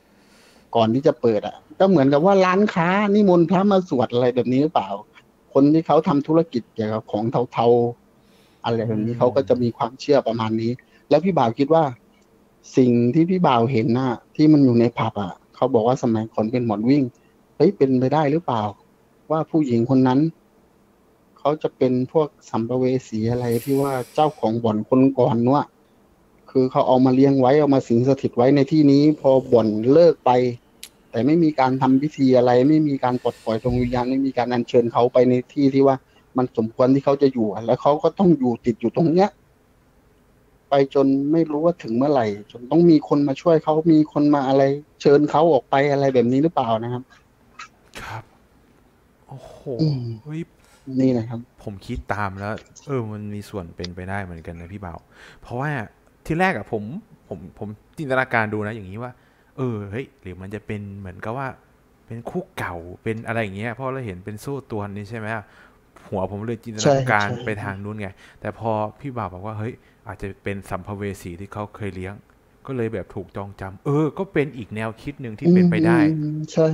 [0.76, 4.90] ก่อนที่จะเปิดอะ ก็เหมือนกับว่าร้านค้านิมนต์พระมาสวดอะไรแบบนี้หรือเปล่า
[5.54, 10.72] คนที่เขาทำธุรกิจเกี่ยวกับของเทาๆอะไรแบบนี้เขาก็จะมีความเชื่อประมาณนี้
[11.10, 11.84] แล้วพี่บ่าวคิดว่า
[12.78, 17.04] สิ่งที่พี่บ่าวเห็นน่ะ ที่มันอยู่ในผับอะเขาบอกว่าสมัยก่อนเป็นหมอนวิ่ง
[17.56, 18.64] เฮ้ยเป็นไปได้หรือเปล่า
[19.32, 20.20] ว่าผู้หญิงคนนั้น
[21.40, 25.66] เขาจะเป็นพวกสัมภเวสีอะไรที่ว่าเจ้าของบ่อนคนก่อนเนาะ
[26.52, 30.32] คือเขาเอามาเลี้ยงไว้เอามาสิงสถิตไว้ในที่นี้ พอบ่อนเลิกไป
[31.12, 35.96] แต่ไม่มีการทำพิธีอะไร ไม่มีการปลดปล่อยดวงวิญญาณไม่มีการอัญเชิญเขาไปในที่ที่ว่า
[36.38, 39.30] มันสมควรที่เขาจะอยู่อะแล้วเขาก็ต้องอยู่ติดอยู่ตรงเนี้ย
[40.70, 44.64] ไปจนไม่รู้ว่าถึงเมื่อไหร่ จนต้องมีคนมาช่วยเขามีคนมาอะไร
[45.02, 47.04] เชิญเขาออกไปอะไรแบบนี้หรือเปล่านะครับ
[48.04, 48.24] ครับ
[49.28, 50.42] โอ้โหอืมเฮ้ย
[51.02, 52.54] นี่นะครับ ผมคิดตามแล้ว
[52.88, 54.96] เออ มันมีส่วนเป็นไปได้เหมือนกันนะพี่เบา
[55.42, 55.72] เพราะว่า
[56.26, 56.84] ที่แรกอะผม
[57.28, 59.12] ผมผมจินตนาการดูนะอย่างนี้ว่า
[59.58, 61.48] เออเฮ้ยหรือมันจะเป็นเหมือนกับว่า
[62.08, 65.44] เป็นคู่เก่าเป็นอะไรอย่างเงี้ยเพราะเราเห็นเป็นสู้ตัวนี้ใช่ไหมอะ
[66.08, 68.08] หัวผมเลยจินตนาการใช่ใช่ไปทางนู้นไง
[68.42, 69.74] แต่พอพี่บ่าวบอกว่าเฮ้ย
[70.08, 72.14] อาจจะเป็นสัมภเวสีที่เขาเคยเลี้ยง
[72.68, 76.68] ก็เลยแบบถูกจองจำเออ ก็เป็นอีกแนวคิดหนึ่งที่เป็นไปได้อืมใช่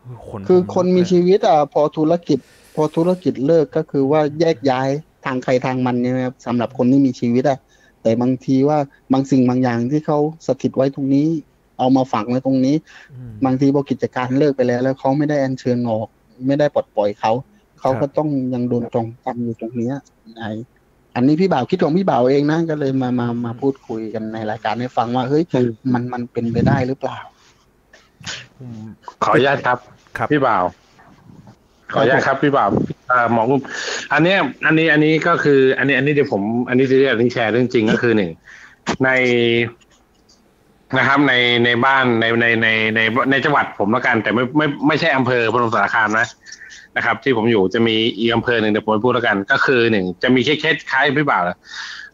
[0.00, 2.38] เออคนคือผมคนมีชีวิตอะพอธุรกิจ
[2.74, 4.88] พอธุรกิจเลิกก็คือว่าแยกย้าย
[5.24, 7.58] ทางใครทางมันเนี่ยนะครับสำหรับคนที่มีชีวิตอะ
[8.02, 8.78] แต่บางทีว่า
[9.12, 11.28] บางสิ่งบางอย่างที่เขาสถิตไว้ตรงนี้
[11.78, 12.76] เอามาฝังไว้ตรงนี้
[13.12, 16.08] อืมบางทีพอกิจการเลิกไปแล้ว แล้วเขาไม่ได้อัญเชิญออก
[16.46, 17.32] ไม่ได้ปลดปล่อยเขา
[17.80, 19.94] เขาครัก็บต้องยังโดนจองจำอยู่ตรงเนี้ย
[20.38, 20.44] ไอ
[21.14, 25.42] อันนี้พี่บ่าวคิดของพี่บ่าวเองนะก็เลยมามามาพูดคุยกันในรายการให้ฟังว่าเฮ้ย
[25.92, 27.18] มันมันเป็นไปได้หรือเปล่า
[28.60, 28.86] อืม
[29.24, 29.78] ขออนุญาตครับ
[30.16, 30.64] ครับพี่บ่าว
[31.92, 32.70] ขออนุญาตครับพี่บ่าว
[33.08, 33.60] เอ่อหมอกุ้ม
[34.12, 38.30] อันเนี้ยอันนี้อันนี้ก็คือ อันนี้ อันนี้เดี๋ยวผม อันนี้จะเรียกอันนี้แชร์เรื่องจริงก็คือหนึ่ง
[39.04, 39.10] ใน
[40.98, 41.34] นะครับ ใน
[41.64, 46.28] ในบ้านในในในในในจังหวัดผมแล้วกัน แต่ไม่ไม่ไม่ใช่อำเภอพนมสารคามนะ
[46.96, 51.58] นะครับ ที่ผมอยู่จะมีอีกอำเภอหนึ่งเดี๋ยวผมไปพูดแล้วกัน ก็คือหนึ่งจะมีแค่แค่คล้ายพี่บ่าวนะ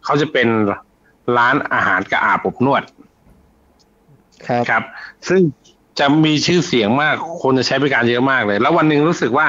[0.04, 0.48] เขาจะเป็น
[1.36, 2.82] ร้านอาหารกระอาบอบนวด
[4.46, 4.82] ครับครับ
[5.28, 5.40] ซึ่ง
[5.98, 9.46] จะมีชื่อเสียงมาก คนจะใช้บริการเยอะมากเลย แล้ววันหนึ่งรู้สึกว่า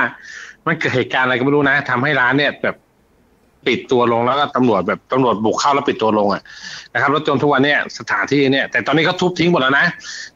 [0.67, 2.75] มันเกิดเหตุการณ์อะไรก็ไม่รู้นะทำให้ร้านเนี่ยแบบ
[3.67, 6.41] ปิดตัวลงแล้วก็ตำรวจแบบตำรวจบุกเข้าแล้วปิดตัวลงอะ
[6.93, 9.85] นะครับแล้วจนทุกวันเนี่ยสถานที่เนี่ย แต่ตอนนี้เขาทุบทิ้งหมดแล้วนะ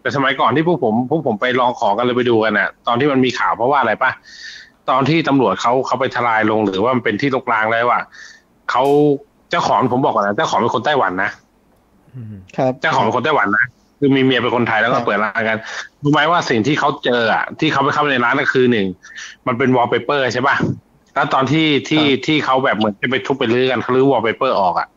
[0.02, 4.12] แต่สมัยก่อนที่พวกผมพวกผมไปลองของกันเลยไปดูกันอะ ตอนที่มันมีข่าวเพราะว่าอะไรปะ
[4.90, 8.00] ตอนที่ตำรวจเขาเขาไปทลายลงหรือว่ามันเป็นที่ลกลางแล้วว่า
[8.72, 8.84] เขา
[9.50, 11.32] เจ้าของผมบอกก่อนนะเจ้าของเป็นคนไต้หวันนะ
[12.16, 13.66] อืมครับเจ้าของเป็นคนไต้หวันนะ
[14.04, 15.58] คือมีเมียเป็นคนไทยแล้วก็ครับเปิดร้านกัน
[16.04, 18.88] รู้ไหมว่าสิ่งที่เขาเจออะที่เขาไปเข้าไปในร้านก็คือหนึ่ง
[19.48, 20.56] มันเป็นวอลเปเปอร์ใช่ป่ะ
[21.14, 24.88] แล้วตอนที่ที่ที่เขาแบบเหมือนจะไปทุบไปรื้อกันเขารื้อวอลเปเปอร์ออกอะ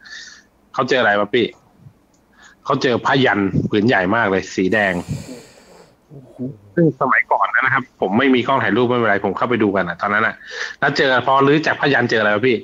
[0.75, 1.47] เขาเจออะไรป่ะพี่
[2.65, 3.41] เขาเจอผ้ายัน
[3.71, 4.95] ผืนใหญ่มากเลย สีแดง
[6.75, 10.35] ซึ่งสมัยก่อนนะครับ ผมไม่มีกล้องถ่ายรูปไม่เป็นไรผมเข้าไปดูกันอะ ตอนนั้นอะ
[10.81, 12.57] แล้วเจอพอรื้อจากผ้ายันเจออะไรป่ะพี่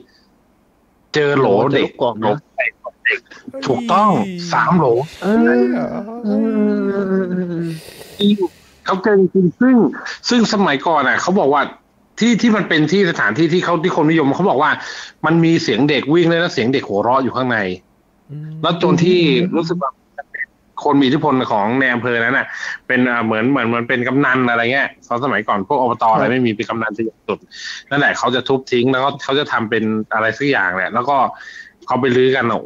[1.14, 3.20] เจอโหลเด็กเจอลูกกรอกนะโหลเด็ก
[3.66, 4.10] ถูกต้อง
[4.52, 4.86] สามโหล
[5.22, 5.62] เออ
[8.18, 8.30] จริง
[8.86, 9.74] เขาเก่งจริงซึ่ง
[10.28, 11.62] ซึ่งสมัยก่อนอะเขาบอกว่า
[12.18, 14.70] ที่ที่มันเป็นที่สถานที่ที่เขาที่คนนิยมเขาบอกว่า
[15.26, 17.58] มันมีเสียงเด็กวิ่งเลยแล้วเสียงเด็กหัวเราะอยู่ข้างใน
[18.30, 19.18] อืมแล้วจนที่
[19.56, 19.90] รู้สึกว่า
[20.84, 22.46] คนมีอิทธิพลของในอำเภอนั้นน่ะ
[22.86, 27.38] เป็นเอ่อเหมือนเหมือนมันเป็นกำนันอะไรเงี้ยตอนสมัยก่อนพวกอบตอะไรไม่มีเป็นกำนันจะใหญ่สุด
[27.90, 29.84] นั่นแหละเขาจะทุบทิ้งแล้วก็เขาจะทำเป็น
[30.14, 31.16] อะไรสักอย่างแหละ แล้วก็
[31.86, 32.62] เขาไปลื้อกันอะ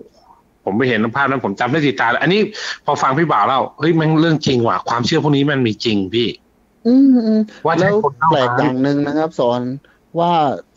[0.65, 2.41] ผมไปเห็นภาพนั้นผมจำได้ติดตาเลยอันนี้
[2.85, 6.29] พอฟังพี่บ่าวเล่าเฮ้ยมันเรื่องจริงว่ะความเชื่อพวกนี้มันมีจริงพี่
[6.87, 9.61] อืมอืมว่าใช่แล้วคนเข้าแปลกมาอย่างหนึ่งนะครับ สอน
[10.19, 10.33] ว่า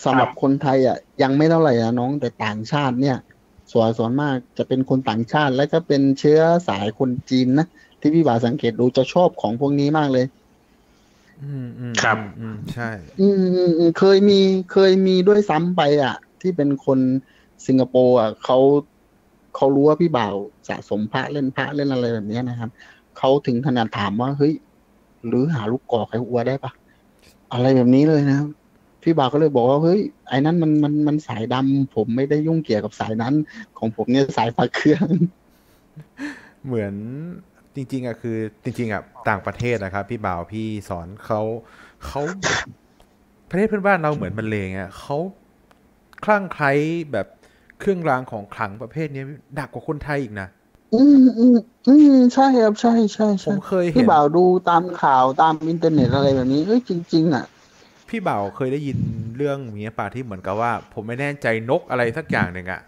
[0.05, 3.17] สำหรับคนไทยอะ ยังไม่เท่าไหร่นะน้องแต่ต่างชาติเนี่ย
[3.71, 7.67] ส่วนส่วนมากจะเป็นคนต่างชาติ และก็เป็นเชื้อสายคนจีนนะ
[7.99, 10.25] ที่พี่บ่าวสังเกตดูจะชอบของพวกนี้มากเลย
[11.43, 12.89] อืมอืมครับ อืมใช่
[13.21, 14.39] อืมอืมอืมเคยมี
[14.73, 16.99] เคยมีด้วยซ้ำไปอะ ที่เป็นคน
[17.67, 18.57] สิงคโปร์อะเขา
[19.58, 20.36] เขารู้ว่าพี่บ่าว
[20.70, 22.70] สะสมพระเล่นพระเล่นอะไรแบบนี้นะครับ
[23.18, 24.53] เขาถึงขนาดถามว่าเฮ้ย
[25.28, 26.72] หรือหาลูกกอกไอ้อัวได้ปะ
[27.53, 28.49] อะไรแบบนี้เลยนะครับ
[29.03, 29.99] พี่บ่าวก็เลยบอกว่าเฮ้ย
[30.30, 33.34] ไอ้นั้นมันมันมันสายดำผมไม่ได้ยุ่งเกี่ยวกับสายนั้น
[33.78, 35.08] ของผมเนี่ยสายพระเครื่อง
[36.66, 36.93] เหมือน
[37.76, 41.41] จริง ๆอะคือ จริง ๆอะต่างประเทศนะครับ พี่บ่าวพี่สอนเขา
[42.05, 42.22] เขา
[43.49, 45.18] ประเทศเพื่อนบ้านเราเหมือนมันเลงอะเขา
[46.24, 46.72] คลั่งไคล้
[47.12, 47.28] แบบ
[47.80, 49.23] เครื่องรางของขลังประเภทนี้
[49.55, 50.47] หนักกว่าคนไทยอีกนะ
[50.93, 51.55] อืมอืม
[51.88, 57.45] อืมใช่ครับใช่ใช่ผใช่มเคยเห็พี่นบ่าวดูตามข่าวตามอินเทอร์เน็ตอะไรแบบนี้เอ้ยจริง ๆ อะ
[58.07, 58.97] พี่บ่าวเคยได้ยิน
[59.38, 62.82] เรื่องมีป่าที่เหมือนกับว่า ผมไม่แน่ใจนกอะไรสักอย่างหนึ่งอะ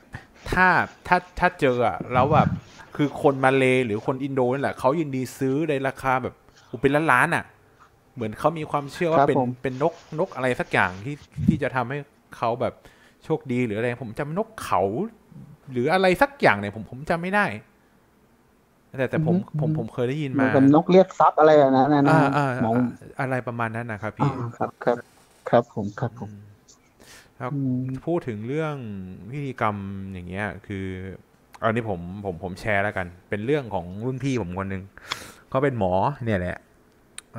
[0.52, 0.68] ถ้า
[1.08, 2.50] ถ้าถ้าเจออะแล้วแบบ
[2.96, 6.36] คือคนมาเลหรือคนอินโดนี่แหละเขายินดีซื้อในราคาแบบ
[6.70, 7.46] อุยเป็นล้านล้านๆอะ
[8.16, 11.16] เหมือนเขามีความเชื่อว่าครับเป็นผมเป็นนกนกอะไรสักอย่างที่
[11.48, 11.98] ที่จะทำให้
[12.38, 12.74] เขาแบบ
[13.26, 14.82] โชคดีหรืออะไร ผมจำนกเขา
[15.72, 17.46] หรืออะไรสักอย่างเนี่ยผมผมจำไม่ได้
[18.98, 22.76] แต่แต่ผมผมผมเคยได้ยินเหมือมานกับนกเรียกทรัพย์อะไรแบบนั้นนะนะอ่าอ่าหมอง
[23.20, 24.98] อะไรประมาณนั้นนะครับอ่าพี่ครับครับ
[25.50, 26.32] ครับผมครับผม
[27.40, 28.76] ครับอืมพูดถึงเรื่อง
[29.32, 29.76] พิธีกรรม
[30.14, 30.86] อย่างเงี้ย คือ
[31.64, 34.84] อันนี้ผมผมผมแชร์แล้วกัน เป็นเรื่องของรุ่นพี่ผมคนหนึ่ง
[35.50, 35.94] เขาเป็นหมอ
[36.24, 36.58] เนี่ยแหละ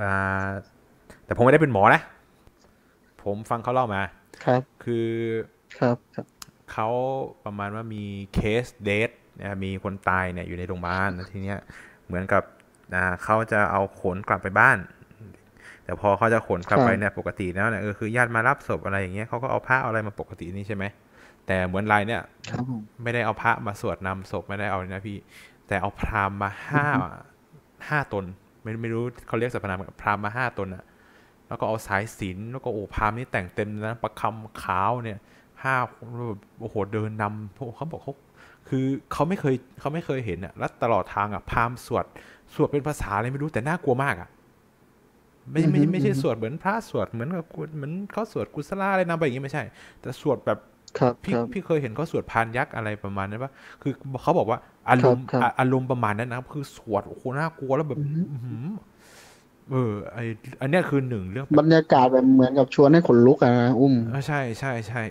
[0.03, 0.49] อ่า
[1.25, 2.01] แต่ผมไม่ได้เป็นหมอนะ
[3.23, 4.03] ผมฟังเขาเล่ามา
[4.45, 5.07] ครับ คือ
[5.79, 6.27] ครับครับ
[6.73, 6.89] เขา
[7.45, 8.05] ประมาณว่ามี
[8.35, 9.11] เคสเดท
[9.41, 11.61] นะมีคนตายเนี่ยอยู่ในโรงพยาบาลแล้วทีเนี้ย
[12.07, 12.43] เหมือนกับ
[12.95, 14.79] อ่าเขาจะเอาขนกลับไปบ้าน
[15.85, 20.85] แต่พอเขาจะขนกลับไปเนี่ยปกติแล้วเนี่ยเออคือญาติมารับศพอะไรอย่างเงี้ยเขาก็เอาผ้าเอาอะไรมาปกตินี่ใช่ไหม
[21.47, 25.19] แต่เหมือนรายเนี่ยครับผมไม่ได้เอาพระมาสวดนำศพไม่ได้เอาเลยนะพี่
[25.69, 26.87] แต่เอาพราหมณ์มาห้า
[27.89, 28.25] ห้าตน
[28.63, 30.85] ไม่ไม่รู้เขาเรียกสรรพนามพราหมณ์มาห้าตนอะ
[31.49, 35.19] แล้วก็เอาสายสิญจนแล้วก็โอ้พราหมณ์นี่แต่งเต็มนะประคำขาวเนี่ย
[35.63, 35.75] ห้า
[36.29, 38.15] แบบโอ้โหเดินนำโอ้โหเขาบอกเขา
[38.69, 42.05] คือเขาไม่เคยเขาไม่เคยเห็นอะแล้วตลอดทางอะพราหมณ์สวด
[42.55, 44.29] สวดเป็นภาษาอะไรไม่รู้แต่น่ากลัวมากอะ
[45.53, 47.47] ไม่ไม่ไม่ใช่สวดเหมือนพระสวดเหมือนกับ
[47.77, 49.65] เหมือนเขาสวดกุศลาอะไรนำไปอย่างงี้ไม่ใช่
[50.01, 50.59] แต่สวดแบบ
[50.99, 53.53] ครับพี่ครับพี่เคยเห็นเขาสวดพานยักษ์อะไรประมาณนั้นปะ
[53.83, 53.93] คือ
[54.23, 54.59] เขาบอกว่า
[54.91, 58.67] อารมณ์ครับครับอะอารมณ์ประมาณนั้นนะครับคือสวดโอ้โหน่ากลัวแล้วแบบอือฮึอื้อหือ
[59.71, 60.19] เออไอ
[60.61, 65.03] อันเนี้ยคือหนึ่งเรื่องบรรยากาศแบบเหมือนกับชวนให้ขนลุกอะนะอุ้มอะใช่ใช่ใช่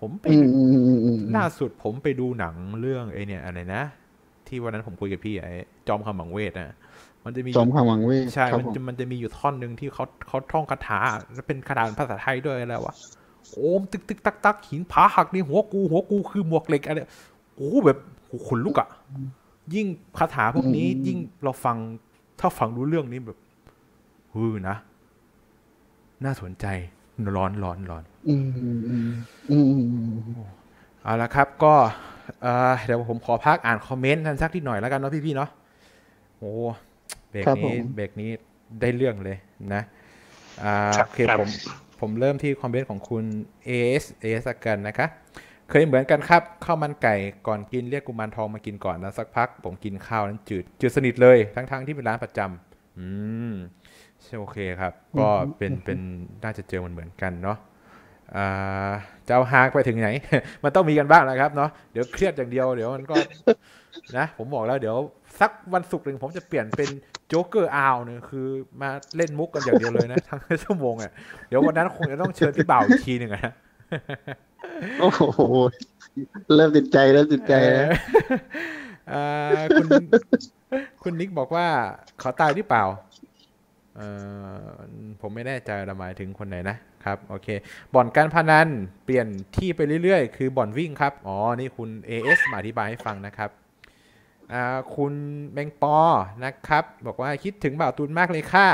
[0.00, 3.82] ผมไปอืมอืมอืมอืมล่าสุดผมไปดูหนังเรื่องไอเนี่ยอะไรนะ
[4.46, 5.46] ที่วันนั้นผมคุยกับพี่ไอ
[5.88, 6.76] จอมขมังเวทนะ
[7.24, 10.98] มันจะมีจอมขมังเวทใช่ครับมันผมจะมันจะมีอยู่ท่อนหนึ่งที่เขาเขาท่องคาถา
[11.34, 12.94] แล้วเป็นคาถาเป็นภาษาไทยด้วยอะไรวะ
[13.52, 17.00] โอมตึกตึกตักตักหินผาหักในหัวกูหัวกูคือหมวกเหล็กอะไร
[17.54, 17.98] โอ้โหแบบ
[18.28, 18.88] โอ้โหขนลุกอะ
[19.74, 19.86] ยิ่ง
[20.18, 21.76] คาถาพวกนี้ยิ่งเราฟัง
[22.40, 23.38] ถ้าฟังรู้เรื่องนี้แบบ
[24.34, 24.76] ฮือนะ
[26.24, 26.66] น่าสนใจ
[27.36, 29.08] ร้อนร้อนร้อนอืมอืมอืม
[29.50, 30.46] อืมอืม
[31.02, 31.74] เอาละครับ ก็
[32.42, 35.50] เอ่อเดี๋ยวผมขอพักอ่านคอมเมนต์กันสักทีหน่อยแล้วกันเนาะพี่ๆเนาะ
[36.38, 36.52] โอ้
[37.30, 38.30] เบรกนี้เบรกนี้
[38.80, 39.36] ได้เรื่องเลย
[39.74, 39.82] นะ
[40.62, 41.50] อ่าครับโอเคครับผม
[42.00, 43.24] ผมเริ่มที่คอมเมนต์ของคุณ
[43.68, 45.06] AS AS กันนะคะ
[45.68, 47.16] เคยเหมือนกันครับข้าวมันไก่
[47.46, 53.06] ก่อนกินเรียกกุมารทองมากินก่อนแล้วสักพัก ผมกินข้าวนั้นจืดจืดสนิทเลยทั้งๆที่เป็นร้านประจำอื
[53.50, 53.52] ม
[54.24, 55.98] ใช่โอเคครับ ก็เป็นเป็น
[56.44, 57.58] น่าจะเจอมันเหมือนกันเนาะ
[58.36, 58.92] อ่า
[59.26, 60.08] จะเอาฮากันไปถึงไหน
[60.64, 63.16] มันต้องมีกันบ้างนะครับเนาะเดี๋ยวเครียดอย่างเดียวเดี๋ยวมันก็
[64.18, 64.96] นะ ผมบอกแล้วเดี๋ยว
[65.40, 66.90] สักวันศุกร์หนึ่งผมจะเปลี่ยนเป็น
[67.28, 68.46] Joker Hour เนี่ยคือ
[68.82, 71.10] มาเล่นมุกกันอย่างเดียวเลยนะ ทั้งชั่วโมงอะ
[71.48, 73.54] เดี๋ยววันนั้นคงจะต้องเชิญพี่บ่าวอีกทีหนึ่งอะนะ
[75.00, 75.22] โอ้โห
[76.56, 77.88] เริ่มติดใจเริ่มติดใจแล้ว
[79.10, 79.22] เอ่
[79.58, 79.88] อคุณ
[81.02, 81.66] คุณนิกบอกว่า
[82.20, 83.09] ขอตายหรือเปล่าเอ่อ
[85.20, 87.48] ผมไม่แน่ใจละหมายถึงคนไหนนะครับโอเค
[87.94, 88.68] บ่อนการพนัน
[89.04, 89.26] เปลี่ยน
[89.56, 93.50] ที่ไปเรื่อยๆ คือบ่อนวิ่งครับ อ๋อ นี่คุณ AS มาอธิบายให้ฟังนะครับ
[94.96, 95.14] คุณ
[95.52, 95.98] แมงปอ
[96.44, 98.68] นะครับ บอกว่าคิดถึงบ่าวตูนมากเลยค่ะ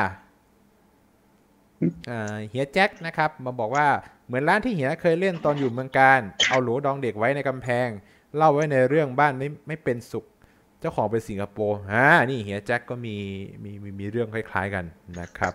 [2.51, 3.87] เฮียแจ็คนะครับ มาบอกว่า
[4.27, 7.89] เหมือนร้านที่เฮียเคยเล่นตอนอยู่เมืองการ เอาหลดองเด็กไว้ในกำแพง
[8.37, 10.25] เล่าไว้ในเรื่องบ้านไม่ไม่เป็นสุข
[10.81, 13.17] เจ้าของเป็นสิงคโปร์อ่านี่เฮียแจ็คก็มี
[13.65, 14.85] มีมีมีเรื่องคล้าย ๆกัน
[15.21, 15.55] นะครับ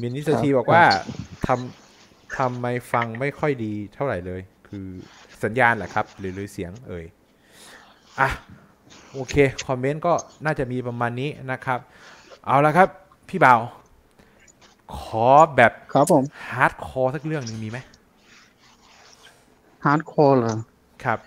[0.00, 0.84] มินิสทีบอกว่า
[1.46, 4.86] ทำทำไมฟังไม่ค่อยดีเท่าไหร่เลย คือ
[5.42, 7.04] สัญญาณแหละครับ หรือหรือเสียงเอ่ย
[8.20, 8.28] อะ
[9.14, 9.34] โอเค
[9.66, 10.12] คอมเมนต์ก็
[10.44, 11.78] น่าจะมีประมาณนี้นะครับ
[12.46, 12.88] เอาละครับ
[13.28, 13.60] พี่บ่าว
[14.98, 17.78] ขอแบบครับผม hardcore สักเรื่องหนึ่งมีไหม
[19.84, 20.56] hardcore เหรอ
[21.04, 21.18] ครับ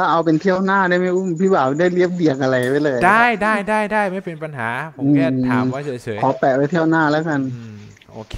[0.00, 7.78] ถ้าเอาเป็นเที่ยวหน้าได้ไหมอุ้มพี่บ่าวได้เรียบเรียงอะไรไว้เลย ได้ได้ได้ได้ไม่เป็นปัญหา ผมแค่อืมถามว่าเฉยขอแปะไว้เที่ยวหน้าแล้วกันๆอืม
[8.12, 8.36] โอเค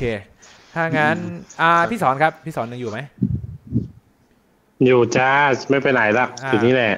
[0.75, 1.17] ถ้างั้น
[1.61, 2.99] อ่าพี่สอนครับ พี่สอนยังอยู่ไหม
[4.87, 5.31] อยู่จ้า
[5.71, 6.95] ไม่ไปไหนละอ่าอยู่นี่แหละ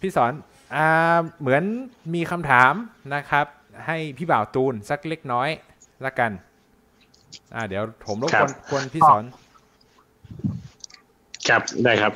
[0.00, 0.32] พี่สอน
[0.74, 1.62] อ่าเหมือน
[2.14, 2.72] มีคำถาม
[3.14, 3.46] นะครับ
[3.86, 5.48] ให้พี่บ่าวตูนสักเล็กน้อย
[6.04, 6.30] ละกัน
[7.54, 9.24] อ่า เดี๋ยวผมรบครักบวนกวนพี่สอน
[11.48, 12.12] ครับได้ครับ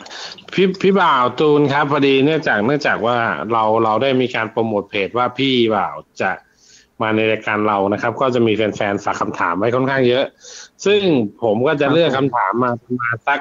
[0.53, 3.17] พี่พี่บ่าวตูนครับพอดีเนื่องจากเนื่องจากว่า
[3.53, 6.31] เราเราได้มีการโปรโมทเพจว่าพี่บ่าวจะ
[7.03, 10.25] มาในรายการเรานะครับ ก็จะมีแฟนๆฝากคำถามไว้ค่อนข้างเยอะ
[10.85, 11.01] ซึ่ง
[11.43, 13.41] ผมก็จะเลือกคำถามมาประมาณสัก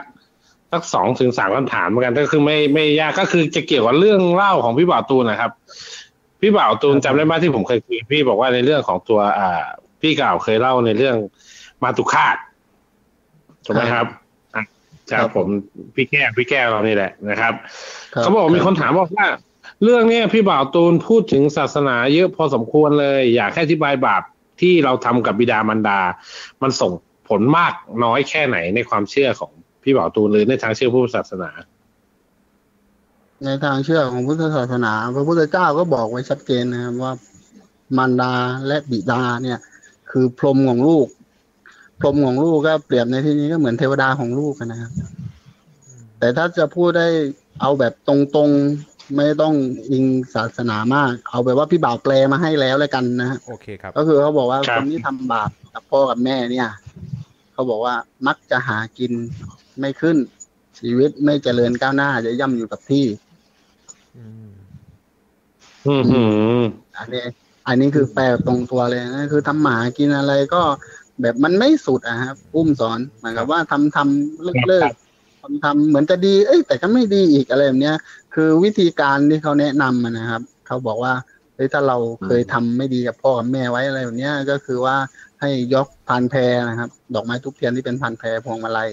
[0.72, 5.52] สักสองถึงสามคำถามเหมือนกันก็คือไม่ไม่ยากก็คือจะเกี่ยวกับเรื่องเล่าของพี่บ่าวตูนนะครับ
[6.42, 9.64] พี่บ่าวตูนจำได้ไหมที่ผมเคยคุยพี่บอกว่าในเรื่องของตัว อ่า
[10.02, 11.16] พี่กล่าวเคยเล่าในเรื่อง
[11.84, 12.38] มาตุคาต
[13.66, 14.06] ถูกไหมครับ
[15.12, 15.48] ครับผม
[15.96, 17.54] พี่แก้วพี่แก้วเรานี่แหละนะครับ
[18.14, 19.28] ครับเขาบอกว่ามีคนถามบอกว่า
[19.84, 24.24] เรื่องเนี้ยพี่บ่าวตูนพูดถึงศาสนาเยอะพอสมควรเลย อยากให้อธิบายบาป
[24.62, 26.00] ที่เราทำกับบิดามารดา
[26.62, 26.92] มันส่ง
[27.30, 29.52] ผลมากน้อยแค่ไหนในความเชื่อของ
[29.84, 31.50] พี่บ่าวตูนหรือในทางเชื่อพุทธศาสนา
[33.46, 37.14] ในทางเชื่อของพุทธศาสนา พระพุทธเจ้าก็บอกไว้ชัดเจนนะครับว่า
[37.98, 38.34] มารดา
[38.68, 39.60] และบิดาเนี่ย
[40.10, 41.08] คือพรหมของลูก
[42.00, 44.92] พรหมของลูกก็เปรียบในที่นี้ก็เหมือนเทวดาของลูกนะครับ
[46.20, 47.08] แต่ถ้าจะพูดได้
[47.62, 49.54] เอาแบบตรงๆไม่ต้อง
[49.92, 56.70] อิงศาสนามาก เอาแบบว่าพี่บ่าวแปลมาให้แล้วแล้วกันนะฮะโอเคครับ ก็คือเขาบอกว่าครัคบนที่ทำบาปกับพ่อกับแม่เนี่ย
[57.54, 57.96] เขาบอกว่า
[58.28, 59.12] มักจะหากิน
[59.80, 60.18] ไม่ขึ้น
[60.80, 63.06] ชีวิตไม่เจริญก้าวหน้าจะย่ำอยู่กับที่
[64.18, 64.50] อืม
[65.88, 66.22] อืมหื
[66.62, 66.64] ม
[66.98, 67.26] อันนี้
[67.68, 70.62] อันนี้คือแปลตรงตัวเลยนะคือทำหมากินอะไรก็
[71.22, 74.92] แบบมันไม่สุดอะครับ อุ้มสอนเหมือนกับว่าทำทำเลิกเลิก
[75.42, 77.96] ทำทำเหมือนจะดี เอ้ย แต่ก็ไม่ดีอีกอะไรแบบเนี้ย
[78.34, 81.14] คือวิธีการที่เขาแนะนำอะนะครับ เขาบอกว่า
[81.56, 84.96] เฮ้ยถ้าเราเคยทำไม่ดีกับพ่อกับแม่ไว้อะไรแบบเนี้ยก็คือว่า
[85.42, 86.40] ให้ยกพานแพร
[86.70, 88.92] นะครับ ดอกไม้ทุกเทียนที่เป็นพานแพรพวงมาลัย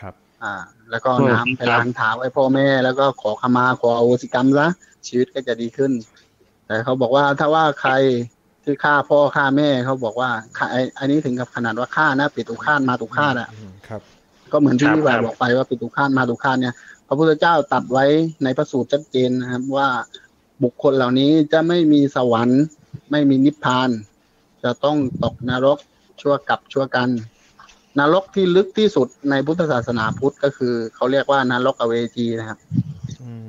[0.00, 0.54] ครับ อ่า
[0.90, 4.68] แล้วก็น้ำไปล้างเท้าไว้พ่อแม่ แล้วก็ขอขมาขออโหสิกรรมซะ
[5.06, 5.92] ชีวิตก็จะดีขึ้น
[6.66, 7.92] แต่เขาบอกว่าถ้าว่าใคร
[8.66, 14.00] ที่ฆ่าพ่อฆ่าแม่เขาบอกว่าฆ่าไอ้อันนี้ถึงกับขนาดว่าฆ่านะปิตุฆาตมาตุฆาตอะอืมครับ
[14.52, 16.74] ก็เหมือนที่ครับพี่บ่าครับบอกไปว่าปิตุฆาตมาตุฆาตเนี่ย
[17.06, 18.04] พระพุทธเจ้าตรัดไว้
[18.42, 19.88] ในพระสูตรชัดเจนนะครับว่า
[20.62, 22.62] บุคคลเหล่านี้จะไม่มีสวรรค์
[23.10, 23.90] ไม่มีนิพพาน
[24.62, 25.78] จะต้องตกนรก
[26.20, 27.08] ชั่วกับชั่วกัน
[27.98, 32.85] นรกที่ลึกที่สุดในพุทธศาสนาพุทธก็คือ เขาเรียกว่านรกอเวจีนะครับอืม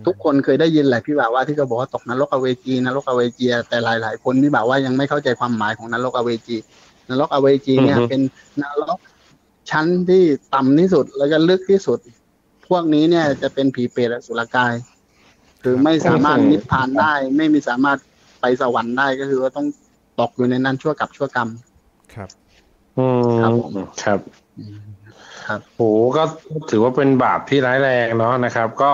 [0.05, 6.57] ทุกคนเคยได้ยินแหละพี่บ่าวว่าที่เขาบอกว่าตกนรกอเวจีนรกอเวจีแต่หลาย ๆ คนพี่บ่าวว่ายังไม่เข้าใจความหมายของนรกอเวจี
[7.09, 8.21] นรกอเวจีเนี่ยอือฮึเป็น
[8.63, 8.97] นรก
[9.71, 10.23] ชั้นที่
[10.53, 11.99] ต่ำที่สุดแล้วก็ลึกที่สุด
[12.67, 14.73] พวกนี้เนี่ยจะเป็นผีเปรตอสุรกาย
[15.63, 17.97] คือไม่สามารถนิพพานได้ ไม่มีสามารถ
[18.41, 19.67] ไปสวรรค์ได้ก็คือว่าต้อง
[20.19, 21.49] ตกอยู่ในนั้นชั่วกับชั่วกรรม
[22.13, 22.29] ครับ
[22.97, 23.73] อืมครับผม
[24.03, 24.19] ครับ
[25.45, 25.81] ครับโห
[26.17, 26.23] ก็
[26.69, 28.91] ถือว่าเป็นบาปที่ร้ายแรงเนาะนะครับ ก็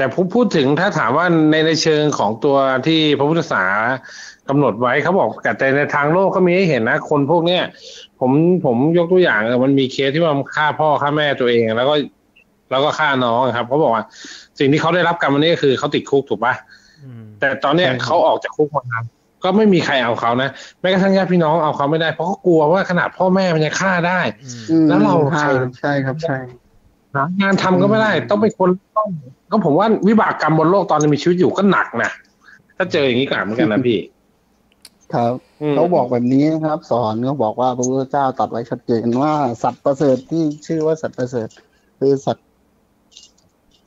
[0.00, 2.56] แต่ผมพูดถึงถ้าถามว่าในในเชิงของตัว
[2.86, 3.74] ที่พระพุทธศาสนา
[4.48, 5.28] กำหนดไว้เขาบอก
[5.58, 7.62] แต่ในทางโลกก็มีให้เห็นนะ คนพวกเนี้ย
[8.20, 8.30] ผม
[8.64, 11.94] ผมยกตัวอย่างเออมันมีเคสที่ว่ามันฆ่าพ่อฆ่าแม่ตัวเอง แล้วก็
[12.70, 14.04] แล้วก็ฆ่าน้องครับเขาบอกว่า
[14.58, 16.54] สิ่งที่เขาได้รับกรรมอันนี้ก็คือเขาติดคุกถูกปะ
[17.04, 19.04] อืมแต่ตอนเนี้ยใช่ครับเขาออกจากคุกมาแล้ว
[19.44, 20.50] ก็ไม่มีใครเอาเขานะ
[20.80, 26.38] แม้กระทั่งญาติพี่น้องเอาเขาไม่ได้เพราะเขากลัวว่าขนาดพ่อแม่มันยังฆ่าได้อืมอืมแล้วเราใช่ใครใช่ครับใช่
[27.14, 29.08] หางานทำก็ไม่ได้อืมต้องเป็นคนต้อง
[29.50, 32.10] ก็ผมว่าวิบากกรรมบนโลกตอนนี้มีชีวิตอยู่ก็หนักนะ
[32.76, 33.98] ถ้าเจออย่างนี้ก็หนักเหมือนกันนะพี่
[35.14, 35.32] ครับ
[35.72, 39.32] มเขาบอกแบบนี้นะครับ สอนเขาบอกว่าพระพุทธเจ้าตรัดไว้ชัดเจนว่า
[39.62, 41.48] สัตว์ประเสริฐที่ชื่อว่าสัตว์ประเสริฐ
[41.98, 42.46] คือสัตว์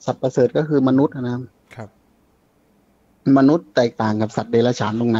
[0.06, 1.44] สัตว์ประเสริฐก็คือมนุษย์นะครับ
[1.76, 1.90] ครับ
[3.38, 5.20] มนุษย์แตกต่างกับสัตว์เดรัจฉานตรงไหน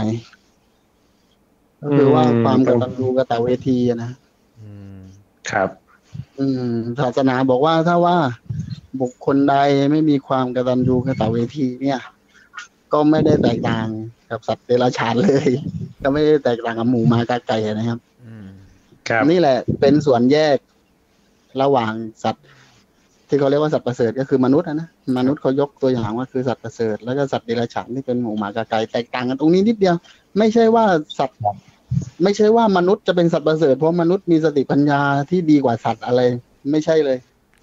[1.82, 4.12] ก็คือว่าความกตัญญูกตเวทีอะนะ
[4.60, 5.00] อืม
[5.52, 5.70] ครับ
[6.40, 8.18] อืมศาสนาบอกว่าถ้าว่า
[9.02, 9.56] บุคคลใด
[9.92, 12.00] ไม่มีความกตัญญูกตเวที เนี่ย
[12.94, 13.88] ก็ไม่ได้แตกต่าง
[14.30, 15.48] กับสัตว์เดรัจฉานเลย
[16.04, 18.48] ก็ไม่ได้แตกต่างกับหมูหมากาไก่นะครับอืม
[19.10, 20.58] ครับนี่แหละ เป็นส่วนแยก
[21.62, 22.46] ระหว่างสัตว์
[23.28, 29.96] ที่เขาเรียกว่าสัตว์ประเสริฐก็คือมนุษย์อะนะมนุษย์เขายกตัวอย่างว่าคือสัตว์ประเสริฐแล้วก็สัตว์เดรัจฉานที่เป็นหมูหมากาไก่แตกต่างกันตรงนี้นิดเดียว
[30.38, 30.86] ไม่ใช่ว่า
[31.20, 31.40] สัตว์
[32.24, 36.22] ไม่ใช่ว่ามนุษย์จะเป็นสัตว์ประเสริฐเพราะมนุษย์มีสติปัญญาที่ดีกว่าสัตว์อะไร
[36.72, 37.18] ไม่ใช่เลย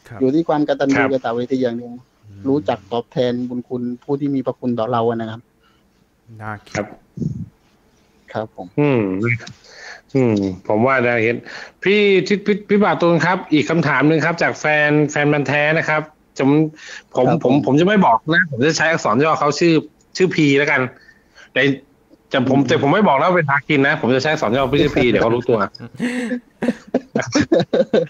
[0.08, 1.94] ครับอยู่ที่ความกตัญญูครับกตเวทีอย่างเดียว
[2.48, 5.40] รู้จักตอบแทนบุญคุณผู้ที่มีพระคุณต่อเราอะนะครับ
[6.40, 6.86] น่าคคิรัดบ
[8.32, 9.00] ครับผม อืม
[10.14, 10.34] อืม
[10.68, 11.36] ผมว่าได้เห็น
[11.82, 16.02] พี่ทิศพี่พี่บาทตูนครับ อีกคำถามหนึ่งครับ จากแฟนแฟนมันธุ์แท้นะครับ
[16.38, 16.44] จะ
[17.14, 19.74] ผมครับผมผมจะไม่บอกนะ ผมจะใช้อักษรย่อเขาชื่อ
[20.16, 20.80] ชื่อพีแล้วกัน
[21.52, 21.62] แต่
[22.32, 25.58] จะผมแต่ผมไม่บอกนะว่าเป็นทากินนะ ผมจะใช้อักษรย่อชื่อพีเดี๋ยวเขารู้ตัว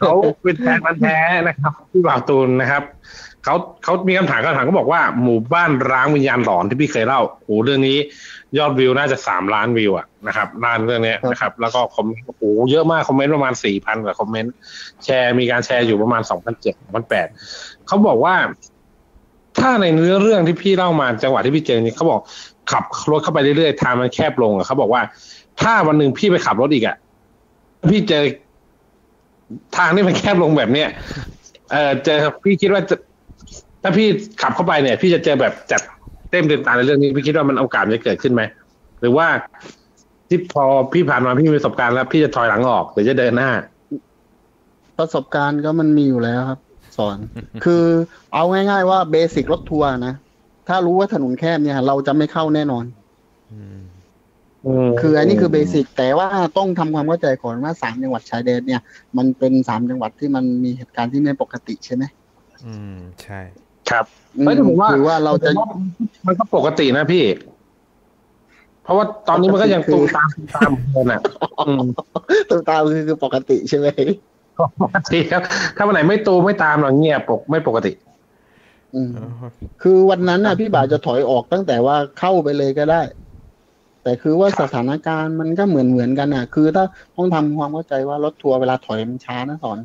[0.01, 1.16] เขาเป็นแฟนมันธุ์แท้
[1.48, 2.82] นะครับพี่บ่าวตูนนะครับ
[3.44, 7.98] เขาเขามีคำถามคำถามก็บอกว่าหมู่บ้านร้างวิญญาณหลอนที่พี่เคยเล่าโอ้โหเรื่องนี้
[8.59, 14.55] ยอดวิวน่าจะสามล้านวิวอะนะครับล้านเรื่องเนี้ยนะครับ แล้วก็คอมเมนต์โอ้โหเยอะมากคอมเมนต์ประมาณสี่พันกว่าคอมเมนต์
[15.05, 17.26] แชร์มีการแชร์อยู่ประมาณสองพันเจ็ดสองพันแปด
[17.86, 18.34] เขาบอกว่า
[19.59, 22.20] ถ้าในเนื้อเรื่องที่พี่เล่ามาจังหวะที่พี่เจอนี่เขาบอก
[22.73, 25.03] ขับรถเข้าไปเรื่อยๆทางมันแคบลงอะเขาบอกว่า
[25.61, 26.97] ถ้าวันหนึ่งพี่ไปขับรถอีกอะ
[27.91, 28.23] พี่เจอ
[29.77, 30.89] ทางที่มันแคบลงแบบเนี้ย
[31.73, 32.97] เออเจอพี่คิดว่าจะ
[33.82, 34.09] ถ้าพี่
[34.43, 35.81] ขับเข้าไปเนี่ย พี่จะเจอแบบจัด
[36.31, 38.43] เต็มเต็มตาในเรื่องนี้พี่คิดว่ามันโอกาสจะเกิดขึ้นไหม
[39.01, 39.27] หรือว่า
[40.28, 43.51] ที่พอพี่ผ่านมาพี่มีประสบการณ์แล้ว พี่จะถอยหลังออกหรือจะเดินหน้า
[44.99, 46.61] ประสบการณ์ก็มันมีอยู่แล้วครับ
[46.97, 47.16] สอน
[47.65, 47.85] คือ
[48.35, 50.15] เอาง่าย ๆ ว่าเบสิกรถทัวร์นะ
[50.69, 52.85] ถ้ารู้ว่าถนนแคบเนี่ย เราจะไม่เข้าแน่นอน
[55.01, 58.81] คืออันนี้คือเบสิกแต่ว่าต้องทำความเข้าใจก่อนว่าสามจังหวัดชายแดนเนี่ย
[59.16, 62.05] มันเป็นสามจังหวัดที่มันมีเหตุการณ์ที่ไม่ปกติใช่ไหม
[62.66, 63.41] อืมใช่
[63.91, 64.05] ครับ
[64.37, 65.51] อืมเฮ้ยแต่ผมว่าคือว่าเราจะ
[66.27, 67.24] มันก็ปกตินะพี่
[68.85, 71.20] เพราะว่าตอนนี้มันก็ยังปกติคือตูมตามตูมตามเหมือนกันอะ
[71.69, 71.87] อืม
[72.51, 73.87] ตัวตามคือคือปกติใช่ไหม
[74.82, 75.43] ปกติครับ
[75.77, 78.10] ถ้าวันไหนไม่ตูมไม่ตามเราเงียบปกไม่ปกติอืม
[79.83, 83.03] คือวันนั้นน่ะ พี่บ่าวจะถอยออกตั้งแต่ว่าเข้าไปเลยก็ได้
[84.03, 86.85] แต่คือว่าสถานการณ์มันก็เหมือนเหมือนกันน่ะ คือถ้า
[87.17, 89.79] ต้องทำความเข้าใจว่ารถทัวร์เวลาถอยมันช้านะสอน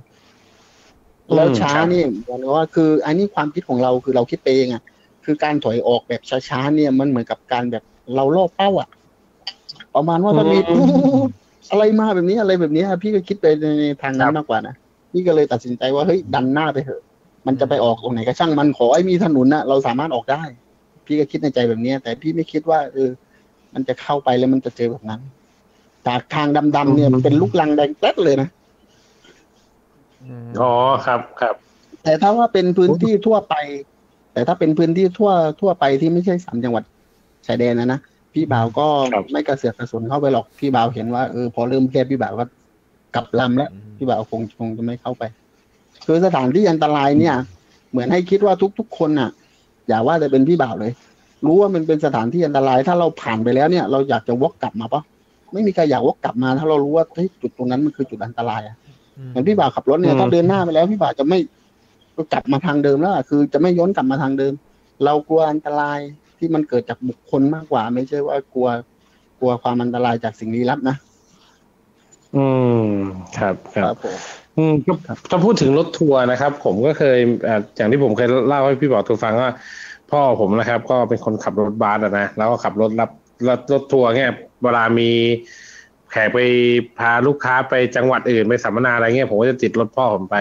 [1.27, 4.83] อืมแล้วช้าครับนี่เหมือนกับว่าคือ อันนี้ความคิดของเราคือเราคิดไปเองอะ
[5.25, 7.83] คือการถอยออกแบบช้าๆเนี่ยมันเหมือนกับการแบบ
[8.15, 8.89] เราล่อเป้าอะ
[9.95, 10.57] ประมาณว่าถ้ามี
[11.71, 13.45] อะไรมาแบบนี้อะไรแบบนี้พี่ก็คิดไป
[13.79, 14.75] ในทางนั้นมากกว่านะ
[15.11, 17.01] พี่ก็เลยตัดสินใจว่าเฮ้ยดันหน้าไปเถอะ
[17.47, 20.43] มันจะไปออกตรงไหนก็ช่างมันขอให้มีถนนน่ะเราสามารถออกได้
[21.05, 23.09] พี่ก็คิดในใจแบบเนี้ยแต่พี่ไม่คิดว่าเออ
[23.73, 25.21] มันจะเข้าไปแล้วมันจะเจอแบบนั้น
[26.07, 28.49] จากทางดำๆเนี่ยมันเป็นลูกลังแดงแป๊ดเลยนะ
[30.61, 30.71] อ๋อ
[31.05, 31.55] ครับครับ
[32.03, 33.55] แต่ถ้าว่าเป็นพื้นที่ทั่วไป
[34.33, 35.31] แต่ถ้าเป็นพื้นที่ทั่ว
[35.61, 36.83] ทั่วไปที่ไม่ใช่สามจังหวัด
[37.47, 37.99] ชายแดนนะนะ
[38.33, 42.45] พี่บ่าวก็ครับไม่กระเสือกกระสนเข้าไปหรอกพี่บ่าวเห็นว่าเออพอเริ่มแคบพี่บ่าวก็
[43.15, 45.23] กลับลำแล้วพี่บ่าวคงคงจะไม่เข้าไป
[46.05, 47.35] คือสถานที่อันตรายเนี่ย
[47.91, 49.29] เหมือนให้คิดว่าทุก ๆ คนน่ะ
[49.87, 50.91] อย่าว่าจะเป็นพี่บ่าวเลย
[51.45, 55.01] รู้ว่ามันเป็นสถานที่อันตราย ถ้าเราผ่านไปแล้วเนี่ย เราอยากจะวกกลับมาปะ
[55.53, 58.77] ไม่มีใครอยากวกกลับมา ถ้าเรารู้ว่าเฮ้ยจุดตรงนั้นมันคือจุดอันตรายอะ
[59.29, 61.39] เหมือนพี่บ่าวขับรถเนี่ยอืมถ้าเดินหน้าไปแล้วพี่บ่าวจะไม่
[62.33, 64.53] กลับมาทางเดิมแล้วอะคือจะไม่ย้อนกลับมาทางเดิม
[65.05, 65.99] เรากลัวอันตราย
[66.37, 68.67] ที่มันเกิดจากบุคคลมากกว่า ไม่ใช่ว่ากลัว
[69.39, 70.95] กลัวความอันตรายจากสิ่งลี้ลับนะ
[72.35, 72.45] อื
[72.85, 72.87] ม
[73.37, 74.17] ครับ ครับผม
[74.57, 74.93] อืมก็
[75.29, 79.51] ถ้าพูดถึงรถทัวร์นะครับ ผมก็เคยอ่าอย่างที่ผมเคยเล่าให้พี่บอกตัวฟังว่า
[80.11, 83.09] พ่อผมนะครับ ก็เป็นคนขับรถบัสอะนะแล้วก็ขับรถรับ
[83.47, 84.31] รถรถทัวร์เนี่ย
[84.63, 85.09] เวลามี
[86.11, 86.39] แขกไป
[86.99, 90.37] พาลูกค้าไปจังหวัดอื่นไปสัมมนาอะไรเงี้ยผมก็จะติดรถพ่อผมไป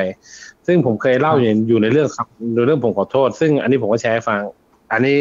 [0.67, 4.41] ซึ่งผมเคยเล่าอยู่อยู่ในเรื่องครับในเรื่องผมขอโทษ ซึ่งอันนี้ผมก็แชร์ให้ฟัง
[4.93, 5.17] อันนี้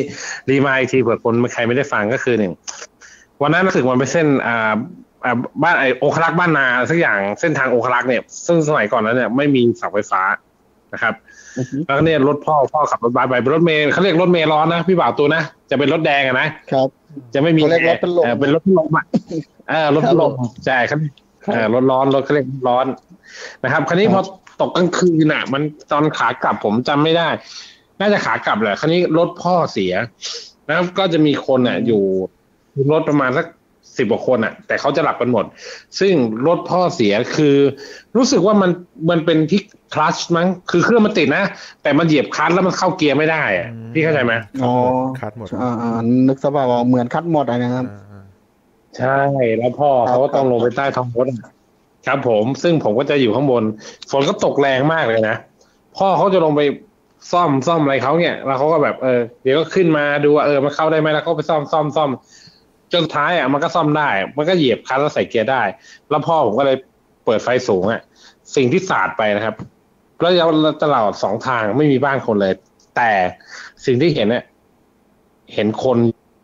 [0.50, 2.54] รีมายอีกทีเผื่อคนใครไม่ได้ฟังก็คือหนึ่ง
[3.42, 4.76] วันนั้นรู้สึกมันเป็นเส้นอ่าอ่า
[5.64, 10.22] บ้านไอโอคลักษ์บ้านนาสักอย่างเส้นทางโอคลักษ์เนี่ย ซึ่งสมัยก่อนนั้นเนี่ยไม่มีเสาไฟฟ้า
[10.94, 11.14] นะครับ
[11.58, 16.88] อือฮึแล้วก็เนี่ยรถพ่อพ่อขับรถบัสไปเป็นรถเมล์เขาเรียกรถเมล์ร้อนนะพี่บ่าวตัวนะจะเป็นรถแดงอะนะครับ
[17.34, 19.06] จะไม่มีเขาเรียกรถเป็นลมเออเป็นรถพัดลมอะ
[19.70, 20.32] เออรถพัดลม
[20.66, 21.00] ใช่ครับ
[21.54, 22.86] เออรถร้อนรถเขาเรียกร้อน
[23.64, 24.26] นะครับ คราวนี้คพรัอบ
[24.62, 27.28] ตกกลางคืนน่ะ มันตอนขากลับผมจำไม่ได้
[28.00, 29.94] น่าจะขากลับแหละคราวนี้รถพ่อเสีย
[30.68, 32.04] นะครับก็จะมีคนอะอยู่
[32.92, 33.46] รถประมาณสัก
[33.98, 35.46] สิบกว่าคนอะ แต่เขาจะหลับกันหมด
[36.00, 36.14] ซึ่ง
[36.48, 37.58] รถพ่อเสียคือ
[38.18, 38.72] รู้สึกว่ามัน
[39.10, 39.62] มันเป็นที่
[39.94, 41.44] คลัตชมั้งคือเครื่องมันติดนะ
[41.84, 44.34] แต่มันเหยียบคลัตชแล้วมันเข้าเกียร์ไม่ได้อะพี่เข้าใจไหม
[44.64, 44.74] อ๋อ
[45.22, 45.92] คัดหมดอ่าอ่า
[46.28, 48.24] นึกสภาพว่าเหมือนคัดหมดอะนะครับอ่าอ่า
[48.98, 49.20] ใช่
[49.58, 51.52] แล้วพ่อเขาก็ต้องลงไปใต้ท้องรถอะ
[52.08, 53.64] ครับผมซึ่งผมก็จะอยู่ข้างบน
[54.12, 55.36] ฝนก็ตกแรงมากเลยนะ
[55.98, 56.62] พ่อเขาจะลงไป
[57.32, 62.10] ซ่อมซ่อมอะไรเขาเนี่ย แล้วเขาก็แบบเออเดี๋ยวก็ขึ้นมาดูว่าเออมันเข้าได้ไหมแล้วก็ไปซ่อมซ่อมซ่อม
[62.94, 65.62] จนสุดท้ายอะมันก็ซ่อมได้ มันก็เหยียบคลัตช์แล้วใส่เกียร์ได้
[66.10, 66.78] แล้วพ่อผมก็เลย
[67.26, 68.02] เปิดไฟสูงอะ
[68.56, 69.56] สิ่งที่สาดไปนะครับ
[70.20, 70.50] แล้ว
[70.84, 72.54] ตลอดสองทางไม่มีบ้านคนเลย
[72.96, 73.12] แต่
[73.86, 74.44] สิ่งที่เห็นเนี่ย
[75.54, 75.98] เห็นคน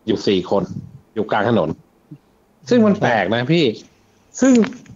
[0.07, 0.63] อยู่สี่คน
[1.15, 1.69] อยู่กลางถนน
[2.69, 3.65] ซึ่งมันแปลกนะพี่
[4.39, 4.53] ซึ่ง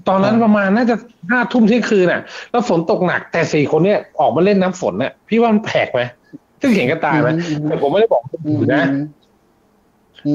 [0.07, 0.95] ตอนนั้นประมาณน่าจะ
[1.29, 2.21] ห้าทุ่มเที่ยงคืนน่ะ
[2.51, 6.01] แล้วฝนตกหนักแต่สี่คนเนี่ยออกมาเล่นน้ำฝนน่ะ พี่ว่ามันแปลกไหม
[6.61, 8.89] ซึ่งเห็นกันตายไหมอืมแต่ผมไม่ได้บอกคนอืมอื่นนะ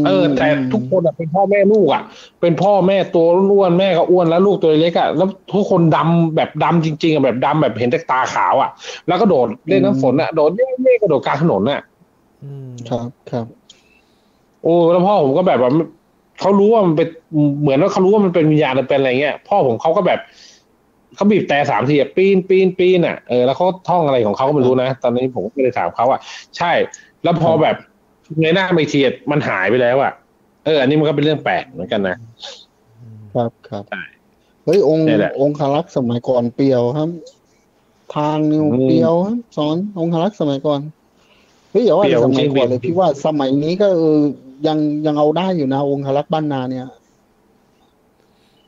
[0.06, 2.02] เออ แต่ทุกคนอะเป็นพ่อแม่ลูกอะ
[2.40, 8.70] เป็นพ่อแม่ตัวอ้วนแม่ก็อ้วนแล้วลูกตัวเล็กอะแล้วทุกคนดำแบบดำจริงๆอะแบบดำแบบเห็นแต่ตาขาวอะ
[9.09, 11.81] แล้วก็โดดเล่นน้ำฝนอะโดดเล่นเล่นกระโดดกลางถนนอะ
[12.44, 13.47] อืมครับครับ
[14.62, 15.73] โอ้แล้วพ่อผมก็แบบว่า
[16.40, 17.09] เขารู้ว่ามันเป็น
[17.60, 20.20] เหมือนว่าเขารู้ว่ามันเป็นวิญญาณหรือเป็นอะไรเงี้ย พ่อผมเขาก็แบบ
[21.15, 26.20] เขาบีบแต่สามทีอะปีนปีนปีนอะเออแล้วเขาท่องอะไรของเขาก็ไม่รู้นะ ตอนนี้ผมก็ไม่ได้ถามเขาอะ
[26.56, 26.73] ใช่
[27.23, 27.77] แล้วพอแบบ
[28.42, 30.12] ในหน้าไม่เทียดมันหายไปแล้วอะ
[30.64, 32.16] เอออันนี้มันก็เป็นเรื่องแปลกเหมือนกันนะ
[33.34, 34.02] ครับครับใช่
[34.64, 37.09] เฮ้ยองค์นี่แหละองคารักษ์สมัยก่อนเปรียวครับ
[38.16, 40.80] ทางนิวอืมเปรียวครับสอนองคารักษ์สมัยก่อน
[41.70, 44.20] เฮ้ยอย่าว่าเปรียวแต่สมัยก่อนจริงๆเลยพี่ว่าสมัยนี้ก็เออ
[44.66, 46.86] ยังยังเอาได้อยู่นะองคารักษ์บ้านนาเนี่ย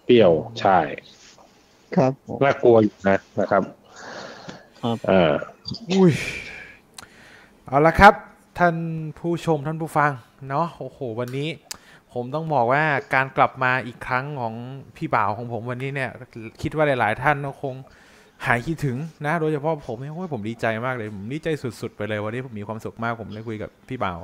[0.05, 0.79] เปรี้ยวใช่
[1.97, 3.63] ครับผมน่ากลัวอยู่นะนะครับ
[4.83, 5.33] ครับเออ
[5.91, 6.13] อุ้ย
[7.67, 8.15] เอาละครับ
[8.65, 8.79] ท่าน
[9.19, 10.13] ผู้ชมท่านผู้ฟัง
[10.49, 11.49] เนาะโอ้โห วันนี้
[12.13, 12.83] ผมต้องบอกว่า
[13.15, 14.55] การกลับมาอีกครั้งของ
[14.97, 16.11] พี่บ่าวของผมวันนี้เนี่ย
[16.63, 17.75] คิดว่าหลาย ๆ ท่านก็คง
[18.47, 18.97] หายคิดถึง
[19.27, 24.19] นะโดยเฉพาะผมเนี่ยโอ้ยผมดีใจมากเลย ผมดีใจสุด ๆ ไปเลยวันนี้ผมมีความสุขมากผมได้คุยกับพี่บ่าว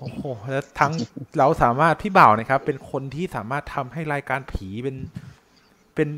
[0.00, 0.92] โอ้โหแล้วทั้ง
[1.38, 4.96] เราสามารถพี่บ่าวนะครับ เป็นคนที่สามารถทำให้รายการผีเป็น
[5.94, 6.08] เป็น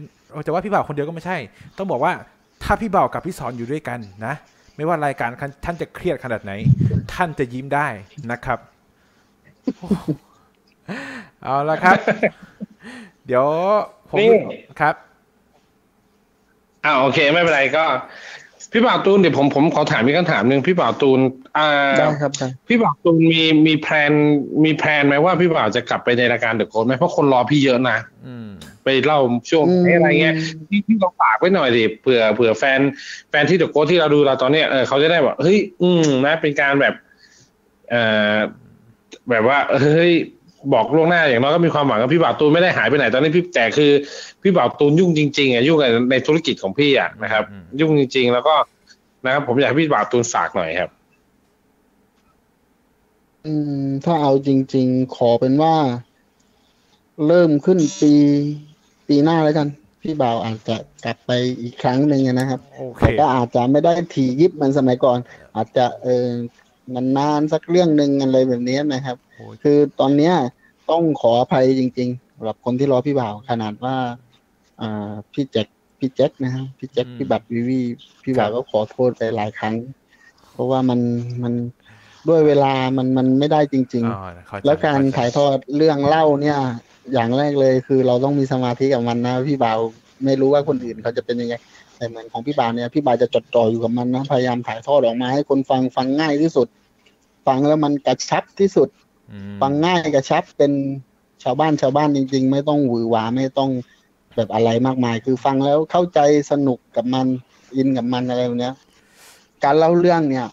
[0.45, 1.37] จะว่าพี่บ่าวคนเดียวก็ไม่ใช่
[1.79, 2.13] ต้องบอกว่า
[2.63, 4.35] ถ้าพี่บ่าวกับพี่สอนอยู่ด้วยกันนะ
[4.77, 5.31] ไม่ว่ารายการ
[5.65, 6.53] ท่านจะเครียดขนาดไหน
[7.15, 7.89] ท่านจะยิ้มได้
[8.31, 8.59] นะครับ
[9.77, 9.89] โอ้
[11.43, 11.99] เอาละครับ
[13.27, 13.47] เดี๋ยว
[14.11, 14.31] ผมนี่
[14.81, 14.95] ครับ
[16.85, 17.85] อ่าโอเค ไม่เป็นไรก็
[18.77, 21.21] พี่บ่าวตูนเดี๋ยวผมผมขอถามอีกคำถามหนึ่งพี่บ่าวตูน
[21.59, 21.69] อ่า
[21.99, 24.13] ได้ครับได้พี่บ่าวตูนมีมีแพลน
[24.65, 28.49] มีแพลนไหมว่าพี่บ่าวจะกลับไปในรายการเดอะโค้ดไหมเพราะคนรอพี่เยอะนะอืม
[28.85, 29.21] ไปเล่า
[29.51, 30.35] ช่วงไหนอะไรเงี้ย
[30.69, 32.81] พี่พี่ลองฝากไว้หน่อยดิเผื่อเผื่อแฟน
[33.31, 36.95] แฟนที่เดอะโค้ดที่เราดูเราตอนเนี้ยเออเขาจะได้แบบเฮ้ยอืมนะเป็นการแบบ
[37.91, 38.03] เอ่
[38.35, 38.37] อ
[39.31, 40.13] แบบว่า เฮ้ย
[40.73, 43.91] บอกล่วงหน้าอย่างน้อยก็มีความหวังว่าพี่บ่าวตูนไม่ได้หายไปไหนตอนนี้พี่แต่คือ
[44.43, 48.55] พี่บ่าวตูนยุ่งจริงๆอะยุ่งกับในธุรกิจของพี่อะนะครับอืมยุ่งจริง ๆ แล้วก็
[49.25, 50.91] นะครับ ผมอยากให้พี่บ่าวตูนฝากหน่อยครับ
[53.47, 55.75] อืม ถ้าเอาจริง ๆ ขอเป็นว่า
[57.27, 58.13] เริ่มขึ้นปี
[59.09, 59.69] ปีหน้าแล้วกัน
[60.03, 61.31] พี่บ่าวอาจจะกลับไป
[61.63, 65.19] อีกครั้งหนึ่งนะครับโอเคแต่ก็อาจจะไม่ได้ถี่ยิบเหมันสมัยก่อน
[65.57, 66.27] อาจจะเออ
[67.17, 69.24] นานๆสักเรื่องหนึ่งอะไรแบบนี้นะครับโอ้ย
[69.63, 70.35] คือตอนเนี้ย
[70.91, 73.97] ต้องขออภัยจริงๆสำหรับคนที่รอพี่บ่าวขนาดว่า
[74.81, 77.81] อ่าพี่แจ็คพี่แจ็คนะครับพี่แจ็คอืมพี่บัตรวีวี
[78.23, 79.75] พี่บ่าวก็ขอโทษไปหลายครั้ง
[80.53, 81.01] เพราะว่ามัน
[81.43, 81.55] มัน
[82.29, 86.59] ด้วยเวลามันมันไม่ได้จริงอ๋อเข้ใจๆแล้วการเข้ใจถ่ายทอดเรื่องเล่าเนี่ย
[87.13, 89.79] อย่างแรกเลยคือเราต้องมีสมาธิกับมันนะพี่บ่าว
[90.25, 91.55] ไม่รู้ว่าคนอื่นเขาจะเป็นยังไง
[91.97, 96.69] แต่เหมือนของพี่บ่าวเนี่ยพี่บ่าวจะจดจ่ออยู่กับมันนะพยายามถ่ายทอดออกมาให้คนฟังฟังง่ายที่สุด
[97.47, 99.04] ฟังแล้วมันกระชับที่สุดอืม
[99.61, 100.73] ฟังง่ายกระชับเป็น
[101.43, 103.71] ชาวบ้านชาวบ้านจริง ๆ ไม่ต้องหวือหวาไม่ต้อง
[104.37, 106.21] แบบอะไรมากมาย คือฟังแล้วเข้าใจ
[106.51, 107.27] สนุกกับมัน
[107.77, 108.75] อินกับมันอะไรแบบเนี้ย
[109.65, 110.47] การเล่าเรื่องเนี่ย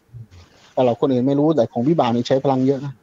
[0.75, 2.93] สำหรับคนอื่นไม่รู้แต่ของพี่บ่าวนี่ใช้พลังเยอะนะ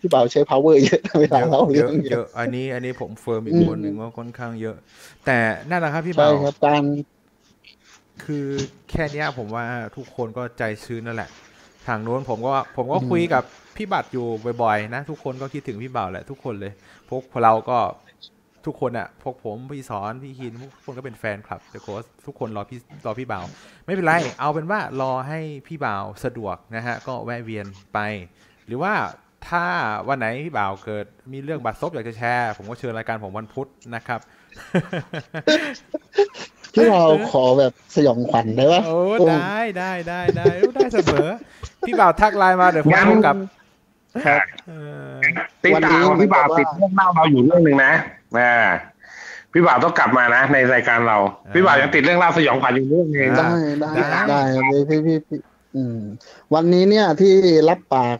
[0.00, 4.76] พี่บ่าวใช้ power เยอะนะเวลาเล่าเยเรื่ออะงเยเยอะอะอันนี้อันนี้ผมเฟิร์มอีกอืมคนหนึ่งว่าค่อนข้างเยอะ
[5.26, 5.38] แต่
[5.70, 6.84] นั่นแหละครับพี่ใช่บ่าวครับการ
[8.24, 8.46] คือ
[8.90, 9.64] แค่เนี้ยผมว่า
[9.96, 11.30] ทุกคนก็ใจชื้นนั่นแหละ
[11.86, 13.44] ทางโน้นผมก็ผมก็คุยกับ
[13.76, 14.26] พี่บัตรอยู่
[14.62, 16.72] บ่อยๆนะ ทุกคนก็คิดถึงพี่บ่าวแหละทุกคนเลย
[17.08, 17.78] พวกเราก็
[18.66, 21.94] ทุกคนอะพวกผมพี่สอนพี่คินทุกคนก็เป็นแฟนคลับเดอะโค้
[22.26, 23.44] ทุกคนรอพี่รอพี่บ่าว
[23.86, 27.98] ไม่เป็นไร เอาเป็นว่ารอให้พี่บ่าวสะดวกนะฮะก็แวะเวียนไป
[28.66, 28.94] หรือว่า
[29.48, 29.64] ถ้า
[30.08, 34.20] วันไหนพี่บ่าวเกิดมีเรื่องบัตรซบอยากจะแชร์ ผมก็เชิญรายการผมวันพุธนะครับ
[36.72, 41.28] พี่เราขอแบบสยองขวัญได้ปะโอ้ได้ได้ได้ได้ได้เสมอ
[41.86, 43.36] พี่บ่าวทักไลน์มาเดี๋ยวผมงั้นโทรกลับ
[44.26, 44.72] ครับเอ
[45.10, 45.14] อ
[45.64, 47.92] ติดตามพี่บ่าวติดเรื่องเล่าเราอยู่เรื่องหนึ่งนะ
[48.38, 48.54] อ่า
[49.52, 51.18] พี่บ่าวต้องกลับมานะ ในรายการเรา
[51.54, 53.48] พี่บ่าวยังติดเรื่องเล่าสยองขวัญอยู่เรื่องหนึงได้
[53.80, 53.90] ได้
[54.28, 55.38] ได้ครับพี่พี่พี่พี่
[55.76, 55.98] อืม
[56.54, 57.34] วันนี้เนี่ยที่
[57.68, 58.18] รับปาก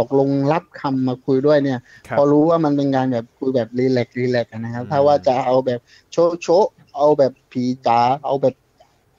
[0.00, 1.78] ตกลงรับคำมาคุยด้วยเนี่ย
[2.08, 5.80] ครับพอรู้ว่ามันเป็นการแบบคุยแบบรีแลกซ์รีแลกซ์อะนะครับอืมถ้าว่าจะเอาแบบ
[6.12, 8.54] โชะโชะเอาแบบผีจ๋าเอาแบบ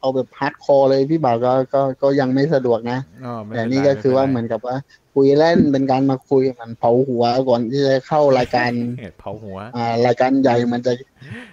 [0.02, 4.76] เอาแบบฮาร์ดคอร์เลยพี่บ่าวก็ก็ก็ยังไม่สะดวกนะอ๋อไม่แต่เป็ไรนี่ก็คือว่าไป็เหมือนกับว่า
[5.14, 10.94] คุยเล่นเป็นการมาคุยมันเผาหัวก่อนที่จะเข้ารายการเหตุเผาหัว อ่ารายการใหญ่มันจะ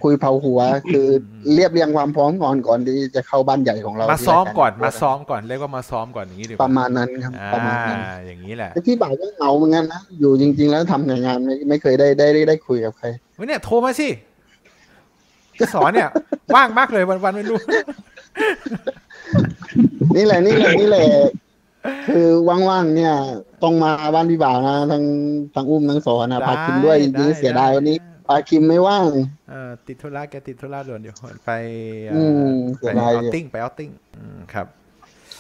[0.03, 0.61] คุยเผาหัว
[0.91, 1.07] คือ
[1.55, 13.07] เรียบเรียงความพร้อมก่อนก่อนที่จะเข้าบ้านใหญ่ของเรามาที่ซ้อมรยรก่อนมาซ้อมก่อนเรียกว่ามาซ้อมก่อนอย่างนี้ดีกปว่าระมาณนั้นครับอ่าประมาณนั้นอย่างนี้แหละแต่พี่บ่าวก็เหงาเหมือนกันนะอยู่จริง ๆ แล้วทำงานไม่ไม่เคยได้ได้ได้ได้คุยกับใคร
[13.37, 14.09] เฮ้ยเนี่ยโทรมาสิ
[15.55, 16.11] พี่สอนเนี่ย
[16.55, 17.59] ว่างมากเลยวันวันๆไม่รู้
[20.17, 21.07] นี่แหละนี่แหละนี่แหละ
[22.07, 23.15] คือว่างๆเนี่ย
[23.63, 25.05] ต้องมาบ้านพี่บ่าวนะทั้ง
[25.55, 27.97] ทั้งอุ้มทั้งสอนนะพาคิมด้วยจริงๆเสียดายวันนี้
[28.27, 29.09] พาคิมไม่ว่าง
[29.51, 31.15] เออติดธุระแกติดธุระด่วนอยู่
[31.47, 31.51] ไป
[32.13, 33.91] เอืมไปเสียอดายอติ้งไปออติ้ง
[34.53, 34.67] ครับ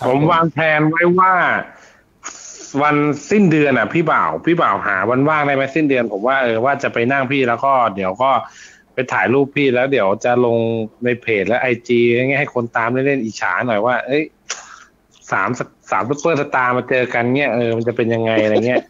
[0.06, 1.32] ผมวางแผนไว้ว่า
[2.82, 2.96] วัน
[3.30, 8.30] สิ้นเดือนอะ พี่บ่าวพี่บ่าวหาวันว่างได้ไหมสิ้นเดือน ผมว่าเออว่าจะไปนั่งพี่แล้วก็เดี๋ยวก็
[8.94, 10.58] ไปถ่ายรูปพี่แล้วเดี๋ยวจะลง
[11.04, 12.00] ในเพจและ IG
[12.38, 14.24] ให้คนตามเล่นๆอิจฉาหน่อยว่า เอ้ย
[15.32, 15.48] สาม
[15.90, 18.82] สามซุปเปอร์สตาร์มาเจอกันเนี่ยเออมันจะเป็นยังไงอะไรเงี้ย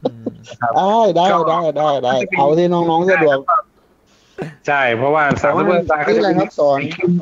[0.77, 3.39] ได้ได้ได้ได้ได้เอาที่น้องๆสะดวก
[4.67, 6.79] ใช่ เพราะว่าสามซุปเปอร์สตาร์ก็นี่จะอะไรเป็นครับสอน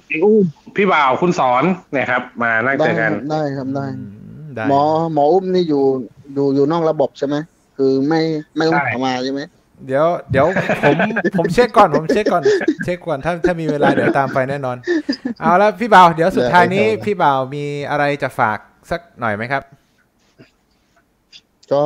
[0.09, 0.45] ไอ้อุ้ม
[0.77, 4.83] พี่บ่าวคุณสอนเนี่ยครับ มานั่งได้เจอคกัรันบได้ครับได้อืมได้หมอ
[5.13, 5.85] หมออุ้มนี่อยู่
[6.35, 7.37] อยู่อยู่นอกระบบใช่ไหม
[7.77, 8.21] คือไม่
[8.57, 9.41] ไม่ต้องใช่เข้ามาใช่ไหม
[9.87, 10.47] เดี๋ยวเดี๋ยว
[10.83, 10.97] ผม
[11.39, 12.43] ผมเช็คก่อนผมเช็คก่อน
[12.85, 14.77] เช็คก่อนถ้าถ้ามีเวลาเดี๋ยวตามไปแน่นอน
[15.41, 18.59] เอาแล้วพี่บ่าวเดี๋ยวสุดท้ายนี้พี่บ่าวมีอะไรจะฝาก
[18.91, 19.63] สักหน่อยไหมครับ
[21.73, 21.85] ก็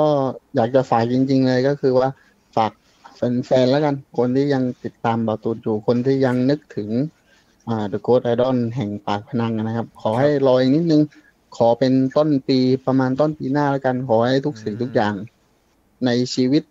[0.54, 2.08] อยากจะฝากจริง ๆ เลยก็คือว่า
[2.56, 2.72] ฝาก
[3.16, 6.88] แฟนๆแล้วกัน คนที่ยังติดตามบาตูนอยู่คนที่ยังนึกถึง
[7.68, 11.02] อ่า The Ghost Idol แห่งปากพนังนะครับ ขอให้รออีกนิดนึง
[11.56, 15.14] ขอเป็นต้นปีประมาณต้นปีหน้าแล้วกัน ขอให้ทุกสิ่งอืมทุกอย่าง
[16.06, 16.62] ในชีวิต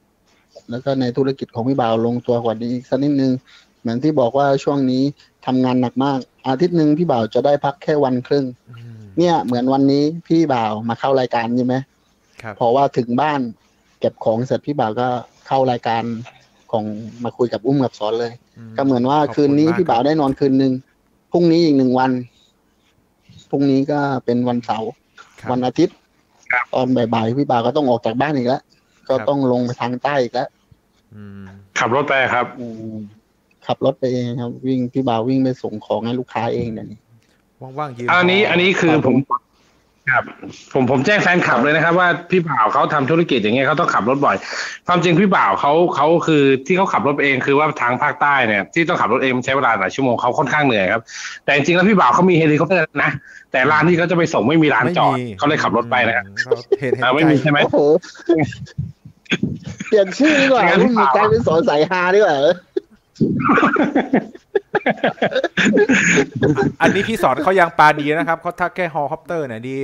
[0.70, 3.32] แล้วก็ในธุรกิจของพี่บ่าวลงตัวกว่านี้อีกสักนิดนึง
[3.80, 5.04] เหมือนที่บอกว่าช่วงนี้
[5.46, 8.87] ทำงานหนักมาก อาทิตย์หนึ่งพี่บ่าวจะได้พักแค่วันครึ่งอืม
[9.18, 11.76] เนี่ย เหมือนวันนี้พี่บ่าวมาเข้ารายการใช่ไหม
[12.42, 13.40] ครับพอว่าถึงบ้าน
[14.00, 15.08] เก็บของเสร็จพี่บ่าวก็
[15.48, 16.04] เข้ารายการ
[16.72, 16.86] ของ
[17.24, 18.34] มาคุยกับอุ้มกับสอนเลย
[18.78, 20.74] ก็เหมือนว่าขอบคุณคืนนี้มากพี่บ่าวได้นอนคืนหนึ่ง
[21.32, 22.12] พรุ่งนี้อีกหนึ่งวัน
[23.50, 24.90] พรุ่งนี้ก็เป็นวันเสาร์
[25.40, 25.96] ครับวันอาทิตย์
[26.52, 28.62] ครับตอนบ่ายๆพี่บ่าวก็ต้องออกจากบ้านอีกแล้ว
[29.08, 30.50] ก็ครับต้องลงไปทางใต้อีกแล้ว
[31.16, 31.44] อืม
[31.80, 32.98] ขับรถไปครับอืม
[33.66, 36.88] ขับรถไปเองครับ วิ่งพี่บ่าววิ่งไปส่งของให้ลูกค้าเองเดี๋ย
[37.62, 39.16] วนี้ว่างๆยืนอันนี้อันนี้คือผม
[40.14, 40.24] ครับ
[40.74, 44.36] ผมผมแจ้งแฟนคลับเลยนะครับ ว่าพี่บ่าวเขาทำธุรกิจอย่างเงี้ยเขาต้องขับรถบ่อย
[44.88, 51.02] ความจริงพี่บ่าวเขาเขาคือที่เขาขับรถเองคือว่าทางภาคใต้เนี่ยที่ต้องขับรถเองมันใช้เวลาหลายชั่วโมงเขาค่อนข้างเหนื่อยครับ
[51.46, 53.12] แต่จริงๆแล้วพี่บ่าวเขามีเฮลิคอปเตอร์นะ
[53.52, 57.80] แต่ร้านที่เขาจะไปส่งไม่มีร้านจอดไม่มีเขาเลยขับรถไปนะครับอืมเห็นเห็นอ่าไม่มีใจใช่ไหมโอ้โห
[59.88, 62.38] เปลี่ยนชื่อดีกว่างั้นพี่มีบ่าวกลายเป็นสอนสายฮาดีกว่า
[66.82, 69.76] อันนี้พี่สอนเขายังปาดีนะครับเขาทักแค่เฮลิคอปเตอร์เนี่ยดี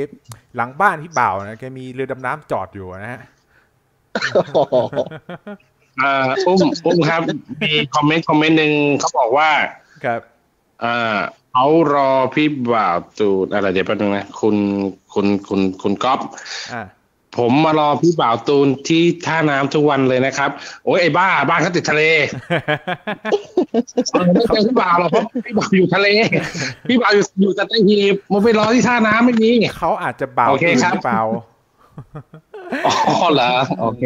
[0.56, 3.22] หลังบ้านพี่บ่าวนะแกมีเรือดำน้ำจอดอยู่นะฮะ
[6.00, 7.22] เอ่ออุ้มอุ้มครับ
[7.64, 9.50] มี comment comment หนึ่งเขาบอกว่า
[10.06, 10.22] ครับ
[10.82, 11.18] เอ่อ
[11.52, 14.56] เขารอพี่บ่าวจูดอะไรเดี๋ยวแป๊บนึงนะ คุณ
[15.14, 16.20] คุณคุณคุณก๊อฟ
[16.74, 16.82] อ่า
[17.38, 20.50] ผมมารอพี่บ่าวตูนที่ท่าน้ำทุกวันเลยนะครับ
[20.86, 22.04] โอ้ยไอ้บ้าบ้านเขาติดทะเล
[24.12, 26.08] เออไม่เจอพี่บ่าวหรอกเพราะพี่บ่าวอยู่ทะเล
[26.90, 31.22] พี่บ่าวอยู่อยู่แต่ใต้หีบมันไปรอที่ท่าน้ำไม่มีเขาอาจจะเบาโอเคครับหรือเปล่า
[32.88, 32.92] อ๋
[33.26, 33.52] อเหรอ
[33.82, 34.02] โอเค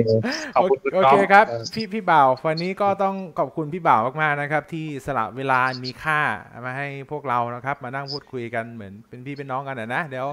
[0.55, 6.19] ขอบคุณณโอก๊เคฟครับ พี่พี่บ่าววันนี้ก็ต้องขอบคุณพี่บ่าวมากๆนะครับ ที่สละเวลามีค่า
[6.65, 10.27] มาให้พวกเรานะครับ มานั่งพูดคุยกันเหมือนเป็นพี่เป็นน้องกันนะนะเดี๋ยว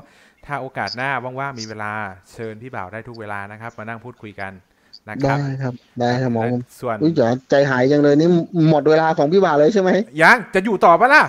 [0.47, 1.93] ถ้าโอกาสหน้าว่างๆมีเวลา
[2.33, 4.53] เชิญพี่บ่าวได้ทุกเวลานะครับ มานั่งพูดคุยกัน
[5.09, 8.29] นะคได้รับครับได้ครับหมอผมส่วนอุ้ยเดี๋ยวใจหายจังเลยนี่
[8.71, 9.91] หมดเวลาของพี่บ่าวเลยใช่ไหม
[10.23, 11.23] ยังจะอยู่ต่อปะล่ะ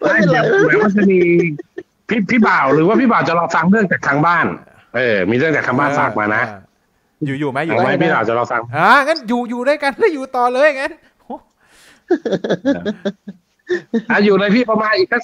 [0.00, 1.20] ไม่เป็นไรเดี๋ยวเดี๋ยวมันจะมี
[2.08, 4.46] พี่พี่บ่าวหรือว่าพี่บ่าวจะรอฟังเรื่องจากทางบ้าน
[4.96, 6.60] เออ มีเรื่องจากทางบ้านฝากมานะเออ
[7.26, 11.34] อยู่อยู่ไหมอยู่เอาไหมไว้พี่บ่าวจะรอฟังอ่างั้นอยู่อยู่ด้วยกันแล้วอยู่ต่อเลยงั้นโอ้
[14.10, 15.22] อะอยู่เลยพี่ประมาณอีกสัก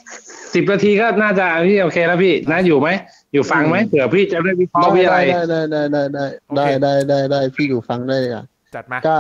[0.55, 2.89] สิบนาทีก็น่าจะพี่โอเคแล้วพี่นะอยู่ไหม
[3.33, 5.19] อยู่ฟังไหมเผื่อพี่จะได้วิเคราะห์พี่อะไร
[5.51, 6.25] ได้ได้ได้ได้
[6.57, 8.45] ได้ได้ได้ได้ได้พี่อยู่ฟังได้อะ
[8.75, 9.17] จัดมาก็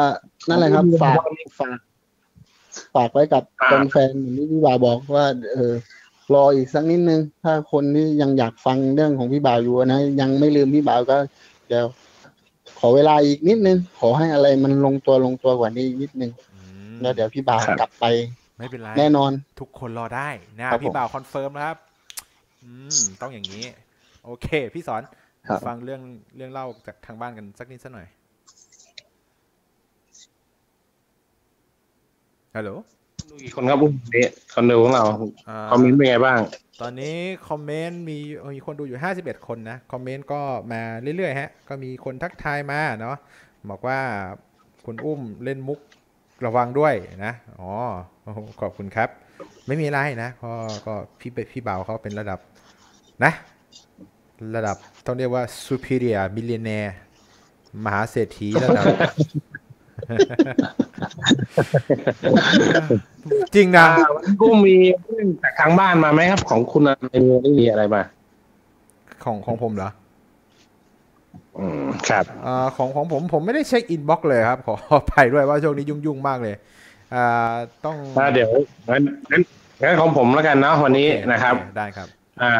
[0.48, 1.16] นั่นแหละครับฝาก
[1.58, 1.76] ฝาก
[2.94, 5.72] ฝากไว้กับอ่าแฟนๆเหมือนที่พี่บ่าวบอกว่า เออ
[6.34, 11.16] รออีกสักนิดนึง ถ้าคนที่ยังอยากฟังเรื่องของพี่บ่าวอยู่นะ ยังไม่ลืมพี่บ่าวก็
[11.68, 11.84] เดี๋ยว
[12.78, 16.60] ขอเวลาอีกนิดนึง ขอให้อะไรมันลงตัวลงตัวกว่านี้อีกนิดนึงอื
[16.92, 18.04] มแล้วเดี๋ยวพี่บ่าวครับกลับไป
[18.58, 20.28] ไม่เป็นไรแน่นอน ทุกคนรอได้
[20.58, 21.76] นะครับผมพี่บ่าว confirm นะครับ
[22.62, 23.64] อืมต้องอย่างนี้
[24.24, 25.02] โอเค พี่สอน
[25.48, 26.02] ครับฟังเรื่อง
[26.36, 28.06] เรื่องเล่าจากทางบ้านกันสักนิดสักหน่อย
[32.56, 32.70] ฮัลโหล
[33.30, 35.04] ดูกี่คนครับอุ้มนี่คนดูของเรา
[35.48, 36.40] อ่า comment เป็นไงบ้าง
[36.80, 37.16] ตอนนี้
[37.48, 38.18] comment มี
[38.54, 40.40] มีคนดูอยู่ 51 คนนะ comment ก็
[40.72, 40.80] มา
[41.16, 43.16] เรื่อยๆฮะ ก็มีคนทักทายมาเนาะ
[43.70, 43.98] บอกว่า
[44.86, 45.80] คุณอุ้มเล่นมุก
[46.46, 46.94] ระวังด้วย
[47.24, 47.70] นะ อ๋อ
[48.22, 49.08] โอ้โหขอบคุณครับ
[49.66, 50.52] ไม่มีอะไรนะก็
[50.86, 52.38] ก็พี่พี่บ่าวเขาเป็นระดับ
[53.24, 53.32] นะ
[54.56, 54.76] ระดับ
[55.06, 56.92] ต้องเรียกว่า superior millionaire
[57.84, 58.84] มหาเศรษฐีระดับ
[63.54, 68.02] จริงนะอ่าวันนี้กุ้งมีเรื่องจากทางบ้านมาไหมครับ ของคุณอะไรไม่มีอะไรมา
[69.24, 69.90] ของของผมเหรอ
[71.58, 76.54] อืมครับอ่าของของผมผมไม่ได้เช็คอินบ็อกเลยครับ ขออภัยด้วยว่าช่วงนี้ยุ่งๆมากเลย
[77.14, 77.52] อ่า
[77.84, 78.48] ต้องอ่าเดี๋ยว
[78.90, 79.42] งั้นงั้น
[79.82, 82.08] งั้นของผมแล้วกันเนาะวันนี้โอเนะครับโอเได้ครับ
[82.42, 82.52] อ่า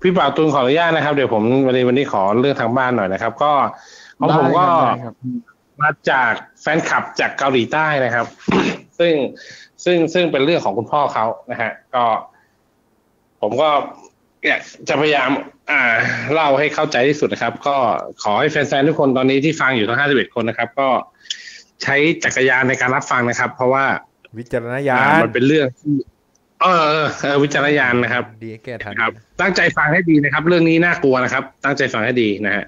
[0.00, 3.52] พี่บ่าวตูนขออนุญาตนะครับเดี๋ยวผมวันนี้วันนี้ขอเรื่องทางบ้านหน่อยนะครับ ก็
[4.20, 5.14] ของผมก็ได้ครับ
[5.80, 8.26] มาจากแฟนคลับจากเกาหลีใต้นะครับ
[8.98, 9.14] ซึ่ง
[9.84, 12.04] ซึ่งซึ่งเป็นเรื่องของคุณพ่อเขานะฮะ ก็
[13.40, 13.70] ผมก็
[14.42, 15.30] เนี่ยจะพยายาม
[15.70, 15.82] อ่า
[16.32, 17.76] เล่าให้เข้าใจที่สุดนะครับ ก็
[18.22, 20.88] ขอให้แฟนๆทุกคนตอนนี้ที่ฟังอยู่ทั้ง 51 คนนะครับ ก็
[21.82, 23.84] ใช้จักรยานในการรับฟังนะครับ เพราะว่า
[24.38, 25.94] วิจารณญาอ่าณมันเป็นเรื่องที่
[26.62, 32.64] เออเออเออวิจารณญาณนะครับ ดีแก้ทันครับ ตั้งใจฟังให้ดีนะครับ เรื่องนี้น่ากลัวนะครับ ตั้งใจฟังให้ดีนะฮะ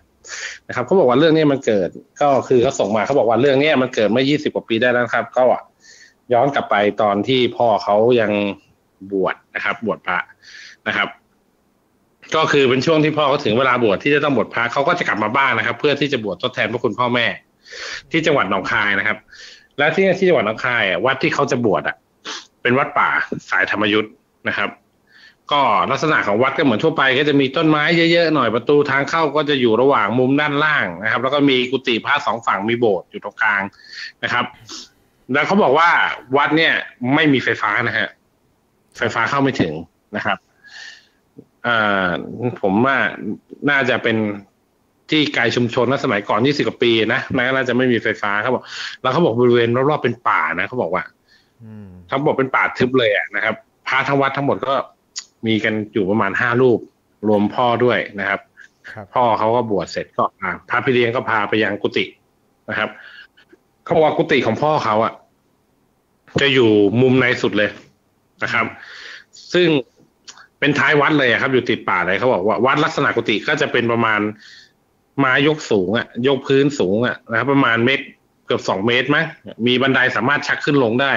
[0.69, 1.89] นะครับเขาบอกว่าเรื่องนี้มันเกิด
[2.21, 5.43] ก็คือเขาส่งมาเขาบอกว่าเรื่องนี้มันเกิดเมื่อ 20 กว่าปีได้แล้วนะครับ ก็
[6.33, 8.33] ย้อนกลับไปตอนที่พ่อเขายัง
[9.13, 10.19] บวชนะครับ บวชพระ
[10.89, 11.09] นะครับ
[12.35, 17.27] ก็คือเป็นช่วงที่พ่อเขาถึงเวลาบวชที่จะต้องบวชพระเขาก็จะกลับมาบ้านนะครับ เพื่อที่จะบวชทดแทนพระคุณพ่อแม่
[18.11, 19.19] ที่จังหวัดหนองคายนะครับ
[19.79, 21.97] และที่ที่จังหวัดหนองคายวัดที่เขาจะบวชอะ
[22.63, 23.09] เป็นวัดป่า
[23.51, 24.13] สายธรรมยุทธ์
[24.49, 24.69] นะครับ
[25.53, 25.61] ก็
[25.91, 27.83] ลักษณะของวัดก็เหมือนทั่วไป ก็จะมีต้นไม้
[28.13, 33.63] เยอะๆหน่อยประตูทางเข้าก็จะอยู่ระหว่างมุมด้านล่างนะครับ แล้วก็มีกุฏิพระสองฝั่งมีโบสถ์อยู่ตรงกลาง
[34.25, 34.45] นะครับ
[35.33, 35.89] แล้วเขาบอกว่า
[36.37, 36.75] วัดเนี่ย
[37.15, 38.09] ไม่มีไฟฟ้านะฮะ
[38.97, 39.73] ไฟฟ้าเข้าไม่ถึง
[40.17, 40.39] นะครับ
[41.67, 42.11] อ่า
[42.63, 42.97] ผมว่า
[43.71, 44.17] น่าจะเป็น
[45.11, 47.21] ที่ไกลชุมชนนะสมัยก่อนยี่สิบกว่าปีนะ
[47.57, 48.63] น่าจะไม่มีไฟฟ้าเขาบอก
[49.03, 51.03] แล้วเขาบอกบริเวณรอบๆเป็นป่านะเขาบอกว่า
[51.63, 53.55] อืมทั้งหมดเป็นป่าทึบเลยอะนะครับ
[53.87, 54.75] พระทั้งวัดทั้งหมดก็
[55.47, 56.79] มีกันอยู่ประมาณห้ารูป
[57.29, 58.41] รวมพ่อด้วยนะครับ
[58.91, 62.05] ครับพ่อเขาก็บวชเสร็จก็อ่าพระพี่เลี้ยงก็พาไปยังกุฏิ
[62.71, 62.89] นะครับ
[63.85, 65.13] เขาบอกว่ากุฏิของพ่อเขาอะ
[66.41, 66.71] จะอยู่
[67.03, 67.71] มุมในสุดเลย
[68.43, 68.67] นะครับ
[69.55, 69.69] ซึ่ง
[70.59, 74.21] เป็นท้ายวัดเลยอะครับ อยู่ติดป่าเลยเขาบอกว่าวัดลักษณะกุฏิก็จะเป็นประมาณ
[75.19, 78.05] ไม้ยกสูงอะยกพื้นสูงอะนะครับ ประมาณเมตร
[78.47, 79.25] เกือบสองเมตรมั้ง
[79.67, 81.13] มีบันไดสามารถชักขึ้นลงได้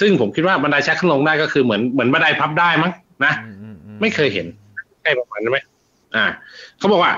[0.00, 2.92] ซึ่งผมคิดว่าบันไดชักขึ้นลงได้ก็คือเหมือนเหมือนบันไดพับได้มั้ง
[3.24, 4.46] นะอืมอือืไม่เคยเห็น
[5.02, 5.58] ใกล้ประมาณนั้นไหม
[6.16, 6.24] อ่า
[6.78, 7.12] เขาบอกว่า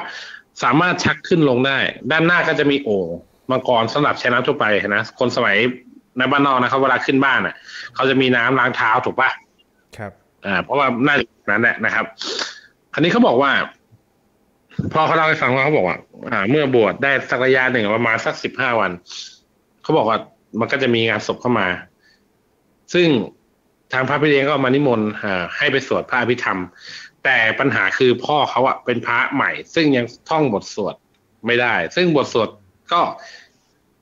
[0.62, 1.78] สามารถชักขึ้นลงได้
[2.10, 3.08] ด้านหน้าก็จะมีโอ่ง
[3.50, 5.56] มังกรสำหรับใช้น้ำทั่วไปนะคนสมัย
[6.18, 7.54] ในบ้านนอกนะครับเวลาขึ้นบ้านอะ
[7.94, 9.30] เขาจะมีน้ำล้างเท้าถูกปะ
[9.96, 10.12] ครับ
[10.46, 12.04] อ่า เพราะว่าน่าจะแบบนั้นแหละนะครับ
[12.92, 13.50] คราวนี้เขาบอกว่า
[14.92, 15.96] พอเขาเล่าให้ฟังว่าเขาบอกว่า
[16.30, 18.90] อ่า เมื่อบวชได้สักระยะหนึ่งประมาณสักสิบห้าวัน
[19.82, 20.18] เขาบอกว่า
[20.60, 21.66] มันก็จะมีงานศพเข้ามา
[22.94, 23.08] ซึ่ง
[23.92, 26.58] ทางพระพิเลี้ยงก็มานิมนต์อ่าให้ไปสวดพระอภิธรรม
[27.24, 30.94] แต่ปัญหาคือพ่อเขาอะเป็นพระใหม่ ซึ่งยังท่องบทสวด
[31.46, 32.48] ไม่ได้ ซึ่งบทสวด
[32.92, 33.00] ก็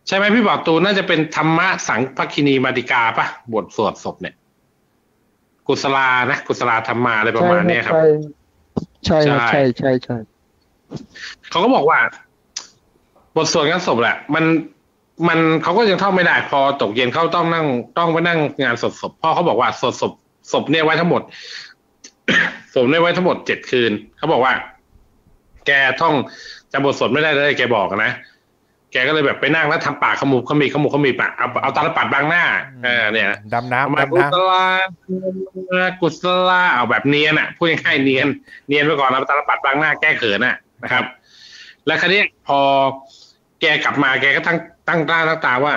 [0.06, 4.34] ใช่ไหมพี่บอกตูนน่าจะเป็นธรรมะสังพคินีมาติกาปะบทสวดศพเนี่ย
[5.66, 7.94] กุศลานะกุศลาธรรมาอะไรประมาณเนี้ยครับ
[9.06, 10.16] ใช่ครับใช่ใช่ใช่ใช่
[11.50, 11.98] เขาก็บอกว่า
[13.36, 14.44] บทสวดงานศพแหละ มัน
[15.26, 17.66] มันเขาก็ยังท่องไม่ได้พอตกเย็นเขาต้องนั่ง
[17.98, 20.12] ต้องไปนั่งงานศพศพพ่อเขาบอกว่าสวดศพ
[20.52, 21.22] ศพเนี่ยไว้ทั้งหมด
[22.74, 24.52] ศพเนี่ยไว้ทั้งหมดเจ็ดคืนเขาบอกว่า
[25.66, 25.70] แก
[26.00, 26.14] ท่อง
[26.72, 28.12] จำบทสวดไม่ได้เลยแกบอกนะ
[28.92, 32.44] แกก็เลยแบบไปนั่งแล้วทำปากขมุบขมิบขมุบขมิบปะเอาเอาตาลปัดบังหน้า
[32.84, 34.64] เออเนี่ยดำน้ำมาดำกุน้ศลา
[36.00, 38.28] กุศลาเอาแบบเนียนอะพูดง่ายๆเนียน
[38.68, 41.04] เนียนไปก่อนแล้วตาลปัดบางหน้าแก้เขินอะนะครับ
[41.86, 42.58] แล้วคราวนี้พอ
[43.60, 44.58] แกกลับมาแกก็ตั้ง
[44.88, 45.74] ตั้งตาตั้งตาว่า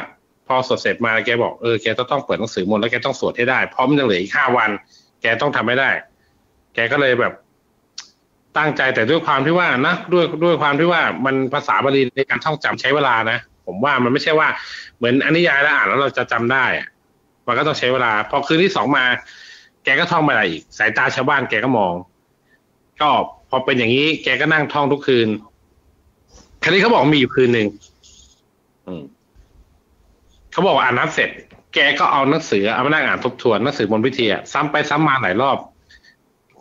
[0.47, 4.69] พอสวดเสร็จมาแกบอกเออแกจะต้องเปิดหนังสือมนต์แล้วแกต้องสวดให้ได้เพราะมันยังเหลืออีกห้าวัน
[5.21, 5.89] แกต้องทำให้ได้
[6.75, 7.33] แกก็เลยแบบ
[8.57, 14.47] ตั้งใจแต่ด้วยความที่ว่านะด้วยด้วยความที่ว่ามันภาษาบาลีในการท่องจำใช้เวลานะผมว่ามันไม่ใช่ว่า
[14.97, 16.65] เหมือนอนิยายแล้วอ่านแล้วเราจะจำได้
[17.47, 19.05] มันก็ต้องใช้เวลา พอคืนที่สองมา
[19.83, 21.93] แกก็ท่องมาอะไรอีก สายตาชาวบ้านแกก็มอง
[23.01, 23.09] ก็
[23.49, 25.27] พอเป็นอย่างนี้ แกก็นั่งท่องทุกคืน
[26.63, 27.67] คราวนี้เขาบอกมีอยู่คืนหนึ่ง
[30.51, 31.29] เขาบอกว่าอ่านน้ำเสร็จ
[31.73, 35.57] แกก็เอาหนังสือเอามานั่งอ่านทบทวนหนังสือบนพิธีอะซ้ำไปซ้ำมาหลายรอบ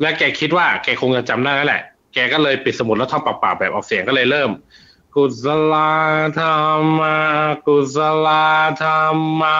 [0.00, 1.82] และแกคิดว่าแกคงจะจำได้แล้วแหละ
[2.14, 4.50] แกก็เลยปิดสมุดแล้วท่องเปล่าๆแบบออกเสียงก็เลยเริ่ม
[5.14, 5.74] กุศล
[6.38, 6.58] ธรร
[6.98, 7.16] มา
[7.66, 8.28] กุศล
[8.82, 9.54] ธรรมา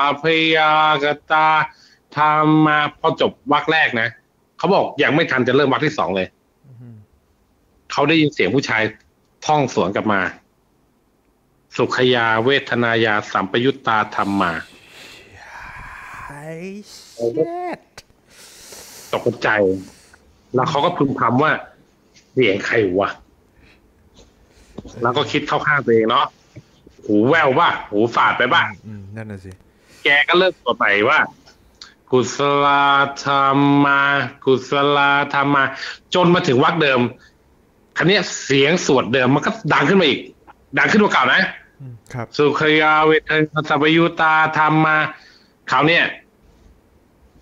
[0.00, 0.24] อภ
[0.56, 0.72] ยา
[1.02, 1.48] กตา
[2.16, 4.08] ธรรมาพอจบวรรคแรกนะ
[4.58, 8.82] เขาบอกยังไม่ทันจะเริ่มวรรคที่สองเลยำเขาได้ยินเสียงผู้ชาย
[9.46, 10.20] ท่องสวนกลับมา
[11.76, 14.52] สุขยาเวทนายาสัมปยุตตาธรรมมา
[16.26, 16.48] ไอ้
[16.88, 17.78] เช็ด
[19.12, 19.48] ตกใจ
[20.54, 21.52] แล้วเขาก็พึมพำว่า
[22.32, 23.10] เสียงใครวะ
[25.02, 26.26] แล้วก็คิดเข้าข้างตัวเองเนาะ
[27.04, 29.50] หูแววป่ะหูฝาดไปป่ะอืมนั่นน่ะสิ
[30.04, 31.18] แกก็เริ่มตัวไปว่า
[32.10, 32.66] กุศล
[33.24, 34.00] ธรรมา
[34.44, 34.98] กุศล
[35.34, 35.62] ธรรมา
[36.14, 37.00] จนมาถึงวรรคเดิม
[37.96, 40.20] คันนี้ยเสียงสวดเดิมมันก็ดังขึ้นมาอีก
[40.78, 41.63] ดังขึ้นกว่าเก่านะอืมครับ
[42.38, 44.96] สุขยาเวทนาสัพยุตาธรรมมา
[45.70, 46.04] คราวเนี้ย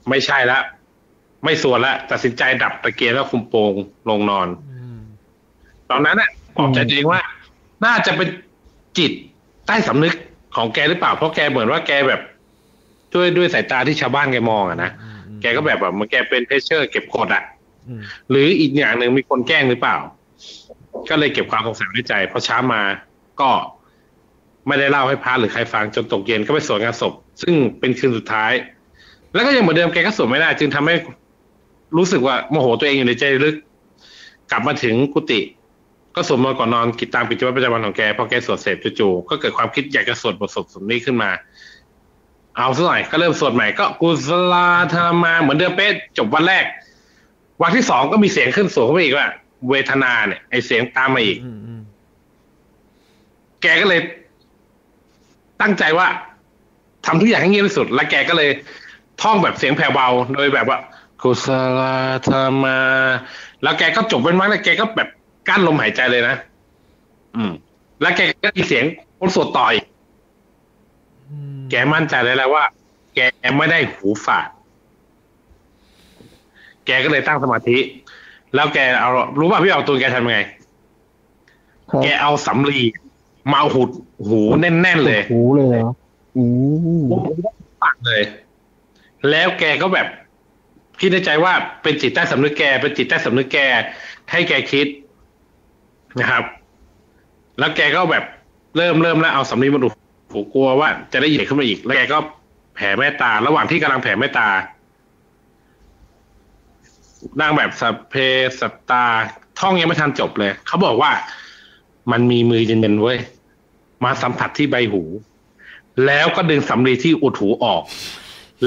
[0.08, 0.58] ไม่ใช่ละ
[1.44, 3.72] ไม่สวดละตัดสินใจดับตะเกียงแล้วคุมโปง
[4.08, 5.00] ลงนอนอืม
[5.90, 7.20] ตอนนั้นน่ะบอกใจตัวเองว่า
[7.84, 8.28] น่าจะเป็น
[8.98, 9.12] จิต
[9.66, 10.14] ใต้สำนึก
[10.56, 12.20] ของแกหรือเปล่าเพราะแกเหมือนว่าแกแบบ
[13.14, 17.42] ด้วยด้วยสายตาที่ชาวบ้านแกมองอะนะอืมอืมแกก็แบบแบบเหมันแกเป็นเพชเชอร์ เก็บกดอะ
[17.88, 19.96] อืมหรืออีกอย่างหนึ่งมีคนแกล้งหรือเปล่า
[21.10, 22.82] ก็เลยเก็บความสงสัยไว้ในใจพอเช้ามา
[23.40, 23.50] ก็
[24.66, 27.12] ไม่ได้เล่าให้พระหรือใครฟังจนตกเย็นก็ไปสวดงานศพ
[27.42, 28.52] ซึ่งเป็นคืนสุดท้าย
[29.34, 30.94] แล้วก็ยังเหมือนเดิมแกก็สวดไม่ได้ จึงทำให้
[31.96, 33.56] รู้สึกว่าโมโหตัวเองอยู่ในใจลึก
[34.50, 35.40] กลับมาถึงกุฏิ
[36.16, 41.30] ก็สวดมนต์ก่อนนอนกิจตามกิจวัตรประจำวันของแกพอแกสวดเสร็จจู่ๆก็เกิดความคิดอยากจะสวดบทสวดสมนี้ขึ้นมา
[42.56, 44.54] เอาซะหน่อยก็เริ่มสวดใหม่ก็กุศล
[44.94, 46.64] ธรรมาเหมือนเดิมเป๊ะจบวันแรก
[47.62, 49.28] วันที่สองก็มีเสียงขึ้นสูงขึ้นมาอีกว่า
[49.68, 51.80] เวทนาเนี่ยไอเสียงตามมาอีกอืมอืม
[53.62, 54.00] แกก็เลย
[55.62, 56.08] ตั้งใจว่า
[57.06, 58.50] ทำทุกอย่างให้เงียบที่สุด แล้วแกก็เลย
[59.22, 60.78] ท่องแบบเสียงแผ่วเบาโดยแบบว่า
[61.22, 61.46] กุศ
[61.78, 61.80] ล
[62.28, 62.78] ธรรมา
[63.62, 65.08] แล้วแกก็จบเป็นมั้งแล้วแกก็แบบ
[65.48, 66.36] กั้นลมหายใจเลยนะ
[67.36, 67.52] อืม
[68.00, 68.84] แล้วแกก็มีเสียง
[69.18, 69.84] คนสวดต่ออีก
[71.30, 72.64] อืมแกมั่นใจเลยแหล้วว่า
[73.14, 73.20] แก
[73.58, 74.48] ไม่ได้หูฝาด
[76.86, 77.78] แกก็เลยตั้งสมาธิ
[78.54, 80.38] แล้วแกเอารู้ป่ะพี่เอาตัวแกทำยังไง
[81.90, 82.80] ครับแกเอาสำลี
[83.52, 83.90] มาหุด
[84.28, 85.90] หูแน่นๆเลยหูเลยเหรอ
[86.36, 86.44] อื
[87.02, 87.06] ม
[87.82, 88.22] ปากเลย
[89.30, 90.06] แล้วแกก็แบบ
[91.00, 91.52] คิดในใจว่า
[91.82, 93.58] เป็นจิตใต้สำนึกแก เป็นจิตใต้สำนึกแก
[94.30, 94.86] ให้แกคิด
[96.20, 96.44] นะครับ
[97.58, 98.24] แล้วแกก็แบบ
[98.76, 99.88] เริ่มเริ่มแล้วเอาสำลีมาดู
[100.32, 102.18] หูกลัวว่า จะได้ใหญ่ขึ้นมาอีก แล้วแกก็
[102.74, 104.48] แผ่เมตตา ระหว่างที่กำลังแผ่เมตตา
[107.40, 108.14] นั่งแบบสัพเพ
[108.60, 109.04] สัตตา
[109.60, 111.10] ท่องยังไม่ทันจบเลย เขาบอกว่า
[112.10, 113.18] มันมีมือเย็นๆเว้ย
[114.04, 115.02] มาสัมผัสที่ใบหู
[116.06, 117.82] แล้วก็ดึงสำลีที่อุดหูออก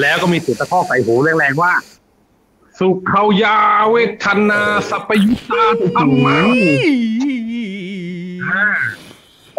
[0.02, 1.74] แล้วก็มีเสียงตะคอกใส่หูแรงๆว่า
[2.80, 3.58] สุขเขายา
[3.92, 6.38] เวทนาสัพพยุตาธรรมะ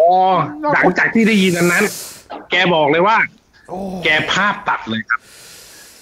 [0.01, 0.13] อ๋อ
[0.73, 1.83] หลังจากที่ได้ยินอันนั้น
[2.51, 3.17] แกบอกเลยว่า
[3.69, 5.21] โอ้แกภาพตัดเลยครับ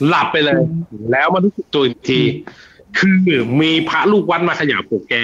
[0.08, 0.62] หลับไปเลย
[1.12, 2.22] แล้วมารู้สึกตัวอีกที
[3.00, 3.18] คือ
[3.62, 5.16] มีพระลูกวัดมาเขย่าปลุกแก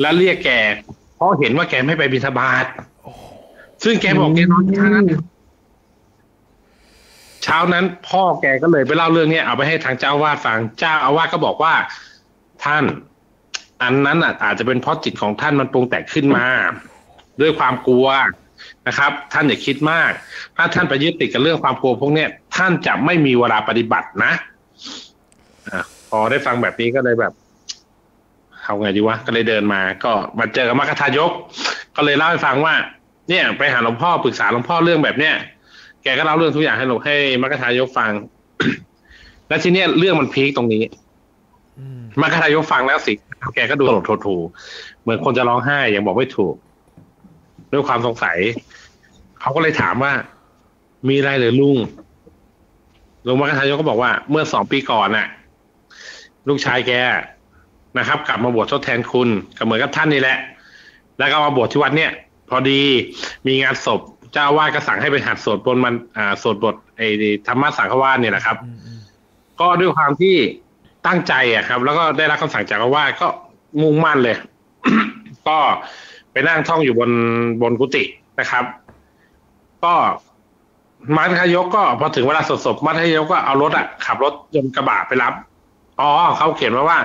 [0.00, 0.50] แล้วเรียกแก
[0.82, 2.66] เพ ราะเห็นว่าแกไม่ไปบิณฑบาต
[3.84, 5.04] ซึ่งแกบอกแกนอนค้าง
[7.44, 11.74] เช้านั้น พ่อแกก็เลยไปเล่าเรื่องเนี้ยเอาไปให้ทางเจ้าอาวาดฟังเจ้าอาวาสก็บอกว่า
[12.64, 12.84] ท่าน
[13.82, 16.46] อันนั้นอะ อาจจะเป็นเพราะจิตของท่านมันปรุงแต่งขึ้นมา
[17.40, 18.06] ด้วยความกลัว
[18.88, 20.10] นะครับ ท่านอย่าคิดมาก
[20.56, 24.32] ถ้าท่านไปยึดติดกับเรื่องความกลัวพวกเนี้ยท่านจะไม่มีเวลาปฏิบัตินะ
[25.70, 27.32] อะพอได้ฟังแบบนี้ก็เลยแบบ
[28.64, 31.30] เอาไงดีวะก็เลยเดินมา ก็มาเจอกับมรรคทายก
[31.96, 32.74] ก็เลยเล่าให้ฟังว่า
[33.28, 35.34] เนี่ยไปหาหลวงพ่อปรึกษาหลวงพ่อเรื่องแบบเนี้ย
[36.02, 38.12] แกก็เล่าเรื่องทุกอย่างให้หลวงให้มรรคทายกฟัง
[39.48, 40.84] แล้วทีเนี้ยเรื่องมันพีคตรงนี้
[41.78, 43.12] อืมมรรคทายกฟังแล้วสิ
[43.54, 44.36] แกก็ดูหลดโทถู
[45.02, 46.54] เหมือนคนจะร้องไห้ยังบอกไม่ถูก
[47.72, 48.38] ด้วยความสงสัย
[49.40, 50.12] เขาก็เลยถามว่า
[51.08, 51.76] มีอะไรหรือลุง
[53.26, 55.26] ลุงมรรคทายกก็บอกว่า เมื่อสองปีก่อนน่ะ
[56.48, 56.92] ลูกชายแก
[57.98, 60.38] นะครับ กลับมาบวชทดแทนคุณก็เหมือนกับท่านนี่แหละ
[61.18, 62.10] แล้วก็มาบวชที่วัดเนี่ย
[62.50, 62.80] พอดี
[63.46, 64.00] มีงานศพ
[64.32, 67.08] เจ้าอาวาสก็สั่งให้ไปหัดสวดบนต์มันอ่าสวดบทไอ้
[67.46, 69.00] ธรรมะสังฆวาสเนี่ยแหละครับอืมอืม
[69.60, 70.34] ก็ด้วยความที่
[71.06, 73.26] ตั้งใจอะครับ แล้วก็ได้รับคำสั่งจากอาวาสก็
[73.82, 74.36] มุ่งมั่นเลย
[75.48, 75.58] ก็
[76.32, 77.10] ไปนั่งท่องอยู่บน
[77.62, 78.04] บนกุฏิ
[78.40, 78.64] นะครับ
[79.84, 79.94] ก็
[81.16, 85.32] มัธยกก็พอถึงเวลาสดศพมัธยกก็เอารถอะขับรถยนต์กระบะไปรับ
[86.00, 86.98] อ๋อเขาเขียนไว้ว่า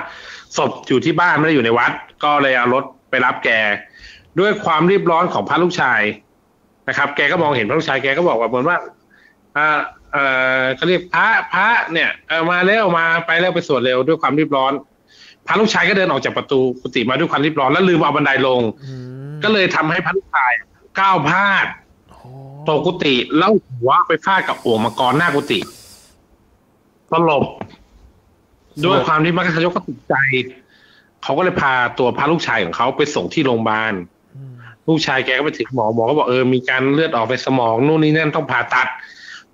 [0.57, 1.91] ศพอยู่ที่บ้านไม่ได้อยู่ในวัด
[2.23, 3.49] ก็เลยเอารถไปรับแก
[4.39, 6.01] ด้วยความรีบร้อนของพระลูกชาย
[6.87, 8.77] นะครับ แกก็มองเห็นพระลูกชายแกก็บอกว่าเหมือนว่า
[9.57, 9.79] อ่า
[10.13, 10.25] เอ่
[10.61, 14.73] อเขาเรียกพระพระเนี่ยเออมาเร็วมาไปเร็วไปสวดเร็วด้วยความรีบร้อน
[15.47, 18.93] พระลูกชายก็เดินออกจากประตูกุฏิมาด้วยความรีบร้อนแล้วลืมเอาบันไดลงอื
[19.31, 20.51] มก็เลยทำให้พระลูกชาย
[20.99, 21.65] ก้าวพลาด
[22.09, 22.29] โอ้
[22.69, 25.59] ตกกุฏิแล้วหัวไปฟาดกับโอ่งมังกรหน้ากุฏิ
[27.11, 27.43] สลบ
[28.85, 30.15] ด้วยความที่มัคคทายกก็ตกใจ
[31.23, 33.93] เขาก็เลยพาตัวพระลูกชายของเขาไปส่งที่โรงพยาบาล
[34.35, 34.53] อืม
[34.87, 38.87] ลูกชายแกก็ไปถึงหมอหมอก็บอกเออมีการเลือดออกในสมองนู่นนี่นั่นต้องผ่าตัด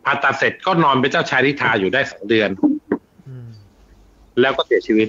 [0.03, 2.49] ผ่าตัดเสร็จก็นอนเป็นเจ้าชายนิทราอยู่ได้สองเดือน
[3.27, 3.47] อืม
[4.39, 5.07] แล้วก็เสียชีวิต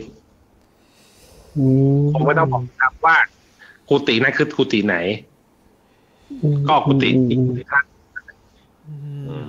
[1.56, 1.64] อื
[2.14, 3.16] ผมก็ต้องบอกครับว่า
[3.88, 4.96] กุฏินั้นคือกุฏิไหน
[6.68, 7.84] ก็กุฏิอีกกุฏิข้าง
[9.28, 9.48] อืม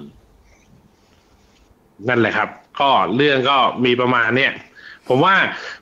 [2.08, 4.52] นั่นแหละครับ ก็เรื่องก็มีประมาณเนี่ย
[5.08, 5.36] ผมว่า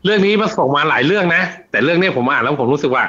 [0.04, 3.04] เรื่องนี้มันส่งมาหลายเรื่องนะ แต่เรื่องเนี้ยผมอ่านแล้วผมรู้สึกว่า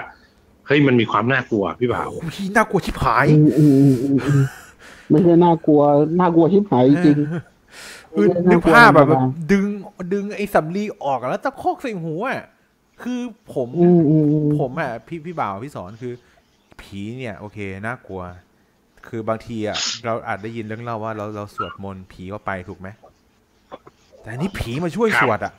[0.67, 4.43] เฮ้ยมันมีความน่ากลัวพี่บ่าวโอ้ยน่ากลัวชิบหายอืมอืมอืมอืมอืม
[5.11, 5.83] ไม่ใช่น่ากลัว
[6.21, 7.19] น่ากลัวชิบหายจริง
[8.13, 9.23] คือนึกภาพแบบแบบ
[9.53, 9.65] ดึง
[10.13, 12.45] ดึงไอ้สำลีออกอะแล้วตะคอกใส่หัวอะ
[13.03, 13.21] คือ
[13.55, 16.13] ผมอืมอืมอืมผมอะพี่พี่บ่าวพี่สอนคือ
[16.81, 18.23] ผีเนี่ย โอเคน่ากลัว
[19.09, 22.89] คือบางทีอะเราอาจได้ยินเรื่องเล่าว่าเราเราสวดมนต์ผีก็ไปถูกไหม
[24.27, 25.53] แต่อันนี่ผีมาช่วยสวดอะ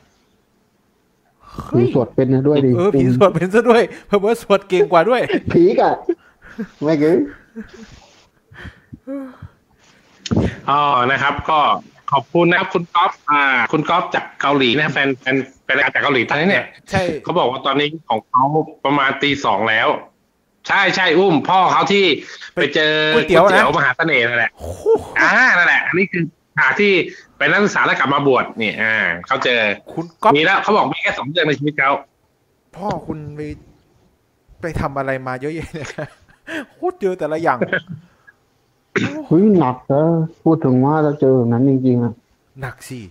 [1.70, 5.22] ผีสวดเป็นนะด้วยดิเออผีสวดเป็นซะด้วย เพิ่มว่าสวดเก่งกว่าด้วย
[5.54, 5.92] ผีกะ
[6.84, 7.12] ไม่เก๋
[10.70, 10.82] อ๋อ
[11.12, 11.60] นะครับ ก็
[12.12, 13.42] ขอบคุณนะครับคุณก๊อฟอ่า
[13.72, 15.36] คุณก๊อฟจากเกาหลีนะแฟนแฟน
[15.66, 18.44] เป็นรายการจากเกาหลีตอนนี้เนี่ยใช่เขาบอกว่าตอนนี้ของเขา
[18.86, 19.88] ประมาณตีสองแล้ว
[20.68, 22.06] ใช่ใช่อุ้ม พ่อเขาที่
[22.56, 24.84] ไปเจอก๋วยเตี๋ยวนะมหาเสน่ห์นั่นแหละโอ้โห
[25.20, 26.24] อ่านั่นแหละ อันนี้คือ
[26.58, 26.94] ฉากที่
[27.38, 28.96] เป็นนักศึกษาแล้วกลับมาบวชนี่อ่า
[29.28, 29.60] เขาเจอ
[29.92, 31.92] คุณก๊อฟมีแล้วเขาบอกมีแค่สองเรื่องในชีวิตเขา
[32.76, 33.42] พ่อคุณไป
[34.62, 35.90] ไปทำอะไรมาเยอะแยะเนี่ย
[36.72, 37.58] โคตรเจอแต่ละอย่าง
[39.28, 40.04] เฮ้ยหนักนะ
[40.44, 42.14] พูดถึงว่าเราเจอแบบนั้นจริงๆอะ
[42.62, 43.02] หนักสิ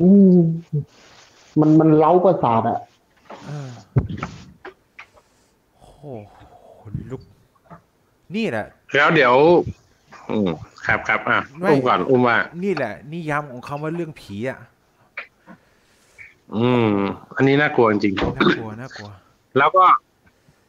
[0.00, 0.38] อืม
[1.60, 2.78] มันมันเล้าประสาทอะ
[3.46, 3.70] เออ
[5.76, 6.02] โอ้โห
[6.80, 7.22] ขนลุก
[8.36, 9.34] นี่แหละ แล้วเดี๋ยว
[10.30, 10.50] อืม
[10.86, 14.60] ครับครับอะไม่อุ้มก่อนอุ้มว่า นี่แหละ นิยามของคำว่าเรื่องผีอะ
[16.56, 16.90] อืม
[17.36, 19.84] อันนี้น่ากลัวจริงน่ากลัวน่ากลัวๆแล้วก็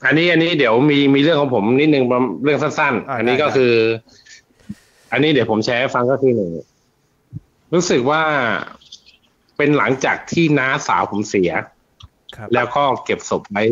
[0.06, 3.74] อันนี้อันนี้เดี๋ยวมีมีเรื่องของผมนิดนึงประเรื่องสั้นอ่าๆอันนี้ได้ก็ได้คือ
[5.12, 6.52] อันนี้เดี๋ยวผมแชร์ให้ฟังก็คือหนึ่ง
[7.74, 8.22] รู้สึกว่า
[9.58, 11.52] เป็นหลังจากที่น้าสาวผมเสีย
[12.36, 13.64] ครับแล้วก็เก็บศพไว้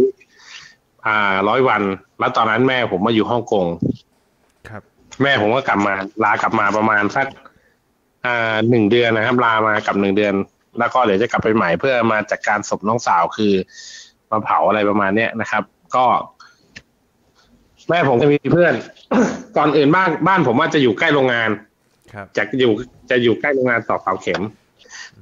[1.06, 1.82] อ่าร้อยวัน
[2.20, 4.09] แล้วตอนนั้นแม่ผมมาอยู่ฮ่องกงครับ
[5.22, 5.94] แม่ผมก็กลับมา
[6.24, 7.28] ลากลับมาประมาณสัก
[8.26, 10.34] อ่าหนึ่งเดือนนะครับ ลามากับหนึ่งเดือน
[10.80, 13.54] แล้วก็เดี๋ยวจะกลับไปใหม่เพื่อมาจัดการศพน้องสาวคือ
[14.32, 15.64] มาเผาอะไรประมาณเนี้ยนะครับ
[15.96, 16.06] ก็
[17.90, 18.74] แม่ผมจะมีเพื่อน
[19.58, 21.50] ก่อนอื่นบ้านบ้านผมว่าจะอยู่ใกล้โรงงาน
[22.14, 22.72] ครับจะอยู่
[23.10, 24.42] จะอยู่ใกล้โรงงานต่อกเสาเข็ม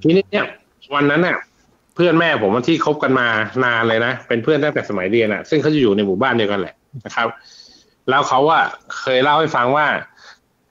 [0.01, 0.45] ทีนี้เนี่ย
[0.95, 1.37] วันนั้นน่ะ
[1.95, 3.27] เพื่อนแม่ผมที่คบกันมา
[3.65, 6.75] นานเลยนะเป็นเพื่อนตั้งแต่สมัยเรียนอะ ซึ่งเขาจะอยู่ในหมู่บ้านเดียวกันแหละ
[7.05, 7.27] นะครับ
[8.09, 8.59] แล้วเขาว่า
[8.99, 9.85] เคยเล่าให้ฟังว่า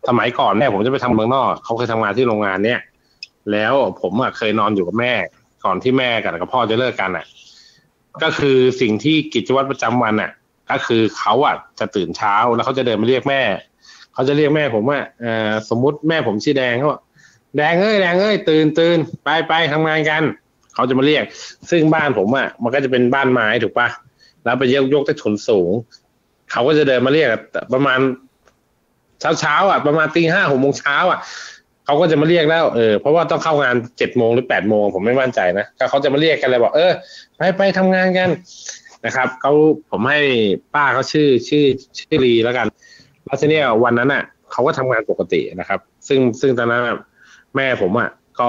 [0.09, 2.81] สมัยก่อนแม่ผมจะไปทำเมืองนอกเขาเคยทำงานที่โรงงานเนี่ย
[3.53, 5.13] แล้วผมอะเคยนอนอยู่กับแม่
[5.65, 7.25] ก่อนที่แม่กับกับพ่อจะเลิกกันอะ
[8.23, 10.31] ก็คือสิ่งที่กิจวัตรประจำวันอะ
[10.71, 13.43] ก็คือเขาอะจะตื่นเช้าแล้วเขาจะเดินมาเรียกแม่
[14.15, 17.01] เขาจะเรียกแม่ผมว่าเออสมมุติแม่ผมชื่อแดงเขาบอก
[17.57, 20.23] แดงเอ้ยแดงเอ้ยตื่นตื่นไปไปทำงานกัน
[20.75, 21.25] เขาจะมาเรียก
[21.71, 23.89] ซึ่งบ้านผมอะมันก็จะเป็นบ้านไม้ถูกปะ
[24.45, 25.71] แล้วไปยกยกใต้ถุนสูง
[26.51, 27.41] เขาก็จะเดินมาเรียกอะ
[27.75, 27.99] ประมาณ
[29.21, 31.21] เช้าเช้าๆอะประมาณตีห้าหกโมงเช้าอะ
[31.85, 36.93] เขาก็จะมาเรียกแล้วเออเพราะว่าต้องเข้างานเจ็ดโมงหรือแปดโมงผมไม่มั่นใจนะก็เขาจะมาเรียกกันเลยบอกเออ
[37.37, 38.29] ไปไปทำงานกัน
[39.07, 39.53] นะครับเขา
[39.91, 40.21] ผมให้
[40.75, 41.65] ป้าเขาชื่อชื่อ
[41.99, 42.67] ชื่อลีแล้วกัน
[43.25, 46.97] แล้วทีเนี้ยวันนั้นอะเขาก็ทำงานปกตินะครับ ซึ่งซึ่งตอนนั้นอะ
[47.57, 48.11] แม่ผมอะ
[48.41, 48.49] ก็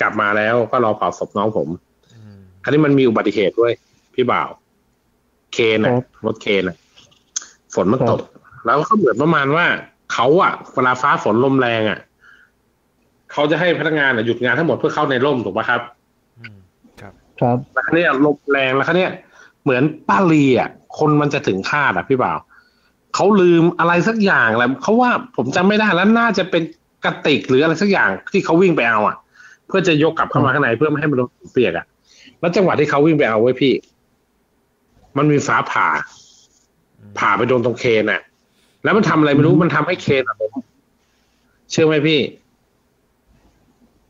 [0.00, 1.68] กลับมาแล้วก็รอเผาศพน้องผม
[2.14, 3.72] อืมอันนี้มันมีอุบัติเหตุด้วย
[4.14, 4.48] พี่บ่าว
[5.52, 6.76] เคนอะครับรถเคนอะ
[7.76, 8.20] ฝนมันตก
[8.66, 9.66] แล้วก็เหมือนประมาณว่า
[10.12, 11.98] เขาอะเวลาฟ้าฝนลมแรงอะ
[13.32, 15.80] เขาจะให้พนักงานอะหยุดงานทั้งหมดเพื่อเข้าในร่มถูกปะครับ
[16.38, 16.58] อืม
[17.00, 19.10] ครับ ครับแล้วคราวเนี่ยลมแรงแล้วคราวเนี่ย
[19.62, 22.38] เหมือนป้าลีอะคนมันจะถึงคาดอะพี่บ่าว
[23.14, 26.62] เขาลืมอะไรสักอย่างแหละเขาว่าผมจำไม่ได้แล้วน่าจะเป็น
[27.04, 29.16] กระติกหรืออะไรสักอย่างที่เขาวิ่งไปเอาอะ
[29.66, 31.86] เพื่อจะยกกลับเข้ามาข้างในเพื่อไม่ให้มันโดนเปียกอะ
[32.40, 33.72] แล้วจังหวะที่เขาวิ่งไปเอาไว้พี่
[35.16, 35.86] มันมีฟ้าผ่า
[37.20, 38.20] ผ่าไปโดนตรงเคนอะ
[38.84, 40.52] แล้วมันทำอะไรไม่รู้มันทำให้เคนอะล้ม
[41.70, 42.20] เชื่อไหมพี่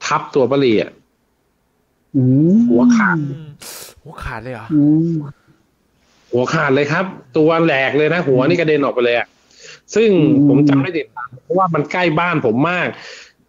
[0.04, 0.90] ทับตัวป้าลีอะ
[2.16, 2.22] อื
[2.54, 3.48] มหัวขาดอืม
[4.02, 5.14] หัวขาดเลยเหรออืม
[6.32, 7.04] หัวขาดเลยครับ
[7.36, 9.26] ตัวแหลกเลยนะ หัวนี่กระเด็นออกไปเลยอะ
[9.94, 12.88] ซึ่งอืมผมจำได้ติดตามเพราะว่ามันใกล้บ้านผมมาก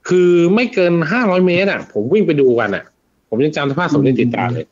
[0.10, 2.84] คือไม่เกินห้าร้อยเมตรอะ ผมวิ่งไปดูกันอะ
[3.30, 4.66] ผมยังจำสภาพศพได้ติดตาเลย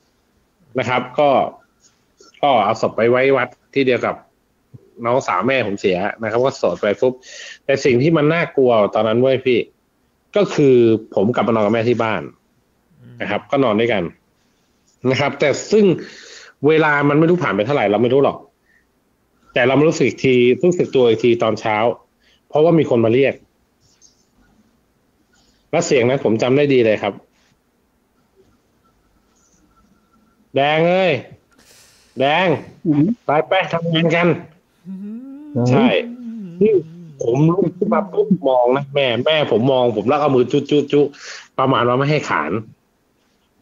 [0.80, 1.30] นะครับ ก็
[2.42, 4.16] ก็เอาศพไปไว้วัดที่เดียวกับ
[5.06, 7.14] น้องสาวแม่ผมเสียนะครับ ก็สดไปปุ๊บ
[7.66, 9.60] แต่สิ่งที่มันน่ากลัวตอนนั้นเว้ยพี่
[10.36, 10.76] ก็คือ
[11.16, 12.22] ผมกลับมานอนกับแม่ที่บ้าน
[13.22, 14.04] นะครับ ก็นอนด้วยกัน
[15.12, 15.86] นะครับ แต่ซึ่ง
[16.68, 18.38] เวลามันไม่รู้ผ่านไปเท่าไหร่เราไม่รู้หรอก
[19.54, 21.78] แต่เรามารู้สึกอีกทีรู้สึกตัวอีกทีตอนเช้า
[22.48, 23.34] เพราะว่ามีคนมาเรียก
[25.72, 27.14] และเสียงนั้นผมจำได้ดีเลยครับ
[30.56, 31.14] แดงเอ้ย
[32.20, 32.48] แดง
[32.86, 34.55] อืมไปไปทำงานกันอืม
[35.70, 35.88] ใช่
[36.62, 36.74] นี่
[37.24, 41.02] ผมลุกขึ้นมาปุ๊บมองนะแม่แม่ผมมองผมแล้วเอามือจุจุจุ
[41.60, 42.52] ประมาณว่าไม่ให้ขาน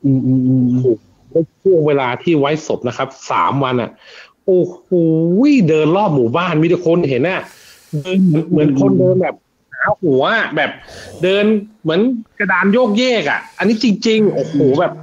[0.03, 0.97] อืมอืมอืมอืม
[1.31, 3.89] ในช่วงเวลาที่ไว้ศพนะครับสามวันอะ
[4.45, 4.87] โอ้โห
[5.69, 7.41] เดินรอบหมู่บ้านมีแต่คนเห็นน่ะ
[8.03, 9.35] เดินเหมือนเหมือนคนเดินแบบ
[9.75, 10.71] หาหัวอะแบบ
[11.23, 11.45] เดิน
[11.83, 12.01] เหมือน
[12.39, 14.93] กระดานโยกเยกอะ อันนี้จริง ๆ โอ้โหแบบ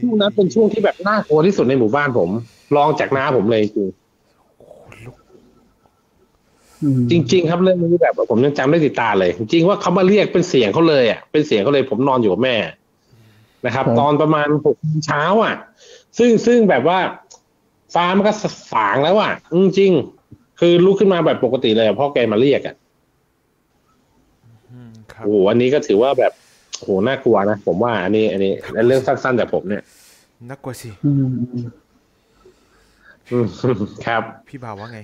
[0.00, 2.30] ช่วงนั้นเป็นช่วงที่แบบน่ากลัวที่สุดในหมู่บ้านผม
[2.76, 3.92] รองจากน้าผมเลยจริงอืม
[7.10, 12.56] จริง ๆ ครับเรื่องนี้แบบผมยังจำได้ติดตาเลย จริงๆว่าเขามาเรียกเป็นเสียงเขาเลยอะเป็นเสียงเขาเลยผมนอนอยู่กับแม่
[13.66, 15.54] นะครับ ตอนประมาณหกโมงเช้า อะ
[16.18, 16.98] ซึ่งซึ่งแบบว่า
[17.94, 18.32] ฟ้ามันก็
[18.72, 19.92] สางแล้วอะอืมจริง
[20.60, 22.74] คือลุกขึ้นมาแบบปกติเลยอะพ่อแกมาเรียกอะ
[24.70, 26.32] อืมครับโอ้โหอันนี้ก็ถือว่าแบบ
[26.76, 29.82] โอ้โหน่ากลัวนะผมว่าอันนี้ อันนี้และเรื่องสั้นๆจากผมเนี่ย
[30.50, 31.66] น่ากลัวสิอืมอืม
[33.32, 33.46] อืม
[34.06, 35.00] ครับ พี่บ่าวว่าไง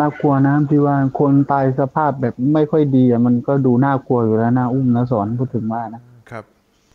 [0.00, 6.44] น่ากลัวนะที่ว่าคนตายสภาพแบบไม่ค่อยดีอะมันก็ดูน่ากลัวอยู่แล้วนะอุ้มนะสอนพูดถึงว่านะครับ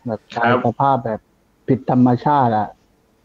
[0.06, 1.20] แบบตายสภาพแบบ
[1.68, 2.68] ผิดธรรมชาติอะ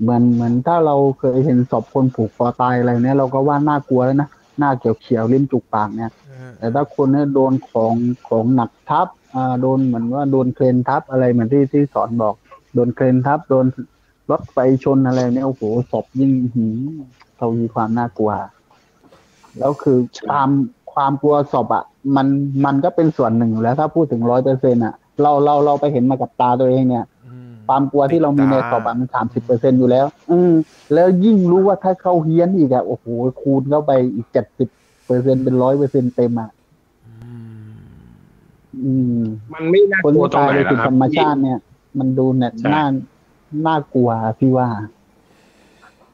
[0.02, 4.30] เหมือนเหมือนถ้าเราเคยเห็นศพคนผูกคอตายอะไรเนี้ยเราก็ว่าน่ากลัวแล้วนะ
[4.60, 7.94] หน้าเขียวเขียวๆลิ้นจุกปากเนี่ยเออแต่ถ้าคนเนี่ยโดนของ
[8.30, 12.36] ของหนักทับอ่าโดนเหมือนว่าโดนเครนทับอะไรเหมือนที่ที่สอนบอก
[12.74, 13.66] โดนเครนทับโดน
[14.32, 15.62] รถไฟชนอะไรเนี่ยโอ้โห
[15.92, 16.78] ศพยิ่งหืม
[17.40, 18.32] ทวีความน่ากลัว
[19.60, 20.50] แล้วคือความ
[20.94, 21.84] ความกลัวศพอะ
[22.16, 22.28] มัน
[22.66, 30.54] มันก็เป็นส่วนหนึ่งอยู่แล้วถ้าพูดถึงร้อยเปอร์เซ็นอะ เราเราเราไปเห็นมากับตาตัวเองเนี่ยอืมความกลัวที่เรามีในศพอะมันสามสิบเปอร์เซ็นอยู่แล้ว อืม
[30.94, 33.06] แล้วยิ่งรู้ว่าถ้าเขาเฮี้ยนอีกอะโอ้โห
[33.42, 34.70] คูณเข้าไปอีกเจ็ดสิบ
[35.08, 36.50] เปอร์เซ็นเป็นร้อยเปอร์เซ็นเต็มอะ
[37.06, 37.12] อื
[37.66, 37.76] ม
[38.84, 39.22] อืม
[39.54, 41.60] มันไม่น่าคนกลัวที่ตรงตายไหนโดยนะผิดคธรับรรมชาติเนี่ย
[42.00, 42.84] มันดูเนี่ยใช่น่า
[43.66, 44.10] น่ากลัว
[44.40, 44.68] พี่ว่า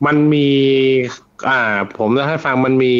[0.05, 0.49] มันมี
[1.49, 2.93] อ่า ผมจะให้ฟังมันมี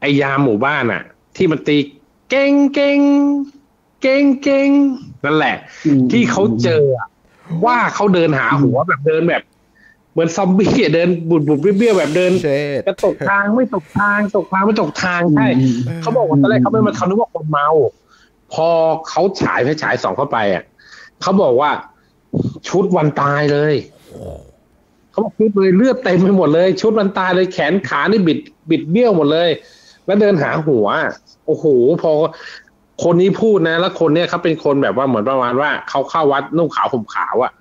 [0.00, 1.02] ไอยามหมู่บ้านอะ
[1.36, 1.76] ที่มันตี
[2.30, 3.00] เก่งเก่ง
[4.02, 4.70] เก่งเก่ง
[5.24, 5.56] นั่นแหละ
[5.86, 7.08] อืมที่เขาเจออะ
[7.66, 9.42] ว่าเขาเดินหาหัวแบบเดินแบบ
[10.12, 17.68] เหมือนซอมบี้อะเดินบุดบุดเบี้ยวๆแบบเดินเช็ดจะตกทางไม่ตกทางตกทางไม่ตกทางใช่อืมเขาบอกว่าตอนแรกเขาไม่มาเขานึกว่าคนเมา
[18.52, 18.68] พอ
[19.08, 20.64] เขาฉายไฟฉายส่องเข้าไปอะ
[21.22, 21.70] เขาบอกว่า
[22.68, 23.74] ชุดวันตายเลย
[25.16, 28.38] เขาบอกชุดเลยเลือดเต็มไปหมดเลย ชุดวันตายเลยแขนขานี่บิด
[28.70, 29.50] บิดเบี้ยวหมดเลย
[30.06, 30.86] แล้วเดินหาหัว
[31.46, 31.64] โอ้โห
[32.02, 32.12] พอ
[33.04, 37.52] คนนี้พูดนะ แล้วคนเนี้ยเขาเป็นคนแบบว่าเหมือนประมาณว่าเขาเข้าวัดนุ่งขาวห่มขาวอะ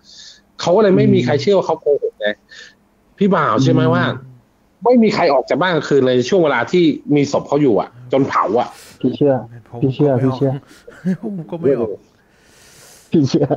[0.61, 2.27] เขาก็เลยไม่มีใครเชื่อว่าเขาโกหกไง
[3.18, 4.03] พี่บ่าวใช่ไหมว่า
[4.84, 6.84] ไม่มีใครออกจากบ้านกลางคืนเลยช่วงเวลาที่
[7.15, 8.69] มีศพเขาอยู่อะ จนเผาอะ
[9.02, 9.34] พี่เชื่อ
[9.69, 10.56] ผมพี่เชื่อก็ไม่พี่เชื่อก
[11.22, 11.98] ผมก็ไม่ออก
[13.11, 13.48] พี่เชื่อ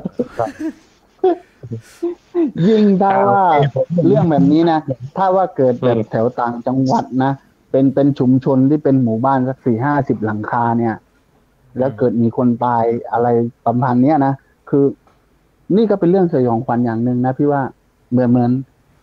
[2.69, 3.45] ยิ่งถ้าว่า
[4.07, 4.81] เรื่องแบบนี้นะ
[5.17, 7.33] ถ้าว่าเกิดแบบอืมแถวต่างจังหวัดนะ
[7.71, 10.95] เป็นเป็นชุมชนที่เป็นหมู่บ้านสักสี่ห้าสิบหลังคาเนี่ย
[11.79, 13.29] แล้วเกิดมีคนตายอะไร
[13.67, 14.35] ประมาณเนี้ยนะ
[14.71, 14.85] คือ
[15.77, 17.63] นี่ก็เป็นเรื่องสยองขวัญอย่างหนึ่งนะพี่ว่า
[18.11, 18.51] เหมือนเหมือน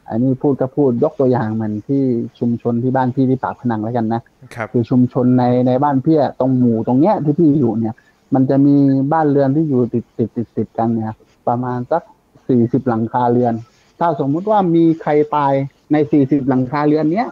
[0.09, 2.03] อันนี้พูดก็พูดยกตัวอย่างเหมือนที่
[2.39, 4.21] ชุมชนที่บ้านพี่ที่ปากพนังแล้วกันนะ
[4.55, 7.95] ครับคือชุมชนในในบ้านพี่อะตรงหมู่ตรงเนี้ยที่พี่อยู่เนี่ย
[8.33, 8.75] มันจะมี
[9.13, 11.15] บ้านเรือนที่อยู่ติดติดติดติดกันเนี่ย
[11.47, 12.01] ประมาณสัก
[12.47, 13.53] สี่สิบหลังคาเรือน
[13.99, 15.53] ถ้าสมมุติว่ามีใครตาย
[15.91, 17.27] ในสี่สิบหลังคาเรือนเนี้ย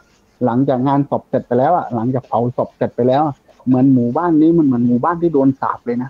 [0.45, 3.35] หลังจากงานศพเสร็จไปแล้วอะหลังจากเผาศพเสร็จไปแล้วอะ
[3.67, 6.09] เหมือนหมู่บ้านนี้มันเหมือนหมู่บ้านที่โดนสาปเลยนะ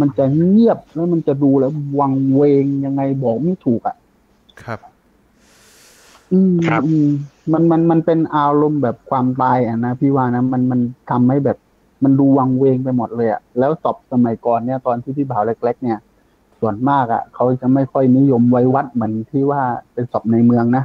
[0.00, 3.96] มันจะเงียบแล้วมันจะดูแล้ววังเวงยังไงบอกไม่ถูกอะ
[4.62, 4.80] ครับ
[6.32, 7.08] อืมครับอืม
[7.52, 10.80] มันมันมันเป็นอารมณ์แบบความตายอะนะพี่ว่านะมันมัน
[11.10, 11.58] ทำให้แบบ
[12.04, 15.98] มันดูวังเวงไปหมดเลยอะแล้วศพสมัยก่อนเนี่ยตอนที่พี่บ่าวเล็ก ๆ เนี่ย
[16.64, 19.62] ส่วนมากอะเขาจะไม่ค่อยนิยมไว้วัดเหมือนที่ว่า
[19.92, 20.84] เป็นศพในเมืองนะ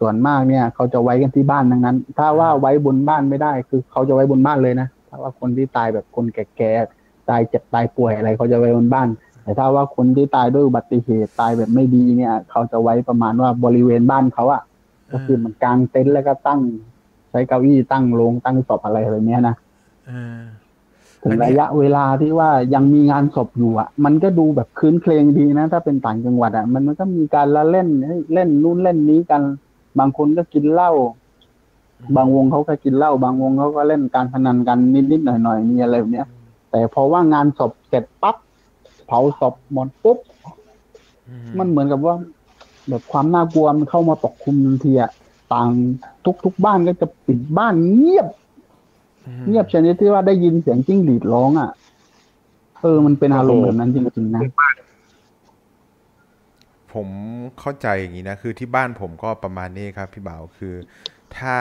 [0.00, 9.08] ส่วนมากเนี่ย เขาจะไว้กันที่บ้านทั้งนั้น ถ้าว่าไว้บนบ้านไม่ได้ คือเขาจะไว้บนบ้านเลยนะถ้าว่าคนที่ตายแบบคนแก่ๆตายเจ็บตายป่วยอะไรเขาจะไว้บนบ้าน
[9.42, 14.62] แต่ถ้าว่าคนที่ตายด้วยอุบัติเหตุตายแบบไม่ดีเนี่ย เขาจะไว้ประมาณว่าบริเวณบ้านเขาอะ
[15.12, 16.60] ก็คือมันกางเต็นท์แล้วก็ตั้ง
[17.30, 19.54] ใช้เก้าอี้ตั้งโรงตั้งศพอะไรแบบเนี้ยนะ
[21.22, 29.42] ถึอังนนี้ระยะเวลาที่ว่ายังมีงานศพอยู่อะมันก็ดูแบบคืนเคลงดีนะ ถ้าเป็นต่างจังหวัดอะมันมันก็มีการละเล่นเฮ้ยเล่นนู่นเล่นนี้กัน
[29.98, 30.92] บางคนก็กินเหล้า
[32.16, 34.78] บางวงเขาก็กินเหล้าบางวงเขาก็เล่นการพนันกัน
[35.12, 36.28] นิดๆหน่อยๆมีอะไรแบบเนี้ย
[36.70, 38.36] แต่พอว่างานศพเสร็จปั๊บ
[39.06, 40.18] เผาศพหมดปุ๊บ
[41.28, 42.14] อืมันเหมือนกับว่า
[42.88, 45.10] แบบความน่ากลัวมันเข้ามาปกคลุมทันทีอะ
[45.52, 45.68] ต่าง
[46.24, 48.39] ทุกทุกบ้านก็จะปิดบ้านเงียบอืม
[49.46, 51.70] เงียบชนิดที่ว่าได้ยินเสียงจิ้งหรีดร้องอะ
[52.80, 54.44] เออ มันเป็นอารมณ์แบบนั้นจริงๆนะ
[56.92, 57.08] ผม
[57.60, 60.74] เข้าใจอย่างนี้นะ คือที่บ้านผมก็ประมาณนี้ครับ พี่บ่าวคือ
[61.36, 61.56] ถ้า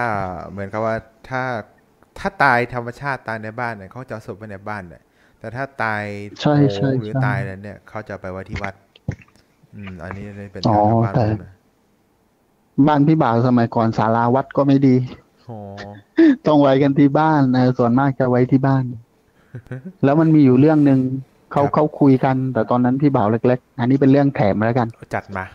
[0.49, 0.95] เหมือนกับว่า
[1.29, 1.43] ถ้า
[2.19, 5.01] ถ้าตายธรรมชาติตายในบ้านเนี่ยเขาจะเอาศพไว้ในบ้านเลย
[5.39, 6.03] แต่ถ้าตาย
[6.41, 8.73] ใช่ใช่โหงหรือใช่ตายอะไรเนี่ยเขาจะเอาไปไว้ที่วัด
[9.75, 10.23] อืม อันนี้
[10.53, 11.51] เป็นอ๋อทางบ้านแต่ผมนะ
[12.87, 15.28] บ้านพี่บ่าวสมัยก่อนศาลาวัดก็ไม่ดีโอ้
[16.47, 18.83] ต้องไว้กันที่บ้านนะส่วนมากจะไว้ที่บ้าน
[20.03, 20.99] แล้วมันมีอยู่เรื่องหนึ่ง
[21.51, 25.45] เขาเขาคุยกัน แต่ตอนนั้นพี่บ่าวเล็ก ๆ อันนี้เป็นเรื่องแถมแล้วกัน จัดมา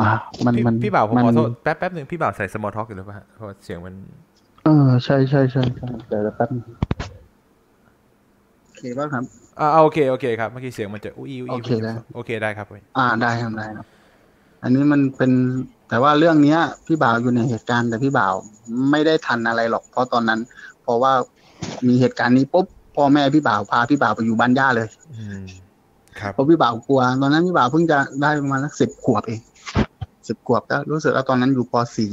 [0.00, 0.08] อ่า
[0.46, 3.94] มันพี่มันพี่บ่าวผมมันขอโทษแป๊บแป๊บหนึ่งพี่บ่าวใส่สมอลท็อกอยู่หรือเปล่าฮะเพราะเสียงมัน
[4.64, 6.64] เออใช่ใช่ใช่ใช่เดี๋ยวแป๊บนึง
[8.64, 9.24] โอเคป่ะครับ
[9.60, 13.86] อ่าเอาโอเคโอเคครับเมื่อกี้เสียงมันจะอุ้ยอุ้ยโอเคได้โอเคได้ครับเว้ยอ่าได้ครับได้ครับ
[14.62, 15.32] อันนี้มันเป็น
[15.88, 18.34] แต่ว่าเรื่องเนี้ย พี่บ่าวอยู่ในเหตุการณ์แต่พี่บ่าว
[18.90, 20.40] ไม่ได้ทันอะไรหรอก เพราะตอนนั้น
[20.82, 21.12] เพราะว่า
[21.88, 25.44] มีเหตุการณ์นี้ปุ๊บพ่อแม่พี่บ่าวพาพี่บ่าวไปอยู่บ้านย่าเลยอืม
[26.18, 29.40] ครับเพราะพี่บ่าวกลัว ตอนนั้นพี่บ่าวเพิ่งจะได้ประมาณสักสิบขวบเอง
[30.28, 32.12] สิบขวบก็รู้สึกว่าตอนนั้นอยู่ปสี่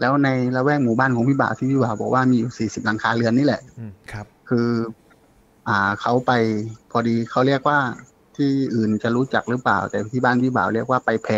[0.00, 4.68] แล้วในละแวกหมู่บ้านของพี่บ่าวที่พี่บ่าวบอกว่ามีอยู่สี่สิบหลังคาเรือนนี่แหละอืมครับ คือ
[5.68, 6.32] อ่าเขาไป
[6.90, 7.78] พอดีเขาเรียกว่า
[8.36, 11.28] ที่อื่นจะรู้จักหรือเปล่า แต่ที่บ้านพี่บ่าวเรียกว่าไปแพ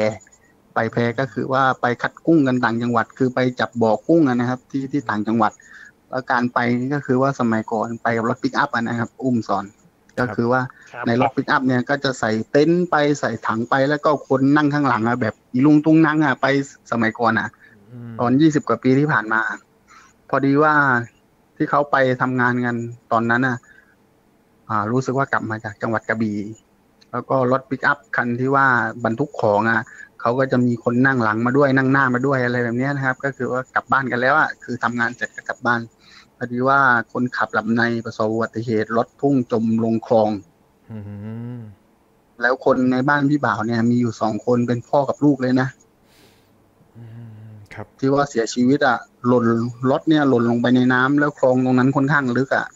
[0.75, 5.53] ไปแพก็คือว่าไปคัดกุ้งกันต่างจังหวัด คือไปจับบ่อกุ้งอะนะครับ ที่ที่ต่างจังหวัด
[6.11, 9.65] แล้วการไปนี่ก็คือว่าสมัยก่อนไปกับรถปิกอัพอะนะครับ อุ้มสอน
[10.19, 10.61] ก็คือว่า
[11.07, 16.47] ในรถปิกอัพเนี่ยก็จะใส่เต็นท์ไปใส่ถังไปแล้วก็คนนั่งข้างหลังอะแบบอีลุงตุงนั่งอะไป
[16.93, 17.49] สมัยก่อนอะ
[18.11, 19.41] มตอนยี่สิบกว่าปีที่ผ่านมา
[20.29, 20.75] พอดีว่า
[21.57, 22.77] ที่เขาไปทำงานกัน
[23.13, 23.57] ตอนนั้นน่ะ
[24.69, 26.39] อ่า รู้สึกว่ากลับมาจากจังหวัดกระบี่
[27.13, 28.67] แล้วก็รถปิกอัพคันที่ว่า
[29.05, 29.85] บรรทุกของอะ
[30.25, 35.81] เขาก็จะมีคนนั่งหลังมาด้วยนั่งหน้ามาด้วยอะไรแบบเนี้ยนะครับ ก็คือว่ากลับบ้านกันแล้วอะคือทำงานเสร็จก็กลับบ้าน
[36.37, 36.79] พอดีว่า
[37.13, 40.31] คนขับหลับในประสบอุบัติเหตุรถพุ่งจมลงคลอง
[40.91, 40.99] อื
[41.57, 41.59] ม
[42.43, 45.69] แล้วคนในบ้านพี่บ่าวเนี่ย มีอยู่สองคนเป็นพ่อกับลูกเลยนะ
[46.97, 47.05] อื
[47.49, 49.47] มครับที่ว่าเสียชีวิตอะหล่น
[49.91, 52.67] รถเนี่ยหล่นลงไปในน้ำแล้วคลองตรงนั้นค่อนข้างลึกอะ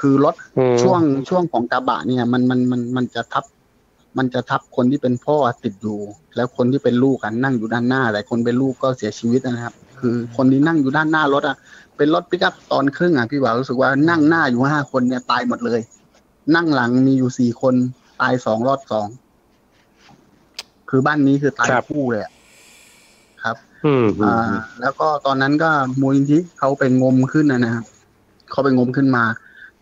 [0.00, 3.44] คือรถอืมช่วงช่วงของกระบะเนี่ย มันมันมันมันจะทับ
[4.18, 5.98] มันจะทับคนที่เป็นพ่อติดอยู่
[6.36, 11.56] แล้วคนที่เป็นลูกกันนั่งอยู่ด้านหน้า แต่คนเป็นลูกก็เสียชีวิตนะครับ คือคนที่นั่งอยู่ด้านหน้ารถอะ
[11.96, 15.80] เป็นรถปิกอัพตอนครึ่งอะพี่บ่าวรู้สึกว่านั่งหน้าอยู่ห้าคนเนี่ยตายหมดเลย
[16.54, 17.74] นั่งหลังมีอยู่สี่คน
[18.20, 19.08] ตายสองรอดสอง
[20.90, 22.32] คือบ้านนี้คือตายครับคู่เลยอะ
[23.44, 25.70] ครับ อืมอือ่ามแล้วก็ตอนนั้นก็
[26.00, 27.84] มูลนิธิเขาไปงมขึ้นนะนะครับ
[28.50, 29.24] เขาไปงมขึ้นมา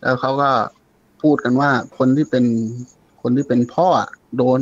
[0.02, 0.50] แล้วเขาก็
[1.22, 2.44] พูดกันว่าคนที่เป็น
[3.22, 4.60] คนที่เป็นพ่ออะโดน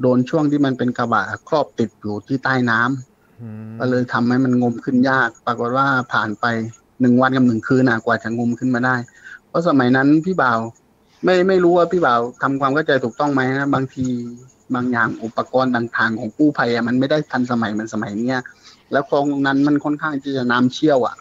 [0.00, 6.44] โดนช่วงที่มันเป็นกระบะครอบติดอยู่ที่ใต้น้ำอืมก็เลยทำให้มันงมขึ้นยาก ปรากฏว่าผ่านไป
[7.00, 8.96] หนึ่งวันกับหนึ่งคืนน่ะกว่าจะงมขึ้นมาได้
[9.48, 10.58] เพราะสมัยนั้นพี่บ่าว
[11.24, 14.06] ไม่ไม่รู้ว่าพี่บ่าวทำความเข้าใจถูกต้องไหมนะบางที
[14.74, 18.40] บางอย่างอุปกรณ์ต่างๆของกู้ภัยอะมันไม่ได้ทันสมัยเหมือนสมัยเนี้ย
[18.92, 21.16] แล้วคลองตรงนั้นมันค่อนข้างที่จะน้ำเชี่ยวอะ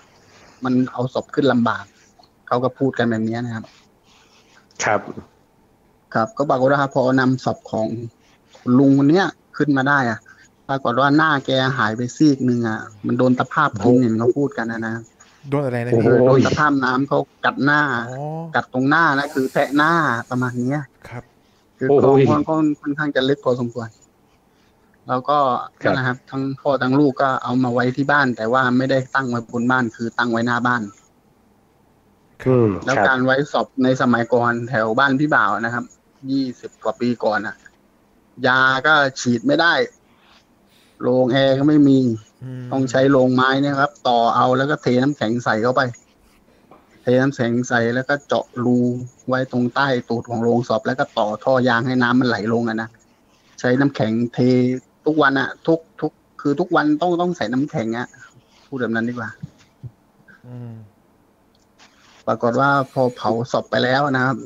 [0.63, 1.85] มันเอาศพขึ้นลำบาก
[2.47, 3.65] เขาก็พูดกันแบบเนี้ยนะครับ
[4.83, 5.01] ครับ
[6.13, 8.22] ครับ ก็ปรากฏว่าพอนำศพของคุณ
[8.77, 9.27] ลุงคนเนี้ย
[9.57, 10.19] ขึ้นมาได้อะ
[10.69, 14.95] ปรากฏว่าหน้าแกหายไปซีกหนึ่งอะ มันโดนตะภาพกินเห็นเขาพูดกันนะนะ
[15.49, 18.17] โดนอะไรนะโอ้พี่โหโดนตะภาพน้ำเขากัดหน้าอ๋อ
[18.55, 19.91] กัดตรงหน้านะคือแทะหน้า
[20.29, 21.23] ประมาณเนี้ยครับ
[21.77, 23.89] คือโอ้คโหลองค่อนค่อนค่อนข้างจะลึกพอสมควร
[25.07, 25.37] แล้วก็
[25.83, 30.81] ครับนั่นนะครับ ทั้งพ่อทั้งลูกก็เอามาไว้ที่บ้าน แต่ว่าไม่ได้ตั้งไว้บนบ้าน คือตั้งไว้หน้าบ้าน
[32.45, 35.85] อืมแล้วครับการไว้ศพในสมัยก่อนแถวบ้านพี่บ่าวนะครับ
[36.31, 37.55] ยี่สิบกว่าปีก่อนอะ
[38.47, 39.73] ยาก็ฉีดไม่ได้
[41.01, 41.99] โรงแอร์ก็ไม่มี
[42.45, 45.81] มต้องใช้โรงไม้เนี่ยครับ ต่อเอาแล้วก็เทน้ำแข็งใส่เข้าไป
[47.01, 48.77] เทน้ำแข็งใส่แล้วก็เจาะรู
[49.27, 52.89] ไว้ตรงใต้ตูดของโรงศพแล้วก็ต่อท่อยางให้น้ำมันไหลลงอะนะ
[53.59, 54.39] ใช้น้ำแข็งเท
[55.05, 56.11] ทุกวันอะทุกทุก
[56.41, 58.07] คือทุกวันต้องต้องใส่น้ำแข็งอะ
[58.67, 59.29] พูดแบบนั้นดีกว่า
[60.45, 60.73] อืม
[62.27, 64.37] ปรากฏว่าพอเผาศพไปแล้วนะครับ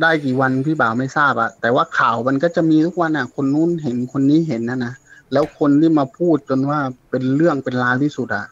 [0.00, 4.94] ได้กี่วันพี่บ่าวไม่ทราบอะแต่ว่าข่าวมันก็จะมีทุกวันอะคนนู้นเห็นคนนี้เห็นนะนะ
[5.32, 8.46] แล้วคนที่มาพูดจนว่าเป็นเรื่องเป็นราวที่สุดอะ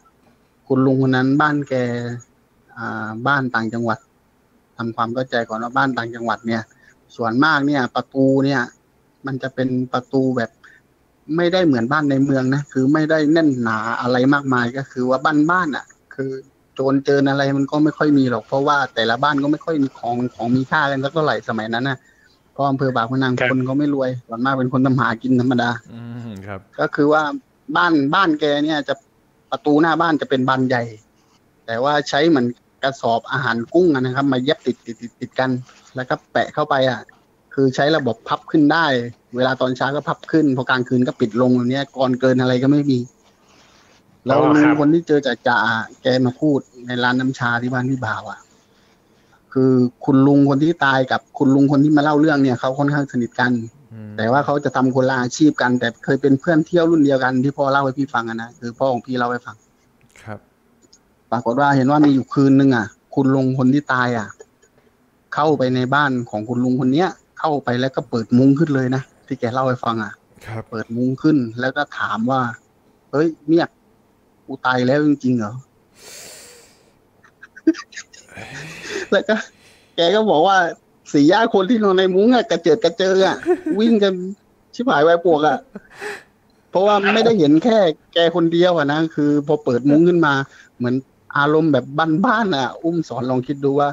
[0.66, 1.74] คุณลุงคนนั้นบ้านแก
[2.76, 3.98] อ่าบ้านต่างจังหวัด
[4.76, 6.62] ทำความเข้าใจก่อนว่าบ้านต่างจังหวัดเนี่ย
[7.16, 8.60] ส่วนมากเนี่ย ประตูเนี่ย
[9.26, 10.50] มันจะเป็นประตูแบบ
[11.36, 16.30] ไม่ได้เหมือนบ้านในเมืองนะคือไม่ได้แน่นหนาอะไรมากมายก็คือว่าบ้านบ้านๆอะคือ
[16.80, 21.98] จรเจออะไรมันก็ไม่ค่อยมีหรอก เพราะว่าแต่ละบ้านก็ไม่ค่อยมีของของมีค่ากันสักเท่าไหร่สมัยนั้นนะ
[22.52, 27.22] เพราะอำเภอบางพนังครับคนเขาไม่รวยส่วนมากเป็นคนทำหากินธรรมดาอืมครับ ก็คือว่า
[27.76, 28.94] บ้านบ้านแกเนี่ยจะ
[29.50, 30.82] ประตูหน้าบ้านจะเป็นบานใหญ่
[31.66, 32.46] แต่ว่าใช้เหมือน
[32.82, 35.50] กระสอบอาหารกุ้งอะนะครับ มาเย็บติดติดติดติดกัน
[35.96, 37.00] แล้วก็แปะเข้าไปอะ
[37.54, 38.86] คือใช้ระบบพับขึ้นได้
[39.36, 42.98] เวลาตอนเช้าก็พับขึ้น พอกลางคืนก็ปิดลงแบบเนี้ยก่อนเกินอะไรก็ไม่มี
[44.26, 45.58] แล้วอ๋อลุคงรับคนที่เจอจ่าจ่า
[46.02, 48.40] แกมาพูดในร้านน้ำชาที่บ้านพี่บ่าวอะ
[49.52, 49.72] คือ
[50.04, 53.52] คุณลุงคนที่ตายกับคุณลุงคนที่มาเล่าเรื่องเนี่ยเขาค่อนข้างสนิทกัน
[53.92, 59.56] อืมแต่ว่าเขาจะทำคนละอาชีพกัน แต่เคยเป็นเพื่อนเที่ยวรุ่นเดียวกันที่พ่อเล่าให้พี่ฟังอะนะคือพ่อของพี่เล่าให้ฟัง
[60.22, 60.38] ครับ
[61.30, 64.28] ปรากฏว่าเห็นว่ามีอยู่คืนนึงอะ คุณลุงคนที่ตายอะ
[65.34, 67.08] เข้าไปในบ้านของคุณลุงคนเนี้ย
[67.40, 70.12] เข้าไปแล้วก็เปิดมุ้งขึ้นเลยนะที่แกเล่าให้ฟังอะ
[70.46, 72.40] ครับเปิดมุ้งขึ้นแล้วก็ถามว่า
[73.10, 73.68] เฮ้ยเมียก
[74.52, 75.52] กูตายแล้วจริงๆเหรอ
[79.10, 79.36] แล้วก็
[79.96, 80.58] แกก็บอกว่า
[81.12, 83.36] สี่ย่าคนที่นอนในมุ้งอะกระเจิดกระเจิงอะ
[83.78, 84.12] วิ่งกัน
[84.74, 85.58] ชิบหายไวายปวกอะ
[86.70, 87.78] เพราะว่าไม่ได้เห็นแค่
[88.14, 90.34] แกคนเดียวอะนะคือ พอเปิดมุ้งขึ้นมา
[90.76, 90.94] เหมือน
[91.36, 91.84] อารมณ์แบบ
[92.26, 93.88] บ้านๆอะอุ้มสอนลองคิดดูว่า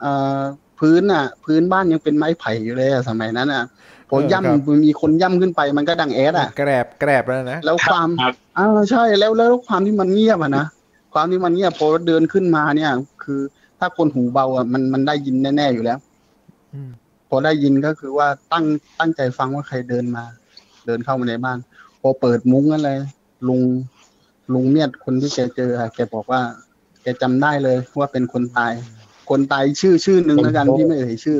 [0.00, 0.40] เอ่อ
[0.78, 3.64] พื้นอะพื้นบ้านยังเป็นไม้ไผ่อยู่เลยอะสมัยนั้นอะ
[4.08, 10.66] พอเออครับย่ำมีคนย่ำขึ้นไปมันก็ดังแอดอะแกรบแกรบแล้วนะแล้วความครับอ่าใช่แล้วแล้วความที่มันเงียบอะนะ
[11.14, 12.92] ความที่มันเงียบพอเดินขึ้นมาเนี่ย
[13.24, 13.40] คือ
[13.78, 15.98] ถ้าคนหูเบาอะมันมันได้ยินแน่ๆอยู่แล้ว
[16.74, 16.90] อืม
[17.28, 18.64] พอได้ยินก็คือว่าตั้ง
[18.98, 20.24] ตั้งใจฟังว่าใครเดินมา
[20.86, 21.58] เดินเข้ามาในบ้าน
[22.00, 22.90] พอเปิดมุ้งอะไร
[23.48, 23.60] ลุง
[24.54, 26.40] ลุงเมียดคนที่แกเจออะแกบอกว่า
[27.02, 28.72] แกจำได้เลยว่าเป็นคนตาย
[29.30, 31.38] คนตายชื่อชื่อหนึ่งแล้วกันที่ไม่เอ่ยชื่อ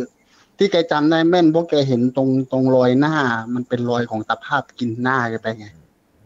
[0.59, 3.15] ที่แกจำได้แม่นเพราะแกเห็นตรงตรงรอยหน้า
[3.55, 5.67] มันเป็นรอยของตะภาพกินหน้าแกไปไง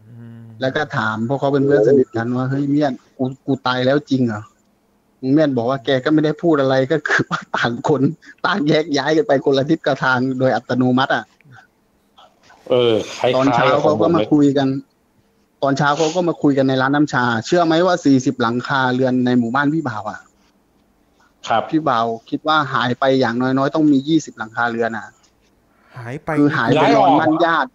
[0.07, 4.43] อืมแล้วก็ถามเพราะเขาเป็นเพื่อนสนิทกันว่าเฮ้ยเมียนกูกูตายแล้วจริงเหรอ
[5.33, 8.01] เมียนบอกว่าแกก็ไม่ได้พูดอะไรก็คือว่าต่างคน
[8.45, 11.25] ต่างแยกย้ายกันไปคนละทิศกระทางโดยอัตโนมัติอะ
[12.69, 14.67] เออคล้ายๆตอนเช้ากับเขาก็ผมมาเลยคุยกัน
[15.63, 20.19] ตอนเช้าเขาก็มาคุยกันในร้านน้ำชา เชื่อไหมว่าสี่สิบหลังคาเรือนในหมู่บ้านพี่บ่าวอะ
[21.47, 25.07] ครับพี่บ่าวคิดว่าหายไปอย่างน้อยๆ ต้องมียี่สิบหลังคาเรือนอะ
[25.97, 27.69] หายไปคือหายไปนอนบ้านญาติ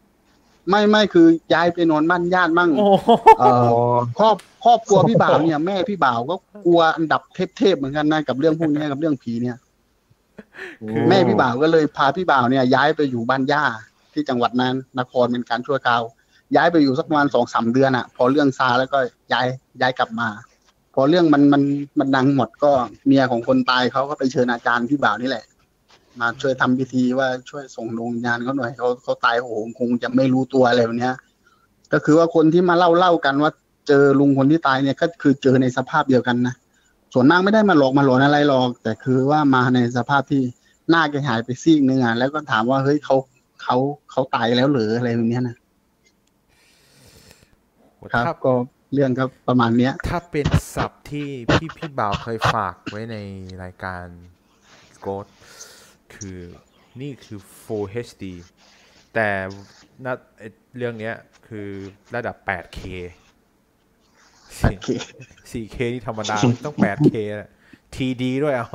[0.71, 6.35] ไม่ไม่คือย้ายไปนอนบ้านญาติมั่งโอ้โหเอ่อครอบครอบครัวพี่บ่าวเนี่ยแม่พี่บ่าวก็
[6.67, 7.23] กลัวอันดับ
[7.59, 9.57] เทพๆเหมือนกันนะกับเรื่องพวกนี้กับเรื่องผีเนี่ย
[11.09, 13.65] แม่พี่บ่าวก็เลยพาพี่บ่าวเนี่ย ย้ายไปอยู่บ้านย่า
[14.13, 16.03] ที่จังหวัดนั้นนครเป็นการชั่วคราว
[16.57, 18.99] ย้ายไปอยู่สักประมาณสองสามเดือนอะ พอเรื่องซาแล้วก็
[19.33, 19.47] ย้าย
[19.81, 20.29] ย้ายกลับมา
[20.99, 21.63] พอเรื่องมันมัน
[21.99, 22.73] มันดังหมดก็
[23.07, 25.45] เมียของคนตายเขาก็ไปเชิญอาจารย์พี่บ่าวนี่แหละ
[26.21, 31.15] มาช่วยทำพิธีว่าช่วยส่งดวงวิญญาณเขาหน่อยเขาเขาตายโอ้โหคงจะไม่รู้ตัวอะไรแบบเนี้ย
[31.93, 33.51] ก็คือว่าคนที่มาเล่าเล่ากันว่า
[33.89, 36.55] เจอลุงคนที่ตายเนี่ยก็คือเจอในสภาพเดียวกันนะ
[37.13, 40.43] ส่วนมากไม่ได้มาหลอกมาหลอนอะไรหรอก แต่คือว่ามาในสภาพที่
[40.91, 43.17] หน้าแกหายไปซีกหนึงอะแล้วก็ถามว่าเฮ้ยเขา
[43.63, 43.77] เขา
[44.11, 45.57] เขาตายแล้วหรืออะไรแบบเนี้ยนะ
[48.13, 48.53] ครับถ้าก็
[48.93, 53.17] เรื่องก็ประมาณเนี้ย ถ้าเป็นศัพท์ที่พี่พี่บ่าวเคยฝากไว้ใน
[53.63, 54.05] รายการ
[55.05, 55.27] g o d
[56.15, 56.39] คือ
[57.01, 58.25] นี่คือ Full HD
[59.15, 59.29] แต่
[60.05, 61.15] นัดไอ้เรื่องเนี้ย
[61.49, 61.69] คือ
[62.15, 62.81] ระดับ 8K
[64.61, 64.89] 8K
[65.51, 66.37] 4K นี่ธรรมดา
[66.67, 67.51] ต้อง 8K แหละ
[67.95, 68.67] TD ด้วยเอา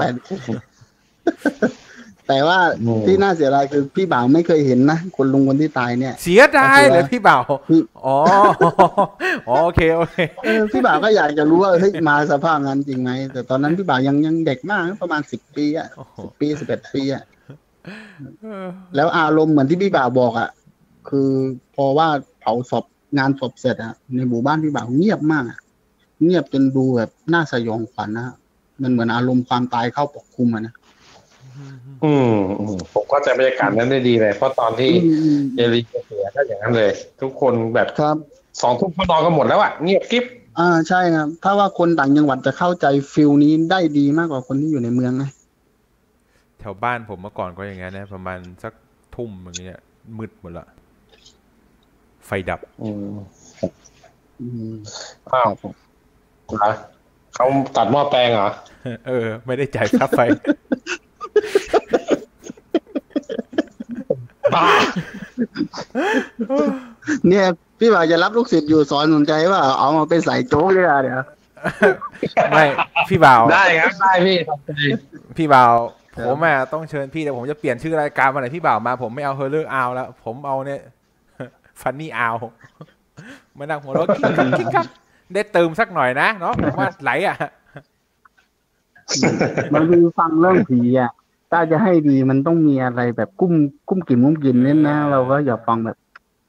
[2.27, 2.59] แปดแต่ว่า
[3.05, 8.17] ที่น่าเสียดายคือพี่บ่าวไม่เคยเห็นนะคนลุงคนที่ตายเนี่ย เสียดายเลยพี่บ่าวพี่อ๋อ
[9.47, 17.23] อ๋อโอเคโอเคเออพี่บ่าวก็อยากจะรู้ว่าเฮ้ยมาสภาพนั้นจริงไหมแต่ตอนนั้นพี่บ่าวยังยังเด็กมากนะประมาณสิบปีอะโอ้โหสิบปีสิบเอ็ดปีอะ
[18.41, 18.65] เออ
[18.95, 20.49] แล้วอารมณ์เหมือนที่พี่บ่าวบอกอะ
[21.09, 21.29] คือ
[21.75, 22.07] พอว่า
[22.39, 22.85] เผาศพ
[23.17, 25.59] งานศพเสร็จอะในหมู่บ้านพี่บ่าวเงียบมากอะ
[26.23, 28.35] เงียบจนดูแบบน่าสยองขวัญนะ
[28.81, 30.73] มันเหมือนอารมณ์ความตายเข้าปกคลุมอะนะ
[32.05, 34.97] อืมอืมผมก็จะบรรยากาศนั้นได้ดีเลย เพราะตอนที่อื
[35.37, 38.17] มเยลีเสียก็อย่างนั้นเลย ทุกคนแบบครับ
[38.61, 40.25] สองทุ่มเขานอนกันหมดแล้วอะเงียบกิ๊บ
[40.59, 45.29] อ่าใช่ครับ ถ้าว่าคนต่างจังหวัดจะเข้าใจฟิลนี้ได้ดีมากกว่าคนที่อยู่ในเมืองนะ
[46.59, 48.73] แถวบ้านผมเมื่อก่อนก็อย่างนั้นนะประมาณสัก
[49.15, 49.79] ทุ่มอย่างเงี้ย
[50.17, 50.65] มืดหมดละ
[52.25, 53.15] ไฟดับอืม
[54.41, 54.73] อืม
[55.33, 55.49] อ้าว
[56.57, 56.71] เหรอ
[57.35, 58.49] เขาตัดหม้อแปลงเหรอ
[59.07, 60.19] เออ ไม่ได้จ่ายค่าไฟ
[64.55, 64.65] บ้า
[67.27, 67.45] เนี่ย
[67.79, 71.15] พี่บ่าวจะรับลูกศิษย์อยู่สอนสนใจว่าเอามาเป็นใส่โจ๊กเลยอะเดี๋ยว
[72.51, 72.65] ไม่
[73.09, 74.71] พี่บ่าวได้ครับได้พี่ทำใจ
[75.37, 75.73] พี่บ่าว
[76.17, 80.81] ผมอะต้องเชิญพี่แต่ผมจะเปลี่ยนชื่อรายการมาไหนพี่บ่าวมา ผมไม่เอา Horror Hour แล้ว ผมเอาเนี่ย
[81.81, 82.35] Funny Hour
[83.57, 84.87] มานั่งหัวเราะกิ๊กกักกิ๊กกัก
[85.33, 87.37] ได้เติมสักหน่อยนะเนาะผมว่าไหลอะ
[89.73, 91.11] มันคือฟังเรื่องผีอะ
[91.51, 93.53] ถ้าจะให้ดีมันต้องมีอะไรแบบกุ้ม
[93.89, 95.97] กุ้มกิ่มกุ้มกิ่มเน้นนะเราก็อย่าฟังแบบ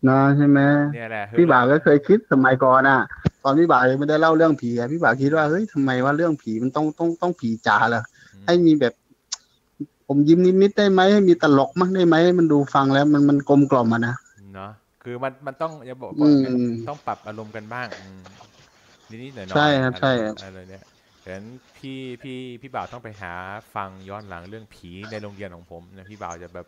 [0.09, 0.59] นะใช่ไหม
[0.91, 2.99] เนี่ยแหละพี่บ่าวก็เคยคิดสมัยก่อนอะ
[3.45, 8.03] ตอนพี่บ่าวยังไม่ได้เล่าเรื่องผีอะพี่บ่าวคิดว่าเฮ้ยทำไมว่าเรื่องผีมันต้องต้องต้องผีจ๋าเหรอ
[8.47, 8.93] ให้มีแบบ
[10.07, 14.15] ผมยิ้มนิดๆได้ไหมให้มีตลกมั่งได้ไหมให้มันดูฟังแล้ว มันมันกลมกล่อมอะนะ
[14.53, 14.71] เนาะ
[15.03, 16.31] คือมันมันต้องอย่าบอกอืว่า
[16.65, 18.23] มต้องปรับอารมณ์กันบ้างอืม
[19.11, 20.85] นิดๆหน่อยๆใช่ครับอะไใช่ครับอะไรเนี่ย
[21.23, 21.47] ฉะนั้น
[21.77, 23.33] พี่พี่พี่บ่าวต้องไปหา
[23.75, 26.67] ฟังย้อนหลังเรื่องผีในโรงเรียนของผมนะพี่บ่าวจะแบบ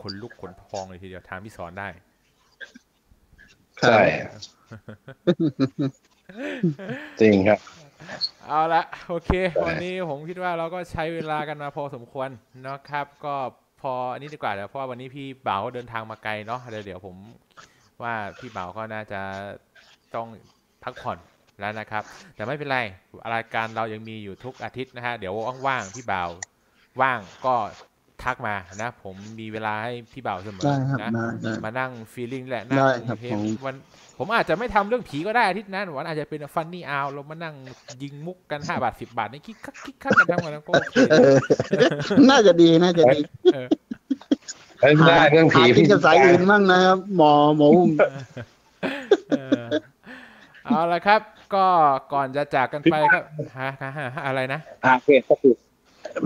[0.00, 1.88] ขนลุกขนพองเลยทีเดียวทางพี่สอนได้
[3.80, 4.00] ใช่
[7.20, 7.58] จริงครับ
[8.48, 9.30] เอาละโอเค
[9.66, 12.28] วันนี้ผมคิดว่าเราก็ใช้เวลากันมาพอสมควร
[12.66, 13.34] นะครับ ก็
[13.80, 17.16] พออันนี้ดีกว่าเดี๋ยวเพราะว่าวันนี้พี่บ่าวก็เดินทางมาไกลเนาะเดี๋ยวเดี๋ยวผม
[18.02, 19.20] ว่าพี่บ่าวก็น่าจะ
[20.14, 20.26] ต้อง
[20.84, 21.18] พักผ่อน
[21.60, 22.02] แล้วนะครับ
[22.34, 22.78] แต่ไม่เป็นไร
[23.34, 25.32] รายการเรายังมีอยู่ทุกอาทิตย์นะฮะเดี๋ยว
[25.66, 26.30] ว่างๆพี่บ่าว
[27.00, 27.54] ว่างก็
[28.22, 33.74] ทักมานะ ผมมีเวลาให้พี่บ่าวเสมอได้ครับนะได้ได้มานั่งฟีลิ่งแหละนั่งได้ครับเพลงผมวัน
[34.18, 37.54] ผมอาจจะไม่ทำเรื่องผีก็ได้อาทิตย์นั้นวันอาจจะเป็นฟันนี่อาวเรามานั่ง
[38.02, 41.36] ยิงมุกกันห้าบาทสิบาทในคิกคักคิกคักกันทั้งวันแล้วก็โอเคเออ
[42.30, 43.20] น่าจะดีน่าจะดี
[43.54, 43.66] เออ
[44.80, 47.90] เอ้ยได้เรื่องผีหากินกับสายอื่นมั่งนะครับหมอหมออุ้ม
[49.28, 49.64] เออ
[50.64, 51.20] เอาละครับ
[51.54, 51.64] ก็
[52.12, 53.22] ก่อนจะจากกันไปครับ
[53.58, 55.54] ฮะฮะฮะอะไรนะอ่าโอเคก็คือ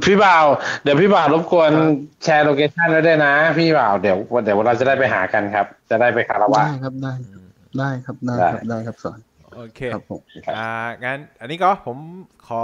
[0.05, 0.47] พี่บ่าว
[0.83, 1.73] เดี๋ยวพี่บ่าวรบกวน
[2.25, 7.13] แชร์ location ไว้ด้วยนะ พี่บ่าวเดี๋ยวเดี๋ยวเราจะได้ไปหากันครับ จะได้ไปคารวะได้ครับได้
[7.79, 9.19] ได้ครับได้ครับได้ครับสอน
[9.57, 10.21] โอเคครับผม
[10.57, 10.69] อ่า
[11.05, 11.97] งั้น อันนี้ก็ผม
[12.47, 12.63] ขอ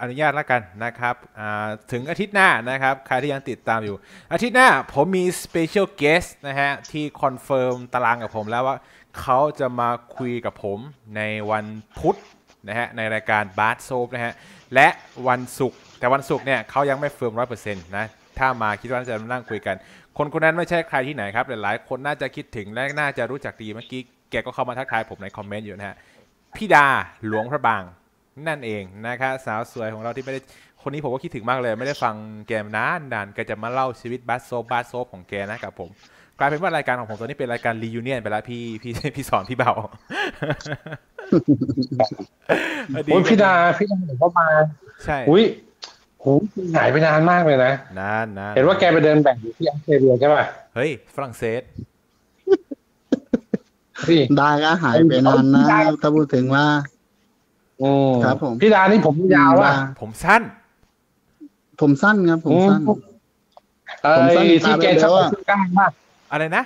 [0.00, 3.96] อนุญาตแล้วกันนะครับอ่าถึงอาทิตย์หน้านะครับ ใครที่ยังติดตามอยู่
[4.32, 8.76] อาทิตย์หน้าผมมี Special Guest นะฮะ ที่ confirm ตารางกับผมแล้วว่า
[9.20, 10.78] เขาจะมาคุยกับผม
[11.16, 11.66] ในวัน
[11.98, 12.18] พุธ
[12.68, 14.34] นะฮะในรายการบาร์โซ p นะฮะ
[14.74, 14.88] และ
[15.28, 18.06] วันศุกร์แต่วันศุกร์เนี่ยเขายังไม่ firm ร้อยเปอร์เซ็นต์นะ
[18.38, 19.76] ถ้ามาคิดว่าจะมานั่งคุยกัน
[20.16, 25.96] คนคนนั้นไม่ใช่ใครที่ไหนครับหลายๆคนน่าจะคิดถึงและน่าจะรู้จักดีเมื่อกี้แกก็เข้ามาทักทายผมในคอมเมนต์อยู่นะฮะ
[26.56, 26.86] พี่ดา
[27.26, 27.82] หลวงพระบาง
[28.48, 30.40] นั่นเองนะครับสาวสวยของเราที่ไม่ได้
[30.82, 32.14] คนนี้ผมก็คิดถึงมากเลย ไม่ได้ฟัง
[32.48, 35.90] แกมนานนานแกจะมาเล่าชีวิตบัสโซบบัสโซบของแกนะกับผม
[36.38, 39.72] กลายเป็นว่ารายการของผมตอนนี้เป็นรายการรียูเนียนไปแล้วพี่พี่พี่สอนพี่เบา
[43.12, 44.46] โอ้ยพี่ดาพี่ดาเห็นเขามา
[45.04, 45.44] ใช่อุ้ย
[46.20, 46.26] โห
[46.76, 50.44] หายไปนานมากเลยนะนานนานเห็นว่าแกไปเดินแบบอยู่ที่ออสเตรเลียใช่ป่ะ
[50.74, 51.62] เฮ้ยฝรั่งเศส
[54.08, 55.64] พี่ได้ก็หายไปนานนะ
[56.02, 56.66] ถ้าพูดถึงว่า
[57.82, 60.42] อืมครับผมพี่ดานี่ผมยาวอะผมสั้น
[61.80, 62.98] ผมสั้นครับผมสั้นอืม
[64.04, 65.92] เอผมสั้นอที่แกชอบตาเบลๆใส่อะเสื้อกล้ามมาก
[66.32, 66.62] อะไรนะ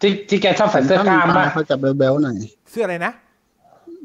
[0.00, 2.36] ที่ที่แกชอบใส่เสื้อกล้ามมากเขาจะเบลๆหน่อย
[2.70, 3.12] เสื้ออะไรนะ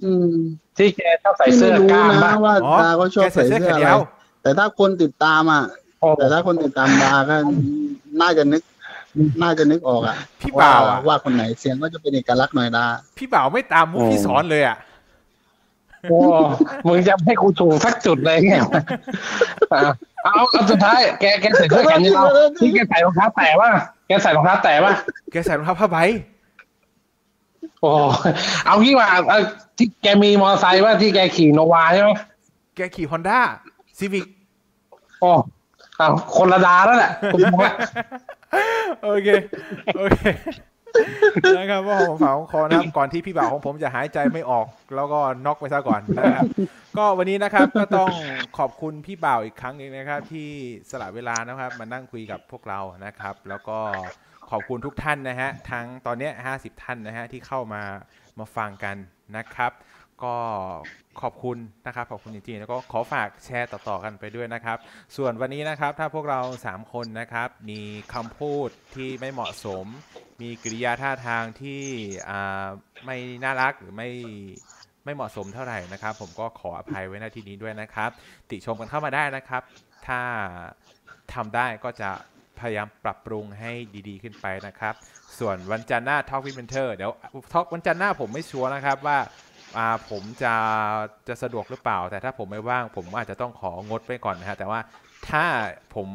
[0.04, 0.36] อืม
[0.78, 4.00] ที่แกชอบใส่พี่เสื้ไม่อรู้กล้ามนะมากว่าอ๋อดาเขาชอบแกใส่ใส่เสื้อเสื้อแขนอะไรยาว
[4.42, 5.64] แต่ถ้าคนติดตามอะ
[6.00, 7.36] โอ้แต่ถ้าคนติดตามดาก็
[8.22, 8.62] น่าจะนึก
[9.42, 12.86] น่าจะนึกออกอะพี่ว่าบ่าวอะว่าคนไหนเสียงก็จะเป็นเอกลักษณ์หน่อยดา
[13.18, 14.78] พี่บ่าวไม่ตามมุกพี่สอนเลยอะ
[16.10, 16.20] โอ้
[16.88, 18.70] มึงจะให้กูถูกสักจุดเลยไงอะ
[20.24, 22.26] เอาเอาสุดท้ายแกแกใส่เสื้อแขนยาว
[22.62, 23.70] ที่แกใส่รองเท้าแตะป่ะ
[24.08, 24.94] แกใส่รองเท้าแตะป่ะ
[25.32, 25.98] แกใส่รองเท้าผ้าใบ
[27.82, 27.92] โอ้
[28.66, 29.40] เอางี้ว่าเอา
[29.78, 32.10] ที่แกมีมอเตอร์ไซค์ว่าที่แกขี่โนวาใช่ไหม
[32.76, 33.40] แกขี่ฮอนด้า
[33.98, 34.26] ซีวิก
[35.20, 35.32] โอ้
[35.98, 37.74] เอาคนละดาแล้วแหละคุณมองว่า
[39.04, 39.28] โอเค
[39.98, 40.20] โอเค
[41.58, 46.46] นะครับว่าของฝากของคอนะครับก่อนที่พี่บ่าวของผมจะหายใจไม่ออก แล้วก็น็อกไปซะก่อนนะครับ
[46.98, 48.12] ก็วันนี้นะครับก็ต้อง
[48.58, 50.50] ขอบคุณพี่บ่าวอีกครั้งหนึ่งนะครับ ที่
[50.90, 53.80] สละเวลานะครับ มานั่งคุยกับพวกเรานะครับ แล้วก็
[54.50, 57.84] ขอบคุณทุกท่านนะฮะทั้งตอนนี้ย50ท่านนะฮะที่เข้ามา
[58.40, 58.96] มาฟังกัน
[59.38, 59.72] นะครับ
[60.24, 60.36] ก็
[61.22, 64.78] ขอบคุณนะครับขอบคุณจริงๆแล้วก็ขอฝากแชร์ต่อๆกันไปด้วยนะครับ
[65.18, 67.82] ส่วนวันนี้นะครับถ้าพวกเรา 3 คนนะครับ มี
[68.14, 69.86] คำพูดที่ไม่เหมาะสม
[70.42, 71.84] มีกริยาท่าทางที่
[73.06, 74.10] ไม่น่ารักหรือไม่
[75.06, 78.10] ไม่เหมาะสมเท่าไหร่นะครับ ผมก็ขออภัยไว้ในที่นี้ด้วยนะครับ
[78.50, 79.62] ติชมกันเข้ามาได้นะครับ
[80.08, 80.22] ถ้า
[81.34, 82.12] ทำได้ก็จะ
[82.60, 83.72] พยายามปรับปรุงให้
[84.10, 84.94] ดีๆขึ้นไปนะครับ
[85.40, 87.12] ส่วนวันจันทร์หน้า Talk with Mentor เดี๋ยว
[87.52, 89.18] ทอ k วันจันทร์หน้าผมไม่ชัวร์นะครับว่า
[89.78, 90.54] อ่าผมจะ
[91.28, 94.80] จะสะดวกหรือเปล่า แต่ถ้าผมไม่ว่าง ผมอาจจะต้องของดไปก่อนนะฮะแต่ว่า
[95.30, 95.44] ถ้า
[95.96, 96.08] ผม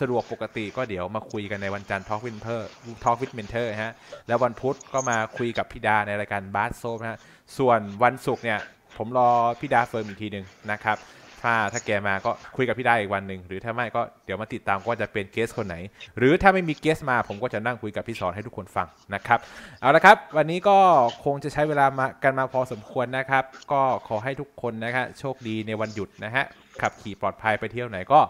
[0.00, 2.62] สะดวกปกติก็เดี๋ยวมาคุยกันในวันจันทร์ Talk with Mentor
[3.04, 3.92] Talk with Mentor ฮะ
[4.28, 7.18] แล้ววันพุธก็มาคุยกับพี่ดาในรายการบาสโซนะฮะ
[7.58, 8.58] ส่วนวันศุกร์เนี่ย
[8.96, 9.28] ผมรอ
[9.60, 10.98] พี่ดา firm อีกทีหนึ่งนะครับ
[11.42, 15.76] ถ้าถ้าแกมาก็คุยกับพี่ได้อีกวันหนึ่งหรือถ้าไม่ก็เดี๋ยวมาติดตามว่าจะเป็น guest คนไหน
[16.18, 19.38] หรือถ้าไม่มี guest มาผมก็จะนั่งคุยกับพี่สอนให้ทุกคนฟังนะครับ
[19.80, 20.78] เอาละครับ วันนี้ก็
[21.24, 26.44] คงจะใช้เวลามากันมาพอสมควรนะครับ ก็ขอให้ทุกคนนะฮะโชคดีในวันหยุดนะฮะ
[26.80, 28.20] ขับขี่ปลอดภัยไปเที่ยวไหนก็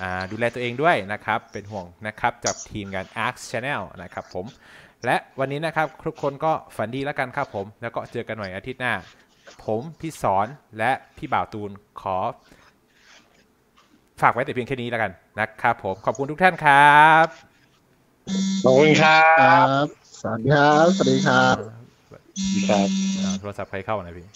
[0.00, 4.46] อ่าดูแลตัวเองด้วยนะครับ เป็นห่วงนะครับจากทีมงาน Arc Channel นะครับผม
[5.04, 8.94] และวันนี้นะครับทุกคนก็ฝันดีแล้วกันครับผม แล้วก็เจอกันใหม่อาทิตย์หน้า
[9.64, 10.46] ผมพี่สอน
[10.78, 11.70] และพี่บ่าวตูน
[12.00, 12.16] ขอ
[14.20, 15.10] ฝากไว้แต่เพียงแค่นี้แล้วกัน
[15.40, 17.26] นะครับผม ขอบคุณทุกท่านครับ
[18.64, 19.86] ขอบคุณครัครับบ
[20.20, 21.56] สวัสดีครับ สวัสดีครับ
[22.68, 22.88] ครับ
[23.18, 24.26] เอาโทรศัพท์ใครเข้านะพี่